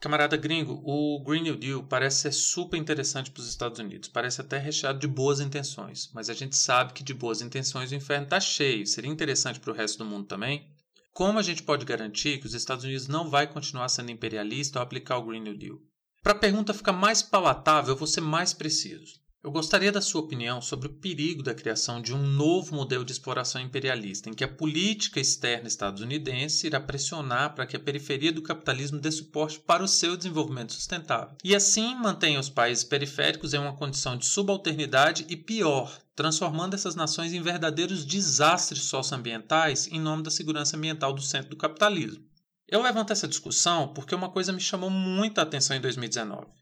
Camarada 0.01 0.35
gringo, 0.35 0.81
o 0.83 1.23
Green 1.23 1.43
New 1.43 1.55
Deal 1.55 1.83
parece 1.83 2.21
ser 2.21 2.31
super 2.31 2.75
interessante 2.75 3.29
para 3.29 3.39
os 3.39 3.47
Estados 3.47 3.79
Unidos. 3.79 4.09
Parece 4.09 4.41
até 4.41 4.57
recheado 4.57 4.97
de 4.97 5.07
boas 5.07 5.39
intenções. 5.39 6.09
Mas 6.11 6.27
a 6.27 6.33
gente 6.33 6.57
sabe 6.57 6.91
que 6.91 7.03
de 7.03 7.13
boas 7.13 7.39
intenções 7.39 7.91
o 7.91 7.95
inferno 7.95 8.23
está 8.23 8.39
cheio. 8.39 8.87
Seria 8.87 9.11
interessante 9.11 9.59
para 9.59 9.69
o 9.69 9.75
resto 9.75 9.99
do 9.99 10.05
mundo 10.09 10.25
também? 10.25 10.67
Como 11.13 11.37
a 11.37 11.43
gente 11.43 11.61
pode 11.61 11.85
garantir 11.85 12.39
que 12.39 12.47
os 12.47 12.55
Estados 12.55 12.83
Unidos 12.83 13.07
não 13.07 13.29
vai 13.29 13.45
continuar 13.45 13.89
sendo 13.89 14.09
imperialista 14.09 14.79
ao 14.79 14.83
aplicar 14.83 15.19
o 15.19 15.25
Green 15.27 15.41
New 15.41 15.55
Deal? 15.55 15.77
Para 16.23 16.31
a 16.31 16.39
pergunta 16.39 16.73
ficar 16.73 16.93
mais 16.93 17.21
palatável, 17.21 17.93
eu 17.93 17.97
vou 17.97 18.07
ser 18.07 18.21
mais 18.21 18.53
preciso. 18.55 19.21
Eu 19.43 19.49
gostaria 19.49 19.91
da 19.91 20.01
sua 20.01 20.21
opinião 20.21 20.61
sobre 20.61 20.85
o 20.87 20.93
perigo 20.93 21.41
da 21.41 21.55
criação 21.55 21.99
de 21.99 22.13
um 22.13 22.21
novo 22.21 22.75
modelo 22.75 23.03
de 23.03 23.11
exploração 23.11 23.59
imperialista, 23.59 24.29
em 24.29 24.35
que 24.35 24.43
a 24.43 24.47
política 24.47 25.19
externa 25.19 25.67
estadunidense 25.67 26.67
irá 26.67 26.79
pressionar 26.79 27.55
para 27.55 27.65
que 27.65 27.75
a 27.75 27.79
periferia 27.79 28.31
do 28.31 28.43
capitalismo 28.43 28.99
dê 28.99 29.09
suporte 29.11 29.59
para 29.59 29.83
o 29.83 29.87
seu 29.87 30.15
desenvolvimento 30.15 30.73
sustentável, 30.73 31.35
e 31.43 31.55
assim 31.55 31.95
mantenha 31.95 32.39
os 32.39 32.49
países 32.49 32.83
periféricos 32.83 33.55
em 33.55 33.57
uma 33.57 33.75
condição 33.75 34.15
de 34.15 34.27
subalternidade 34.27 35.25
e 35.27 35.35
pior, 35.35 35.99
transformando 36.15 36.75
essas 36.75 36.93
nações 36.93 37.33
em 37.33 37.41
verdadeiros 37.41 38.05
desastres 38.05 38.83
socioambientais 38.83 39.87
em 39.87 39.99
nome 39.99 40.21
da 40.21 40.29
segurança 40.29 40.77
ambiental 40.77 41.13
do 41.13 41.21
centro 41.21 41.49
do 41.49 41.57
capitalismo. 41.57 42.23
Eu 42.67 42.83
levanto 42.83 43.11
essa 43.11 43.27
discussão 43.27 43.87
porque 43.87 44.13
uma 44.13 44.29
coisa 44.29 44.53
me 44.53 44.61
chamou 44.61 44.91
muita 44.91 45.41
atenção 45.41 45.75
em 45.75 45.81
2019. 45.81 46.60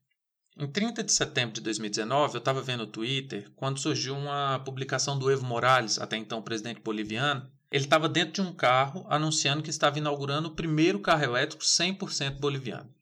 Em 0.61 0.67
30 0.67 1.05
de 1.05 1.13
setembro 1.13 1.53
de 1.53 1.61
2019, 1.61 2.33
eu 2.33 2.39
estava 2.39 2.61
vendo 2.61 2.83
o 2.83 2.87
Twitter 2.87 3.49
quando 3.55 3.79
surgiu 3.79 4.13
uma 4.13 4.59
publicação 4.59 5.17
do 5.17 5.31
Evo 5.31 5.45
Morales, 5.45 5.97
até 5.97 6.17
então 6.17 6.41
presidente 6.41 6.81
boliviano. 6.81 7.49
Ele 7.71 7.85
estava 7.85 8.09
dentro 8.09 8.33
de 8.33 8.41
um 8.41 8.51
carro 8.51 9.05
anunciando 9.09 9.63
que 9.63 9.69
estava 9.69 9.97
inaugurando 9.97 10.49
o 10.49 10.55
primeiro 10.55 10.99
carro 10.99 11.23
elétrico 11.23 11.63
100% 11.63 12.41
boliviano. 12.41 12.93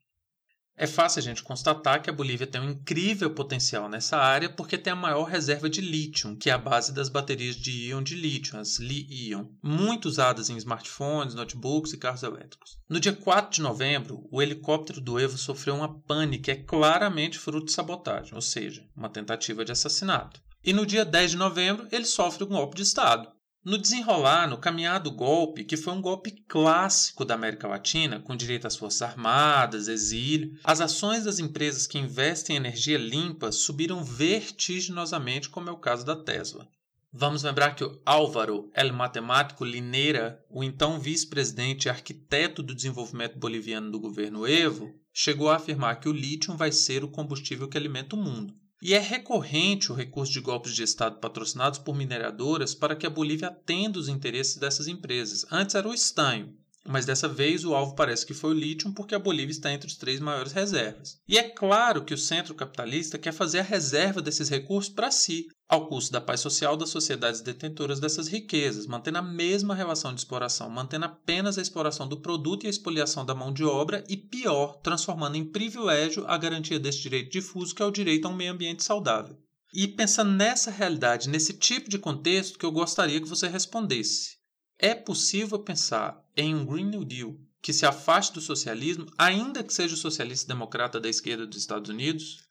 É 0.80 0.86
fácil 0.86 1.18
a 1.18 1.24
gente 1.24 1.42
constatar 1.42 2.04
que 2.04 2.10
a 2.10 2.14
Bolívia 2.14 2.46
tem 2.46 2.62
um 2.62 2.70
incrível 2.70 3.32
potencial 3.32 3.90
nessa 3.90 4.16
área 4.16 4.48
porque 4.48 4.78
tem 4.78 4.94
a 4.94 4.96
maior 4.96 5.24
reserva 5.24 5.68
de 5.68 5.82
lítio, 5.82 6.36
que 6.36 6.52
é 6.52 6.54
a 6.54 6.58
base 6.58 6.94
das 6.94 7.10
baterias 7.10 7.56
de 7.56 7.88
íon 7.88 8.04
de 8.04 8.14
lítio, 8.14 8.60
as 8.60 8.78
Li-ion, 8.78 9.48
muito 9.60 10.06
usadas 10.06 10.52
em 10.52 10.58
smartphones, 10.58 11.34
notebooks 11.34 11.94
e 11.94 11.98
carros 11.98 12.22
elétricos. 12.22 12.78
No 12.88 13.00
dia 13.00 13.12
4 13.12 13.56
de 13.56 13.62
novembro, 13.64 14.28
o 14.30 14.40
helicóptero 14.40 15.02
do 15.02 15.20
Evo 15.20 15.36
sofreu 15.36 15.74
uma 15.74 16.00
pane 16.02 16.38
que 16.38 16.52
é 16.52 16.56
claramente 16.56 17.40
fruto 17.40 17.66
de 17.66 17.72
sabotagem, 17.72 18.36
ou 18.36 18.42
seja, 18.42 18.86
uma 18.96 19.10
tentativa 19.10 19.66
de 19.66 19.72
assassinato. 19.72 20.40
E 20.64 20.74
no 20.74 20.86
dia 20.86 21.04
10 21.04 21.32
de 21.32 21.38
novembro, 21.38 21.88
ele 21.92 22.06
sofre 22.06 22.44
um 22.44 22.50
golpe 22.50 22.76
de 22.76 22.84
Estado. 22.84 23.32
No 23.68 23.78
desenrolar, 23.78 24.48
no 24.48 24.58
caminhar 24.58 24.98
do 24.98 25.12
golpe, 25.12 25.66
que 25.66 25.76
foi 25.76 25.94
um 25.94 26.02
golpe 26.02 26.32
clássico 26.48 27.26
da 27.26 27.34
América 27.34 27.68
Latina, 27.68 28.18
com 28.18 28.34
direito 28.34 28.66
às 28.66 28.78
forças 28.78 29.02
armadas, 29.02 29.90
exílio, 29.90 30.58
as 30.64 30.80
ações 30.80 31.26
das 31.26 31.38
empresas 31.38 31.86
que 31.86 31.98
investem 31.98 32.56
em 32.56 32.60
energia 32.60 32.98
limpa 32.98 33.52
subiram 33.52 34.06
vertiginosamente, 34.06 35.50
como 35.50 35.68
é 35.68 35.72
o 35.74 35.78
caso 35.78 36.06
da 36.06 36.16
Tesla. 36.16 36.66
Vamos 37.12 37.44
lembrar 37.44 37.76
que 37.76 37.84
o 37.84 38.02
Álvaro 38.06 38.72
El 38.74 38.94
Matemático 38.94 39.66
Lineira, 39.66 40.42
o 40.50 40.64
então 40.64 40.98
vice-presidente 40.98 41.88
e 41.88 41.90
arquiteto 41.90 42.64
do 42.64 42.74
desenvolvimento 42.74 43.38
boliviano 43.38 43.92
do 43.92 44.00
governo 44.00 44.48
Evo, 44.48 44.96
chegou 45.12 45.50
a 45.50 45.58
afirmar 45.58 46.00
que 46.00 46.08
o 46.08 46.14
lítio 46.14 46.56
vai 46.56 46.72
ser 46.72 47.04
o 47.04 47.10
combustível 47.10 47.68
que 47.68 47.78
alimenta 47.78 48.16
o 48.16 48.20
mundo. 48.20 48.54
E 48.82 48.94
é 48.94 49.00
recorrente 49.00 49.92
o 49.92 49.96
recurso 49.96 50.32
de 50.34 50.40
golpes 50.40 50.76
de 50.76 50.84
Estado 50.84 51.20
patrocinados 51.20 51.80
por 51.80 51.96
mineradoras 51.96 52.76
para 52.76 52.96
que 52.96 53.08
a 53.08 53.10
Bolívia 53.10 53.48
atenda 53.48 53.98
os 53.98 54.08
interesses 54.08 54.58
dessas 54.58 54.88
empresas. 54.88 55.46
Antes 55.52 55.74
era 55.74 55.88
o 55.88 55.94
estanho, 55.94 56.56
mas 56.88 57.06
dessa 57.06 57.28
vez 57.28 57.66
o 57.66 57.76
alvo 57.76 57.96
parece 57.96 58.26
que 58.26 58.34
foi 58.34 58.52
o 58.52 58.58
lítio 58.58 58.92
porque 58.94 59.14
a 59.14 59.20
Bolívia 59.20 59.52
está 59.52 59.72
entre 59.72 59.88
as 59.88 59.96
três 59.96 60.20
maiores 60.20 60.54
reservas. 60.54 61.20
E 61.28 61.38
é 61.38 61.44
claro 61.44 62.04
que 62.04 62.14
o 62.14 62.18
centro 62.18 62.56
capitalista 62.56 63.18
quer 63.18 63.34
fazer 63.34 63.60
a 63.60 63.64
reserva 63.64 64.22
desses 64.22 64.50
recursos 64.50 64.92
para 64.92 65.12
si, 65.12 65.48
ao 65.70 65.88
custo 65.88 66.12
da 66.14 66.22
paz 66.22 66.40
social 66.40 66.78
das 66.78 66.90
sociedades 66.90 67.42
detentoras 67.42 68.00
dessas 68.00 68.28
riquezas, 68.28 68.88
mantendo 68.88 69.18
a 69.18 69.22
mesma 69.22 69.76
relação 69.76 70.14
de 70.14 70.22
exploração, 70.22 70.70
mantendo 70.70 71.06
apenas 71.06 71.58
a 71.58 71.62
exploração 71.62 72.08
do 72.08 72.22
produto 72.22 72.64
e 72.64 72.68
a 72.68 72.70
expoliação 72.70 73.26
da 73.26 73.36
mão 73.36 73.52
de 73.52 73.66
obra 73.66 74.04
e, 74.08 74.16
pior, 74.16 74.80
transformando 74.82 75.36
em 75.36 75.46
privilégio 75.46 76.26
a 76.26 76.38
garantia 76.38 76.80
desse 76.80 77.02
direito 77.02 77.32
difuso 77.32 77.76
que 77.76 77.84
é 77.84 77.86
o 77.86 77.92
direito 77.92 78.26
a 78.26 78.32
um 78.32 78.36
meio 78.36 78.54
ambiente 78.54 78.84
saudável. 78.84 79.38
E 79.74 79.88
pensando 79.88 80.32
nessa 80.32 80.72
realidade, 80.72 81.30
nesse 81.30 81.54
tipo 81.54 81.90
de 81.90 82.00
contexto 82.00 82.58
que 82.58 82.66
eu 82.66 82.72
gostaria 82.72 83.20
que 83.20 83.28
você 83.28 83.48
respondesse. 83.48 84.38
É 84.80 84.96
possível 84.96 85.60
pensar 85.60 86.24
em 86.38 86.56
um 86.56 86.66
Green 86.66 86.86
New 86.86 87.04
Deal 87.04 87.36
que 87.62 87.74
se 87.74 87.86
afaste 87.86 88.34
do 88.34 88.40
socialismo, 88.40 89.08
ainda 89.18 89.62
que 89.64 89.74
seja 89.74 89.96
o 89.96 89.98
socialista 89.98 90.48
democrata 90.48 91.02
da 91.02 91.10
esquerda 91.10 91.46
dos 91.46 91.58
Estados 91.58 91.90
Unidos? 91.90 92.44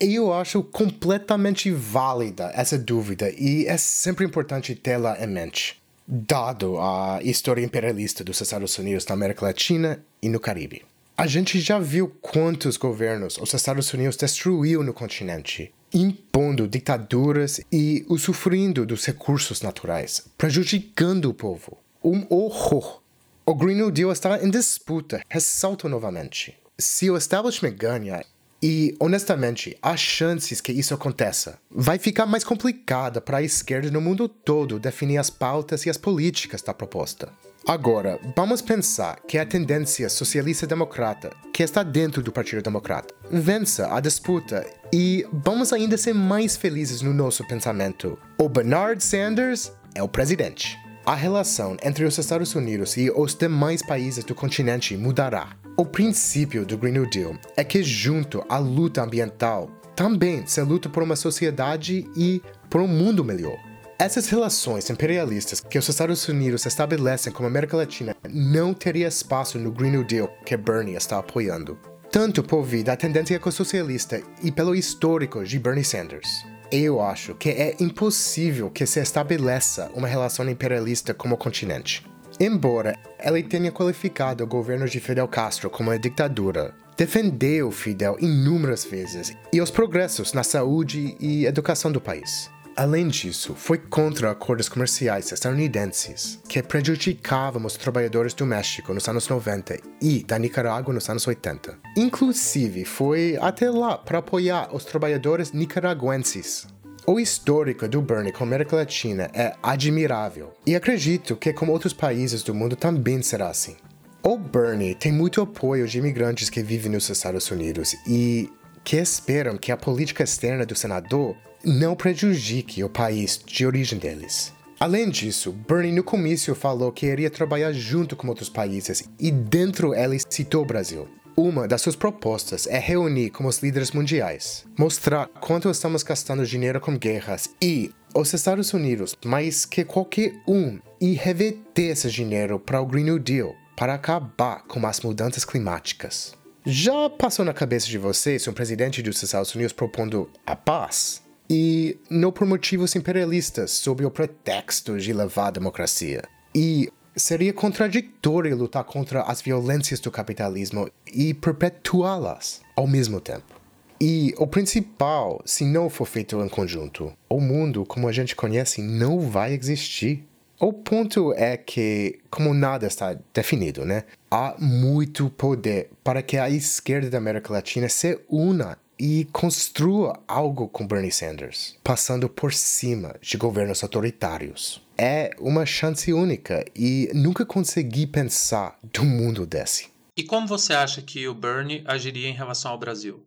Eu 0.00 0.32
acho 0.32 0.62
completamente 0.62 1.70
válida 1.70 2.50
essa 2.54 2.78
dúvida 2.78 3.30
e 3.30 3.66
é 3.66 3.76
sempre 3.76 4.24
importante 4.24 4.74
tê-la 4.74 5.22
em 5.22 5.26
mente, 5.26 5.82
dado 6.06 6.80
a 6.80 7.20
história 7.22 7.62
imperialista 7.62 8.24
dos 8.24 8.40
Estados 8.40 8.78
Unidos 8.78 9.04
na 9.06 9.14
América 9.14 9.44
Latina 9.44 10.02
e 10.22 10.28
no 10.28 10.40
Caribe. 10.40 10.84
A 11.16 11.26
gente 11.26 11.60
já 11.60 11.78
viu 11.78 12.08
quantos 12.20 12.76
governos 12.76 13.36
os 13.36 13.52
Estados 13.52 13.92
Unidos 13.92 14.16
destruiu 14.16 14.82
no 14.82 14.94
continente, 14.94 15.72
impondo 15.92 16.66
ditaduras 16.66 17.60
e 17.70 18.04
usufruindo 18.08 18.86
dos 18.86 19.04
recursos 19.04 19.60
naturais, 19.60 20.26
prejudicando 20.38 21.26
o 21.26 21.34
povo. 21.34 21.76
Um 22.02 22.26
horror. 22.30 23.01
O 23.44 23.56
Green 23.56 23.74
New 23.74 23.90
Deal 23.90 24.12
está 24.12 24.38
em 24.44 24.48
disputa, 24.48 25.20
ressalto 25.28 25.88
novamente. 25.88 26.56
Se 26.78 27.10
o 27.10 27.16
establishment 27.16 27.74
ganha, 27.74 28.24
e, 28.62 28.94
honestamente, 29.00 29.76
há 29.82 29.96
chances 29.96 30.60
que 30.60 30.70
isso 30.70 30.94
aconteça. 30.94 31.58
Vai 31.68 31.98
ficar 31.98 32.24
mais 32.24 32.44
complicada 32.44 33.20
para 33.20 33.38
a 33.38 33.42
esquerda 33.42 33.90
no 33.90 34.00
mundo 34.00 34.28
todo 34.28 34.78
definir 34.78 35.18
as 35.18 35.28
pautas 35.28 35.84
e 35.84 35.90
as 35.90 35.96
políticas 35.96 36.62
da 36.62 36.72
proposta. 36.72 37.30
Agora, 37.66 38.20
vamos 38.36 38.62
pensar 38.62 39.18
que 39.26 39.36
a 39.36 39.44
tendência 39.44 40.08
socialista-democrata, 40.08 41.30
que 41.52 41.64
está 41.64 41.82
dentro 41.82 42.22
do 42.22 42.30
Partido 42.30 42.62
Democrata, 42.62 43.12
vença 43.28 43.92
a 43.92 43.98
disputa 43.98 44.64
e 44.92 45.26
vamos 45.32 45.72
ainda 45.72 45.96
ser 45.96 46.14
mais 46.14 46.56
felizes 46.56 47.02
no 47.02 47.12
nosso 47.12 47.44
pensamento. 47.48 48.16
O 48.38 48.48
Bernard 48.48 49.02
Sanders 49.02 49.72
é 49.96 50.02
o 50.02 50.08
presidente. 50.08 50.81
A 51.04 51.16
relação 51.16 51.76
entre 51.82 52.04
os 52.04 52.16
Estados 52.16 52.54
Unidos 52.54 52.96
e 52.96 53.10
os 53.10 53.34
demais 53.34 53.84
países 53.84 54.22
do 54.22 54.36
continente 54.36 54.96
mudará. 54.96 55.56
O 55.76 55.84
princípio 55.84 56.64
do 56.64 56.78
Green 56.78 56.92
New 56.92 57.10
Deal 57.10 57.34
é 57.56 57.64
que, 57.64 57.82
junto 57.82 58.44
à 58.48 58.58
luta 58.58 59.02
ambiental, 59.02 59.68
também 59.96 60.46
se 60.46 60.62
luta 60.62 60.88
por 60.88 61.02
uma 61.02 61.16
sociedade 61.16 62.08
e 62.16 62.40
por 62.70 62.80
um 62.80 62.86
mundo 62.86 63.24
melhor. 63.24 63.58
Essas 63.98 64.28
relações 64.28 64.88
imperialistas 64.90 65.60
que 65.60 65.76
os 65.76 65.88
Estados 65.88 66.28
Unidos 66.28 66.66
estabelecem 66.66 67.32
com 67.32 67.42
a 67.42 67.48
América 67.48 67.76
Latina 67.76 68.14
não 68.30 68.72
teria 68.72 69.08
espaço 69.08 69.58
no 69.58 69.72
Green 69.72 69.90
New 69.90 70.04
Deal 70.04 70.32
que 70.46 70.56
Bernie 70.56 70.94
está 70.94 71.18
apoiando, 71.18 71.76
tanto 72.12 72.44
por 72.44 72.62
vir 72.62 72.84
da 72.84 72.94
tendência 72.94 73.34
ecossocialista 73.34 74.22
e 74.40 74.52
pelo 74.52 74.72
histórico 74.72 75.42
de 75.42 75.58
Bernie 75.58 75.84
Sanders 75.84 76.51
eu 76.72 77.02
acho 77.02 77.34
que 77.34 77.50
é 77.50 77.76
impossível 77.78 78.70
que 78.70 78.86
se 78.86 78.98
estabeleça 78.98 79.90
uma 79.94 80.08
relação 80.08 80.48
imperialista 80.48 81.12
como 81.12 81.36
continente. 81.36 82.02
Embora 82.40 82.98
ele 83.22 83.42
tenha 83.42 83.70
qualificado 83.70 84.42
o 84.42 84.46
governo 84.46 84.88
de 84.88 84.98
Fidel 84.98 85.28
Castro 85.28 85.68
como 85.68 85.90
uma 85.90 85.98
ditadura, 85.98 86.74
defendeu 86.96 87.70
Fidel 87.70 88.16
inúmeras 88.20 88.84
vezes 88.84 89.36
e 89.52 89.60
os 89.60 89.70
progressos 89.70 90.32
na 90.32 90.42
saúde 90.42 91.14
e 91.20 91.44
educação 91.44 91.92
do 91.92 92.00
país. 92.00 92.50
Além 92.74 93.08
disso, 93.08 93.54
foi 93.54 93.76
contra 93.76 94.30
acordos 94.30 94.68
comerciais 94.68 95.30
estadunidenses 95.30 96.38
que 96.48 96.62
prejudicavam 96.62 97.66
os 97.66 97.76
trabalhadores 97.76 98.32
do 98.32 98.46
México 98.46 98.94
nos 98.94 99.06
anos 99.08 99.28
90 99.28 99.78
e 100.00 100.24
da 100.24 100.38
Nicarágua 100.38 100.94
nos 100.94 101.08
anos 101.08 101.26
80. 101.26 101.78
Inclusive, 101.96 102.84
foi 102.86 103.36
até 103.40 103.68
lá 103.68 103.98
para 103.98 104.18
apoiar 104.18 104.74
os 104.74 104.84
trabalhadores 104.84 105.52
nicaragüenses. 105.52 106.66
O 107.06 107.20
histórico 107.20 107.86
do 107.88 108.00
Bernie 108.00 108.32
com 108.32 108.44
a 108.44 108.46
América 108.46 108.76
Latina 108.76 109.28
é 109.34 109.54
admirável, 109.62 110.54
e 110.64 110.74
acredito 110.74 111.36
que 111.36 111.52
com 111.52 111.68
outros 111.68 111.92
países 111.92 112.42
do 112.42 112.54
mundo 112.54 112.76
também 112.76 113.20
será 113.22 113.50
assim. 113.50 113.76
O 114.22 114.38
Bernie 114.38 114.94
tem 114.94 115.12
muito 115.12 115.42
apoio 115.42 115.86
de 115.86 115.98
imigrantes 115.98 116.48
que 116.48 116.62
vivem 116.62 116.92
nos 116.92 117.10
Estados 117.10 117.50
Unidos 117.50 117.94
e 118.06 118.48
que 118.84 118.96
esperam 118.96 119.58
que 119.58 119.72
a 119.72 119.76
política 119.76 120.22
externa 120.22 120.64
do 120.64 120.76
senador 120.76 121.36
não 121.64 121.94
prejudique 121.94 122.82
o 122.82 122.88
país 122.88 123.40
de 123.44 123.66
origem 123.66 123.98
deles. 123.98 124.52
Além 124.78 125.08
disso, 125.08 125.52
Bernie 125.52 125.92
no 125.92 126.02
comício 126.02 126.54
falou 126.54 126.90
que 126.90 127.06
iria 127.06 127.30
trabalhar 127.30 127.72
junto 127.72 128.16
com 128.16 128.26
outros 128.26 128.48
países 128.48 129.08
e 129.18 129.30
dentro 129.30 129.94
ele 129.94 130.18
citou 130.28 130.62
o 130.62 130.66
Brasil. 130.66 131.08
Uma 131.36 131.66
das 131.66 131.80
suas 131.80 131.96
propostas 131.96 132.66
é 132.66 132.78
reunir 132.78 133.30
com 133.30 133.46
os 133.46 133.58
líderes 133.62 133.92
mundiais, 133.92 134.66
mostrar 134.76 135.28
quanto 135.40 135.70
estamos 135.70 136.02
gastando 136.02 136.44
dinheiro 136.44 136.80
com 136.80 136.98
guerras 136.98 137.48
e 137.62 137.90
os 138.14 138.34
Estados 138.34 138.74
Unidos, 138.74 139.16
mais 139.24 139.64
que 139.64 139.84
qualquer 139.84 140.34
um, 140.46 140.78
e 141.00 141.14
reverter 141.14 141.92
esse 141.92 142.10
dinheiro 142.10 142.58
para 142.58 142.80
o 142.80 142.86
Green 142.86 143.04
New 143.04 143.18
Deal, 143.18 143.54
para 143.76 143.94
acabar 143.94 144.64
com 144.64 144.86
as 144.86 145.00
mudanças 145.00 145.44
climáticas. 145.44 146.34
Já 146.66 147.08
passou 147.08 147.44
na 147.44 147.54
cabeça 147.54 147.86
de 147.86 147.98
vocês 147.98 148.46
um 148.46 148.52
presidente 148.52 149.00
dos 149.00 149.22
Estados 149.22 149.54
Unidos 149.54 149.72
propondo 149.72 150.28
a 150.46 150.54
paz? 150.54 151.21
E 151.54 151.98
não 152.08 152.32
por 152.32 152.46
motivos 152.46 152.96
imperialistas, 152.96 153.72
sob 153.72 154.02
o 154.06 154.10
pretexto 154.10 154.96
de 154.96 155.12
levar 155.12 155.48
a 155.48 155.50
democracia. 155.50 156.22
E 156.54 156.90
seria 157.14 157.52
contraditório 157.52 158.56
lutar 158.56 158.84
contra 158.84 159.20
as 159.20 159.42
violências 159.42 160.00
do 160.00 160.10
capitalismo 160.10 160.88
e 161.12 161.34
perpetuá-las 161.34 162.62
ao 162.74 162.86
mesmo 162.86 163.20
tempo. 163.20 163.60
E 164.00 164.34
o 164.38 164.46
principal, 164.46 165.42
se 165.44 165.66
não 165.66 165.90
for 165.90 166.06
feito 166.06 166.42
em 166.42 166.48
conjunto, 166.48 167.12
o 167.28 167.38
mundo 167.38 167.84
como 167.84 168.08
a 168.08 168.12
gente 168.12 168.34
conhece 168.34 168.80
não 168.80 169.20
vai 169.20 169.52
existir. 169.52 170.26
O 170.58 170.72
ponto 170.72 171.34
é 171.34 171.58
que, 171.58 172.18
como 172.30 172.54
nada 172.54 172.86
está 172.86 173.14
definido, 173.34 173.84
né? 173.84 174.04
Há 174.30 174.54
muito 174.58 175.28
poder 175.28 175.90
para 176.02 176.22
que 176.22 176.38
a 176.38 176.48
esquerda 176.48 177.10
da 177.10 177.18
América 177.18 177.52
Latina 177.52 177.90
se 177.90 178.18
una 178.28 178.78
e 178.98 179.26
construa 179.32 180.20
algo 180.28 180.68
com 180.68 180.86
Bernie 180.86 181.10
Sanders, 181.10 181.76
passando 181.82 182.28
por 182.28 182.52
cima 182.52 183.16
de 183.20 183.36
governos 183.36 183.82
autoritários. 183.82 184.80
É 184.96 185.30
uma 185.38 185.66
chance 185.66 186.12
única 186.12 186.64
e 186.76 187.10
nunca 187.14 187.44
consegui 187.44 188.06
pensar 188.06 188.78
do 188.82 189.04
mundo 189.04 189.46
desse. 189.46 189.88
E 190.16 190.22
como 190.22 190.46
você 190.46 190.72
acha 190.74 191.00
que 191.00 191.26
o 191.26 191.34
Bernie 191.34 191.82
agiria 191.86 192.28
em 192.28 192.34
relação 192.34 192.70
ao 192.70 192.78
Brasil? 192.78 193.22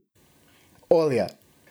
Olha, 0.90 1.28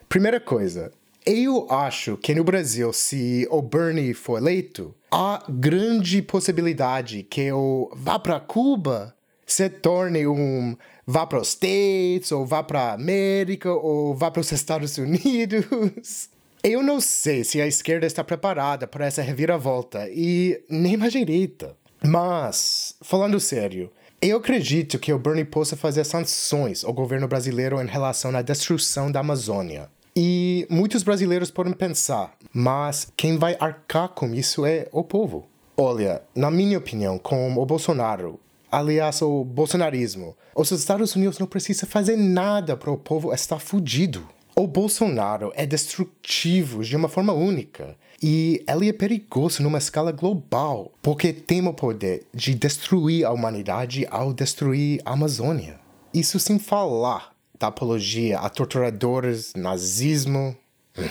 primeira 0.09 0.39
coisa, 0.39 0.91
eu 1.25 1.65
acho 1.71 2.17
que 2.17 2.35
no 2.35 2.43
Brasil, 2.43 2.93
se 2.93 3.47
o 3.49 3.61
Bernie 3.61 4.13
for 4.13 4.37
eleito, 4.37 4.93
há 5.09 5.43
grande 5.49 6.21
possibilidade 6.21 7.23
que 7.23 7.51
o 7.51 7.89
vá 7.95 8.19
para 8.19 8.39
Cuba 8.39 9.15
se 9.45 9.69
torne 9.69 10.27
um 10.27 10.75
vá 11.05 11.25
para 11.25 11.39
os 11.39 11.49
States, 11.49 12.31
ou 12.31 12.45
vá 12.45 12.63
para 12.63 12.81
a 12.81 12.93
América, 12.93 13.71
ou 13.71 14.15
vá 14.15 14.31
para 14.31 14.41
os 14.41 14.51
Estados 14.51 14.97
Unidos. 14.97 16.29
Eu 16.63 16.81
não 16.81 16.99
sei 16.99 17.43
se 17.43 17.61
a 17.61 17.67
esquerda 17.67 18.07
está 18.07 18.23
preparada 18.23 18.87
para 18.87 19.05
essa 19.05 19.21
reviravolta, 19.21 20.09
e 20.09 20.63
nem 20.67 20.99
a 21.01 21.09
direita. 21.09 21.75
Mas, 22.03 22.95
falando 23.01 23.39
sério, 23.39 23.91
eu 24.19 24.37
acredito 24.37 24.97
que 24.97 25.13
o 25.13 25.19
Bernie 25.19 25.45
possa 25.45 25.75
fazer 25.75 26.03
sanções 26.03 26.83
ao 26.83 26.91
governo 26.91 27.27
brasileiro 27.27 27.79
em 27.79 27.85
relação 27.85 28.35
à 28.35 28.41
destruição 28.41 29.11
da 29.11 29.19
Amazônia. 29.19 29.89
E 30.15 30.65
muitos 30.67 31.03
brasileiros 31.03 31.51
podem 31.51 31.73
pensar, 31.73 32.35
mas 32.51 33.11
quem 33.15 33.37
vai 33.37 33.55
arcar 33.59 34.09
com 34.09 34.33
isso 34.33 34.65
é 34.65 34.87
o 34.91 35.03
povo. 35.03 35.45
Olha, 35.77 36.23
na 36.33 36.49
minha 36.49 36.77
opinião, 36.77 37.19
com 37.19 37.55
o 37.55 37.65
Bolsonaro, 37.65 38.39
aliás, 38.75 39.21
o 39.21 39.45
bolsonarismo, 39.45 40.35
os 40.53 40.69
Estados 40.71 41.15
Unidos 41.15 41.39
não 41.39 41.47
precisam 41.47 41.87
fazer 41.87 42.17
nada 42.17 42.75
para 42.75 42.91
o 42.91 42.97
povo 42.97 43.33
estar 43.33 43.59
fudido. 43.59 44.27
O 44.53 44.67
Bolsonaro 44.67 45.51
é 45.55 45.65
destrutivo 45.65 46.83
de 46.83 46.95
uma 46.95 47.07
forma 47.07 47.31
única. 47.31 47.95
E 48.21 48.63
ele 48.67 48.89
é 48.89 48.93
perigoso 48.93 49.63
numa 49.63 49.77
escala 49.77 50.11
global, 50.11 50.91
porque 51.01 51.31
tem 51.31 51.65
o 51.65 51.73
poder 51.73 52.25
de 52.33 52.53
destruir 52.53 53.25
a 53.25 53.31
humanidade 53.31 54.05
ao 54.09 54.33
destruir 54.33 55.01
a 55.05 55.13
Amazônia. 55.13 55.79
Isso 56.13 56.39
sem 56.39 56.59
falar 56.59 57.31
da 57.57 57.67
apologia 57.67 58.39
a 58.39 58.49
torturadores, 58.49 59.53
nazismo. 59.55 60.55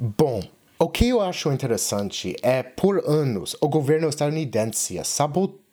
Bom, 0.00 0.42
o 0.78 0.88
que 0.88 1.08
eu 1.08 1.20
acho 1.20 1.52
interessante 1.52 2.36
é, 2.42 2.62
por 2.62 3.02
anos, 3.06 3.56
o 3.60 3.68
governo 3.68 4.08
estadunidense 4.08 4.98
sabotou 5.04 5.67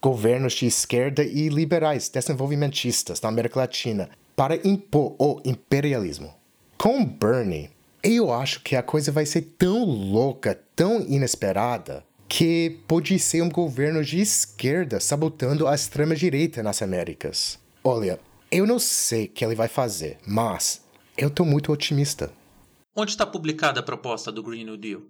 governos 0.00 0.52
de 0.54 0.66
esquerda 0.66 1.22
e 1.22 1.48
liberais 1.48 2.08
desenvolvimentistas 2.08 3.20
na 3.20 3.28
América 3.28 3.60
Latina 3.60 4.08
para 4.36 4.56
impor 4.66 5.14
o 5.18 5.40
imperialismo. 5.44 6.34
Com 6.78 7.04
Bernie, 7.04 7.70
eu 8.02 8.32
acho 8.32 8.62
que 8.62 8.74
a 8.74 8.82
coisa 8.82 9.12
vai 9.12 9.24
ser 9.24 9.42
tão 9.58 9.84
louca, 9.84 10.60
tão 10.74 11.00
inesperada, 11.02 12.04
que 12.28 12.80
pode 12.88 13.18
ser 13.18 13.42
um 13.42 13.50
governo 13.50 14.02
de 14.02 14.20
esquerda 14.20 14.98
sabotando 14.98 15.68
a 15.68 15.74
extrema-direita 15.74 16.62
nas 16.62 16.80
Américas. 16.80 17.58
Olha, 17.84 18.18
eu 18.50 18.66
não 18.66 18.78
sei 18.78 19.26
o 19.26 19.28
que 19.28 19.44
ele 19.44 19.54
vai 19.54 19.68
fazer, 19.68 20.18
mas 20.26 20.82
eu 21.16 21.28
estou 21.28 21.44
muito 21.44 21.70
otimista. 21.70 22.32
Onde 22.96 23.12
está 23.12 23.26
publicada 23.26 23.80
a 23.80 23.82
proposta 23.82 24.32
do 24.32 24.42
Green 24.42 24.64
New 24.64 24.76
Deal? 24.76 25.02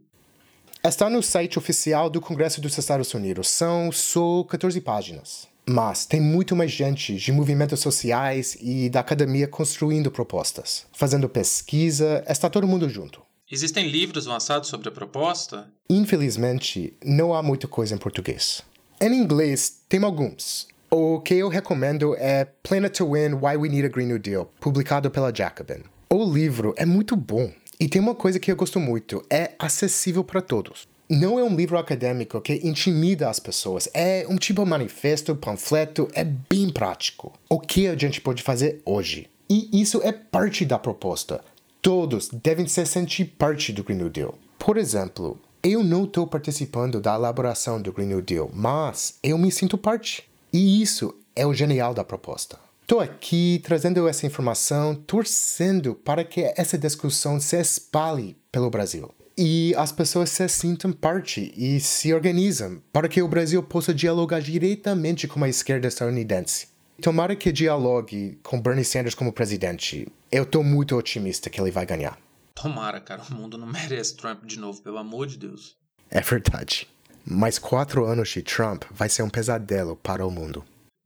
Está 0.84 1.08
no 1.08 1.22
site 1.22 1.60
oficial 1.60 2.10
do 2.10 2.20
Congresso 2.20 2.60
dos 2.60 2.76
Estados 2.76 3.14
Unidos. 3.14 3.48
São 3.48 3.92
só 3.92 4.42
14 4.42 4.80
páginas. 4.80 5.46
Mas 5.64 6.04
tem 6.04 6.20
muito 6.20 6.56
mais 6.56 6.72
gente 6.72 7.14
de 7.14 7.30
movimentos 7.30 7.78
sociais 7.78 8.56
e 8.60 8.90
da 8.90 8.98
academia 8.98 9.46
construindo 9.46 10.10
propostas, 10.10 10.84
fazendo 10.92 11.28
pesquisa, 11.28 12.24
está 12.28 12.50
todo 12.50 12.66
mundo 12.66 12.88
junto. 12.88 13.22
Existem 13.48 13.88
livros 13.88 14.26
lançados 14.26 14.68
sobre 14.68 14.88
a 14.88 14.90
proposta? 14.92 15.70
Infelizmente, 15.88 16.96
não 17.04 17.32
há 17.32 17.44
muita 17.44 17.68
coisa 17.68 17.94
em 17.94 17.98
português. 17.98 18.62
Em 19.00 19.14
inglês, 19.14 19.82
tem 19.88 20.02
alguns. 20.02 20.66
O 20.90 21.20
que 21.20 21.34
eu 21.34 21.48
recomendo 21.48 22.16
é 22.16 22.44
Planet 22.44 22.96
to 22.96 23.12
Win 23.12 23.34
Why 23.34 23.56
We 23.56 23.68
Need 23.68 23.86
a 23.86 23.88
Green 23.88 24.06
New 24.06 24.18
Deal, 24.18 24.50
publicado 24.58 25.12
pela 25.12 25.32
Jacobin. 25.32 25.84
O 26.10 26.24
livro 26.24 26.74
é 26.76 26.84
muito 26.84 27.14
bom 27.14 27.52
e 27.82 27.88
tem 27.88 28.00
uma 28.00 28.14
coisa 28.14 28.38
que 28.38 28.50
eu 28.50 28.54
gosto 28.54 28.78
muito: 28.78 29.24
é 29.28 29.52
acessível 29.58 30.22
para 30.22 30.40
todos 30.40 30.86
não 31.10 31.38
é 31.38 31.44
um 31.44 31.54
livro 31.54 31.76
acadêmico 31.76 32.40
que 32.40 32.54
intimida 32.66 33.28
as 33.28 33.38
pessoas. 33.38 33.86
É 33.92 34.24
um 34.30 34.36
tipo 34.36 34.64
de 34.64 34.70
manifesto, 34.70 35.36
panfleto, 35.36 36.08
é 36.14 36.24
bem 36.24 36.70
prático. 36.70 37.34
O 37.50 37.60
que 37.60 37.86
a 37.86 37.94
gente 37.94 38.18
pode 38.18 38.42
fazer 38.42 38.80
hoje? 38.86 39.28
E 39.50 39.68
isso 39.78 40.00
é 40.02 40.10
parte 40.10 40.64
da 40.64 40.78
proposta. 40.78 41.44
Todos 41.82 42.30
devem 42.30 42.66
se 42.66 42.86
sentir 42.86 43.26
parte 43.26 43.74
do 43.74 43.84
Green 43.84 43.98
New 43.98 44.08
Deal. 44.08 44.38
Por 44.58 44.78
exemplo, 44.78 45.38
eu 45.62 45.84
não 45.84 46.04
estou 46.04 46.26
participando 46.26 46.98
da 46.98 47.14
elaboração 47.14 47.82
do 47.82 47.92
Green 47.92 48.06
New 48.06 48.22
Deal, 48.22 48.50
mas 48.54 49.18
eu 49.22 49.36
me 49.36 49.52
sinto 49.52 49.76
parte. 49.76 50.24
E 50.50 50.80
isso 50.80 51.14
é 51.36 51.46
o 51.46 51.52
genial 51.52 51.92
da 51.92 52.04
proposta. 52.04 52.58
Estou 52.92 53.00
aqui 53.02 53.58
trazendo 53.64 54.06
essa 54.06 54.26
informação, 54.26 54.94
torcendo 54.94 55.94
para 55.94 56.22
que 56.22 56.52
essa 56.54 56.76
discussão 56.76 57.40
se 57.40 57.58
espalhe 57.58 58.36
pelo 58.52 58.68
Brasil 58.68 59.10
e 59.34 59.74
as 59.78 59.90
pessoas 59.90 60.28
se 60.28 60.46
sintam 60.46 60.92
parte 60.92 61.54
e 61.56 61.80
se 61.80 62.12
organizam 62.12 62.82
para 62.92 63.08
que 63.08 63.22
o 63.22 63.26
Brasil 63.26 63.62
possa 63.62 63.94
dialogar 63.94 64.42
diretamente 64.42 65.26
com 65.26 65.42
a 65.42 65.48
esquerda 65.48 65.88
estadunidense. 65.88 66.68
Tomara 67.00 67.34
que 67.34 67.50
dialogue 67.50 68.38
com 68.42 68.60
Bernie 68.60 68.84
Sanders 68.84 69.14
como 69.14 69.32
presidente. 69.32 70.06
Eu 70.30 70.42
estou 70.42 70.62
muito 70.62 70.94
otimista 70.94 71.48
que 71.48 71.58
ele 71.58 71.70
vai 71.70 71.86
ganhar. 71.86 72.18
Tomara, 72.54 73.00
cara. 73.00 73.22
O 73.22 73.34
mundo 73.34 73.56
não 73.56 73.68
merece 73.72 74.14
Trump 74.18 74.44
de 74.44 74.58
novo, 74.58 74.82
pelo 74.82 74.98
amor 74.98 75.26
de 75.26 75.38
Deus. 75.38 75.78
É 76.10 76.20
verdade. 76.20 76.86
Mais 77.24 77.58
quatro 77.58 78.04
anos 78.04 78.28
de 78.28 78.42
Trump 78.42 78.84
vai 78.90 79.08
ser 79.08 79.22
um 79.22 79.30
pesadelo 79.30 79.96
para 79.96 80.26
o 80.26 80.30
mundo. 80.30 80.62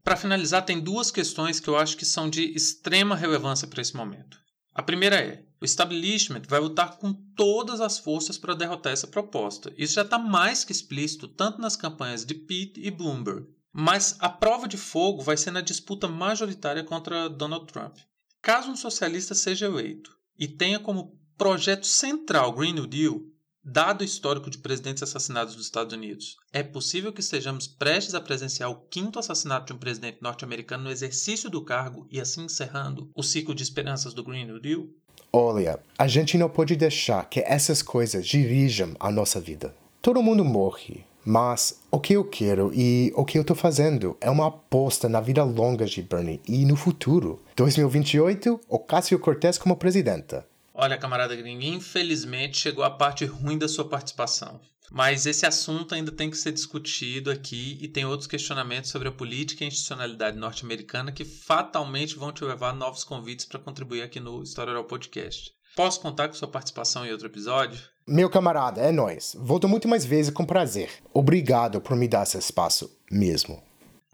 Para 0.06 0.14
finalizar, 0.14 0.64
tem 0.64 0.78
duas 0.78 1.10
questões 1.10 1.58
que 1.58 1.66
eu 1.66 1.76
acho 1.76 1.96
que 1.96 2.04
são 2.04 2.30
de 2.30 2.54
extrema 2.54 3.16
relevância 3.16 3.66
para 3.66 3.82
esse 3.82 3.96
momento. 3.96 4.38
A 4.72 4.80
primeira 4.80 5.16
é: 5.16 5.44
o 5.60 5.64
establishment 5.64 6.42
vai 6.46 6.60
lutar 6.60 6.96
com 6.98 7.12
todas 7.34 7.80
as 7.80 7.98
forças 7.98 8.38
para 8.38 8.54
derrotar 8.54 8.92
essa 8.92 9.08
proposta. 9.08 9.74
Isso 9.76 9.94
já 9.94 10.02
está 10.02 10.16
mais 10.16 10.62
que 10.62 10.70
explícito 10.70 11.26
tanto 11.26 11.60
nas 11.60 11.74
campanhas 11.74 12.24
de 12.24 12.36
Pitt 12.36 12.80
e 12.80 12.88
Bloomberg. 12.88 13.48
Mas 13.72 14.14
a 14.20 14.28
prova 14.28 14.68
de 14.68 14.76
fogo 14.76 15.24
vai 15.24 15.36
ser 15.36 15.50
na 15.50 15.60
disputa 15.60 16.06
majoritária 16.06 16.84
contra 16.84 17.28
Donald 17.28 17.66
Trump. 17.66 17.96
Caso 18.40 18.70
um 18.70 18.76
socialista 18.76 19.34
seja 19.34 19.66
eleito 19.66 20.16
e 20.38 20.46
tenha 20.46 20.78
como 20.78 21.18
projeto 21.36 21.84
central 21.84 22.52
Green 22.52 22.74
New 22.74 22.86
Deal, 22.86 23.22
Dado 23.68 24.02
o 24.02 24.04
histórico 24.04 24.48
de 24.48 24.58
presidentes 24.58 25.02
assassinados 25.02 25.56
dos 25.56 25.64
Estados 25.64 25.92
Unidos, 25.92 26.36
é 26.52 26.62
possível 26.62 27.12
que 27.12 27.20
estejamos 27.20 27.66
prestes 27.66 28.14
a 28.14 28.20
presenciar 28.20 28.70
o 28.70 28.76
quinto 28.88 29.18
assassinato 29.18 29.66
de 29.66 29.72
um 29.72 29.76
presidente 29.76 30.18
norte-americano 30.22 30.84
no 30.84 30.90
exercício 30.90 31.50
do 31.50 31.64
cargo 31.64 32.06
e 32.08 32.20
assim 32.20 32.44
encerrando 32.44 33.10
o 33.12 33.24
ciclo 33.24 33.56
de 33.56 33.64
esperanças 33.64 34.14
do 34.14 34.22
Green 34.22 34.44
New 34.44 34.60
Deal? 34.60 34.86
Olha, 35.32 35.80
a 35.98 36.06
gente 36.06 36.38
não 36.38 36.48
pode 36.48 36.76
deixar 36.76 37.28
que 37.28 37.40
essas 37.40 37.82
coisas 37.82 38.24
dirijam 38.24 38.94
a 39.00 39.10
nossa 39.10 39.40
vida. 39.40 39.74
Todo 40.00 40.22
mundo 40.22 40.44
morre, 40.44 41.04
mas 41.24 41.80
o 41.90 41.98
que 41.98 42.12
eu 42.12 42.22
quero 42.24 42.70
e 42.72 43.12
o 43.16 43.24
que 43.24 43.36
eu 43.36 43.42
estou 43.42 43.56
fazendo 43.56 44.16
é 44.20 44.30
uma 44.30 44.46
aposta 44.46 45.08
na 45.08 45.20
vida 45.20 45.42
longa 45.42 45.86
de 45.86 46.02
Bernie 46.02 46.40
e 46.46 46.64
no 46.64 46.76
futuro. 46.76 47.42
2028, 47.56 48.60
Ocasio 48.68 49.18
Cortez 49.18 49.58
como 49.58 49.74
presidenta. 49.74 50.46
Olha, 50.78 50.98
camarada 50.98 51.34
gringo, 51.34 51.62
infelizmente 51.62 52.58
chegou 52.58 52.84
a 52.84 52.90
parte 52.90 53.24
ruim 53.24 53.56
da 53.56 53.66
sua 53.66 53.88
participação. 53.88 54.60
Mas 54.90 55.24
esse 55.24 55.46
assunto 55.46 55.94
ainda 55.94 56.12
tem 56.12 56.28
que 56.28 56.36
ser 56.36 56.52
discutido 56.52 57.30
aqui 57.30 57.78
e 57.80 57.88
tem 57.88 58.04
outros 58.04 58.26
questionamentos 58.26 58.90
sobre 58.90 59.08
a 59.08 59.12
política 59.12 59.64
e 59.64 59.64
a 59.64 59.68
institucionalidade 59.68 60.36
norte-americana 60.36 61.10
que 61.10 61.24
fatalmente 61.24 62.16
vão 62.16 62.30
te 62.30 62.44
levar 62.44 62.70
a 62.70 62.74
novos 62.74 63.04
convites 63.04 63.46
para 63.46 63.58
contribuir 63.58 64.02
aqui 64.02 64.20
no 64.20 64.42
História 64.42 64.70
Oral 64.70 64.84
Podcast. 64.84 65.50
Posso 65.74 65.98
contar 65.98 66.28
com 66.28 66.34
sua 66.34 66.46
participação 66.46 67.06
em 67.06 67.10
outro 67.10 67.26
episódio? 67.26 67.80
Meu 68.06 68.28
camarada, 68.28 68.82
é 68.82 68.92
nós. 68.92 69.34
Volto 69.38 69.66
muito 69.66 69.88
mais 69.88 70.04
vezes 70.04 70.30
com 70.30 70.44
prazer. 70.44 70.90
Obrigado 71.12 71.80
por 71.80 71.96
me 71.96 72.06
dar 72.06 72.24
esse 72.24 72.36
espaço 72.36 72.90
mesmo. 73.10 73.65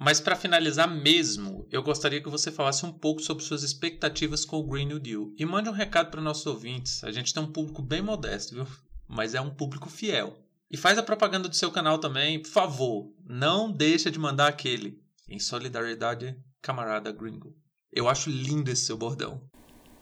Mas 0.05 0.19
para 0.19 0.35
finalizar 0.35 0.91
mesmo, 0.91 1.65
eu 1.71 1.81
gostaria 1.81 2.21
que 2.21 2.29
você 2.29 2.51
falasse 2.51 2.85
um 2.85 2.93
pouco 2.93 3.23
sobre 3.23 3.45
suas 3.45 3.63
expectativas 3.63 4.45
com 4.45 4.57
o 4.57 4.67
Green 4.67 4.87
New 4.87 4.99
Deal 4.99 5.31
e 5.39 5.47
mande 5.47 5.69
um 5.69 5.73
recado 5.73 6.11
para 6.11 6.21
nossos 6.21 6.45
ouvintes. 6.45 7.05
A 7.05 7.13
gente 7.13 7.33
tem 7.33 7.41
um 7.41 7.53
público 7.53 7.81
bem 7.81 8.03
modesto, 8.03 8.53
viu? 8.53 8.67
Mas 9.07 9.33
é 9.33 9.41
um 9.41 9.55
público 9.55 9.89
fiel. 9.89 10.37
E 10.69 10.77
faz 10.77 10.99
a 10.99 11.05
propaganda 11.05 11.49
do 11.49 11.55
seu 11.55 11.71
canal 11.71 11.99
também, 11.99 12.43
por 12.43 12.49
favor. 12.49 13.13
Não 13.25 13.71
deixa 13.71 14.11
de 14.11 14.19
mandar 14.19 14.49
aquele. 14.49 15.01
Em 15.29 15.39
solidariedade, 15.39 16.37
camarada 16.61 17.13
gringo. 17.13 17.55
Eu 17.93 18.09
acho 18.09 18.29
lindo 18.29 18.73
esse 18.73 18.87
seu 18.87 18.97
bordão. 18.97 19.41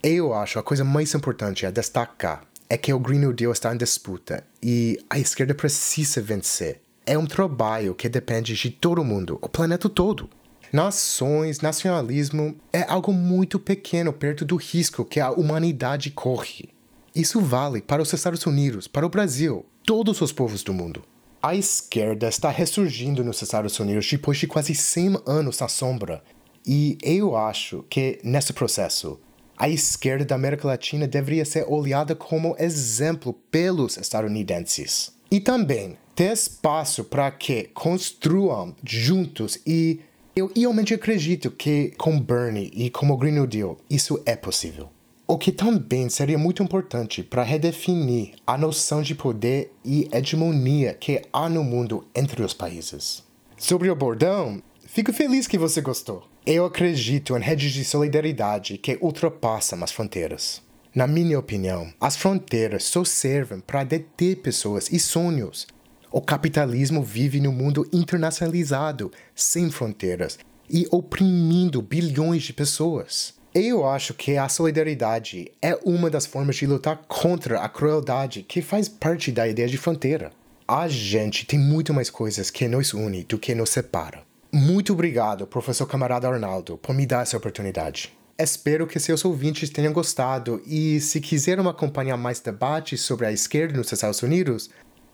Eu 0.02 0.32
acho 0.32 0.58
a 0.58 0.62
coisa 0.62 0.82
mais 0.82 1.14
importante 1.14 1.66
a 1.66 1.70
destacar 1.70 2.48
é 2.70 2.78
que 2.78 2.90
o 2.90 2.98
Green 2.98 3.18
New 3.18 3.34
Deal 3.34 3.52
está 3.52 3.74
em 3.74 3.76
disputa 3.76 4.46
e 4.62 4.96
a 5.10 5.18
esquerda 5.18 5.54
precisa 5.54 6.22
vencer 6.22 6.80
é 7.10 7.18
um 7.18 7.26
trabalho 7.26 7.92
que 7.92 8.08
depende 8.08 8.54
de 8.54 8.70
todo 8.70 9.04
mundo, 9.04 9.36
o 9.42 9.48
planeta 9.48 9.88
todo. 9.88 10.30
Nações, 10.72 11.60
nacionalismo 11.60 12.54
é 12.72 12.82
algo 12.82 13.12
muito 13.12 13.58
pequeno 13.58 14.12
perto 14.12 14.44
do 14.44 14.54
risco 14.54 15.04
que 15.04 15.18
a 15.18 15.32
humanidade 15.32 16.12
corre. 16.12 16.68
Isso 17.12 17.40
vale 17.40 17.82
para 17.82 18.00
os 18.00 18.12
Estados 18.12 18.46
Unidos, 18.46 18.86
para 18.86 19.04
o 19.04 19.08
Brasil, 19.08 19.66
todos 19.84 20.20
os 20.20 20.30
povos 20.30 20.62
do 20.62 20.72
mundo. 20.72 21.02
A 21.42 21.56
esquerda 21.56 22.28
está 22.28 22.48
ressurgindo 22.48 23.24
nos 23.24 23.42
Estados 23.42 23.76
Unidos 23.80 24.08
depois 24.08 24.38
de 24.38 24.46
quase 24.46 24.72
100 24.72 25.22
anos 25.26 25.58
na 25.58 25.66
sombra. 25.66 26.22
E 26.64 26.96
eu 27.02 27.36
acho 27.36 27.84
que, 27.90 28.20
nesse 28.22 28.52
processo, 28.52 29.18
a 29.58 29.68
esquerda 29.68 30.24
da 30.24 30.36
América 30.36 30.68
Latina 30.68 31.08
deveria 31.08 31.44
ser 31.44 31.64
olhada 31.68 32.14
como 32.14 32.54
exemplo 32.56 33.32
pelos 33.50 33.96
estadunidenses. 33.96 35.12
E 35.28 35.40
também 35.40 35.96
ter 36.14 36.32
espaço 36.32 37.04
para 37.04 37.30
que 37.30 37.64
construam 37.74 38.74
juntos 38.84 39.58
e 39.66 40.00
eu 40.34 40.50
realmente 40.54 40.94
acredito 40.94 41.50
que 41.50 41.92
com 41.98 42.18
Bernie 42.18 42.70
e 42.74 42.88
com 42.88 43.10
o 43.10 43.16
Green 43.16 43.44
Deal 43.46 43.78
isso 43.88 44.22
é 44.24 44.36
possível. 44.36 44.88
O 45.26 45.38
que 45.38 45.52
também 45.52 46.08
seria 46.08 46.36
muito 46.36 46.62
importante 46.62 47.22
para 47.22 47.42
redefinir 47.42 48.32
a 48.46 48.58
noção 48.58 49.00
de 49.00 49.14
poder 49.14 49.72
e 49.84 50.08
hegemonia 50.12 50.94
que 50.94 51.22
há 51.32 51.48
no 51.48 51.62
mundo 51.62 52.04
entre 52.14 52.42
os 52.42 52.52
países. 52.52 53.22
Sobre 53.56 53.88
o 53.90 53.94
bordão, 53.94 54.60
fico 54.86 55.12
feliz 55.12 55.46
que 55.46 55.58
você 55.58 55.80
gostou. 55.80 56.24
Eu 56.44 56.64
acredito 56.64 57.36
em 57.36 57.40
redes 57.40 57.72
de 57.72 57.84
solidariedade 57.84 58.76
que 58.78 58.98
ultrapassam 59.00 59.84
as 59.84 59.92
fronteiras. 59.92 60.60
Na 60.92 61.06
minha 61.06 61.38
opinião, 61.38 61.92
as 62.00 62.16
fronteiras 62.16 62.82
só 62.84 63.04
servem 63.04 63.60
para 63.60 63.84
deter 63.84 64.36
pessoas 64.38 64.90
e 64.90 64.98
sonhos 64.98 65.68
o 66.12 66.20
capitalismo 66.20 67.02
vive 67.02 67.40
no 67.40 67.52
mundo 67.52 67.86
internacionalizado, 67.92 69.12
sem 69.34 69.70
fronteiras, 69.70 70.38
e 70.68 70.86
oprimindo 70.90 71.80
bilhões 71.80 72.42
de 72.42 72.52
pessoas. 72.52 73.34
Eu 73.54 73.86
acho 73.86 74.14
que 74.14 74.36
a 74.36 74.48
solidariedade 74.48 75.50
é 75.60 75.78
uma 75.84 76.08
das 76.08 76.26
formas 76.26 76.56
de 76.56 76.66
lutar 76.66 76.96
contra 77.08 77.60
a 77.60 77.68
crueldade 77.68 78.42
que 78.42 78.62
faz 78.62 78.88
parte 78.88 79.32
da 79.32 79.48
ideia 79.48 79.68
de 79.68 79.76
fronteira. 79.76 80.30
A 80.66 80.86
gente 80.86 81.44
tem 81.44 81.58
muito 81.58 81.92
mais 81.92 82.08
coisas 82.10 82.50
que 82.50 82.68
nos 82.68 82.94
une 82.94 83.24
do 83.24 83.38
que 83.38 83.54
nos 83.54 83.70
separa. 83.70 84.22
Muito 84.52 84.92
obrigado, 84.92 85.46
professor 85.46 85.86
camarada 85.86 86.28
Arnaldo, 86.28 86.76
por 86.78 86.94
me 86.94 87.06
dar 87.06 87.22
essa 87.22 87.36
oportunidade. 87.36 88.12
Espero 88.38 88.86
que 88.86 88.98
seus 88.98 89.24
ouvintes 89.24 89.68
tenham 89.68 89.92
gostado 89.92 90.62
e, 90.64 90.98
se 91.00 91.20
quiserem 91.20 91.66
acompanhar 91.66 92.16
mais 92.16 92.40
debates 92.40 93.00
sobre 93.00 93.26
a 93.26 93.32
esquerda 93.32 93.76
nos 93.76 93.92
Estados 93.92 94.22
Unidos, 94.22 94.70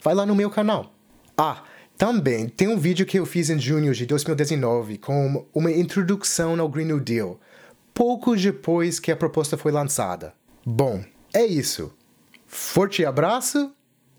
vai 0.07 0.15
lá 0.15 0.25
no 0.25 0.37
meu 0.37 0.49
canal. 0.49 0.95
Ah, 1.37 1.65
também 1.99 2.49
tem 2.49 2.69
um 2.69 2.79
vídeo 2.79 3.05
que 3.05 3.19
eu 3.19 3.27
fiz 3.27 3.51
em 3.51 3.59
junho 3.59 3.93
de 3.93 4.07
2019 4.07 4.99
com 4.99 5.45
uma 5.53 5.73
introdução 5.73 6.61
ao 6.61 6.69
Green 6.69 6.85
New 6.85 7.01
Deal, 7.01 7.41
pouco 7.93 8.37
depois 8.37 9.01
que 9.01 9.11
a 9.11 9.17
proposta 9.17 9.57
foi 9.57 9.73
lançada. 9.73 10.33
Bom, 10.65 11.05
é 11.35 11.45
isso. 11.45 11.93
Forte 12.47 13.05
abraço 13.05 13.73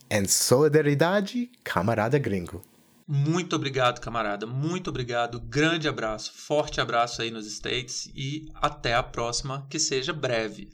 em 0.09 0.27
solidariedade, 0.27 1.49
camarada 1.63 2.19
gringo. 2.19 2.61
Muito 3.07 3.55
obrigado, 3.55 4.01
camarada. 4.01 4.45
Muito 4.45 4.89
obrigado. 4.89 5.39
Grande 5.39 5.87
abraço. 5.87 6.33
Forte 6.35 6.81
abraço 6.81 7.21
aí 7.21 7.31
nos 7.31 7.47
States 7.47 8.11
e 8.13 8.49
até 8.55 8.93
a 8.93 9.01
próxima, 9.01 9.65
que 9.69 9.79
seja 9.79 10.11
breve. 10.11 10.67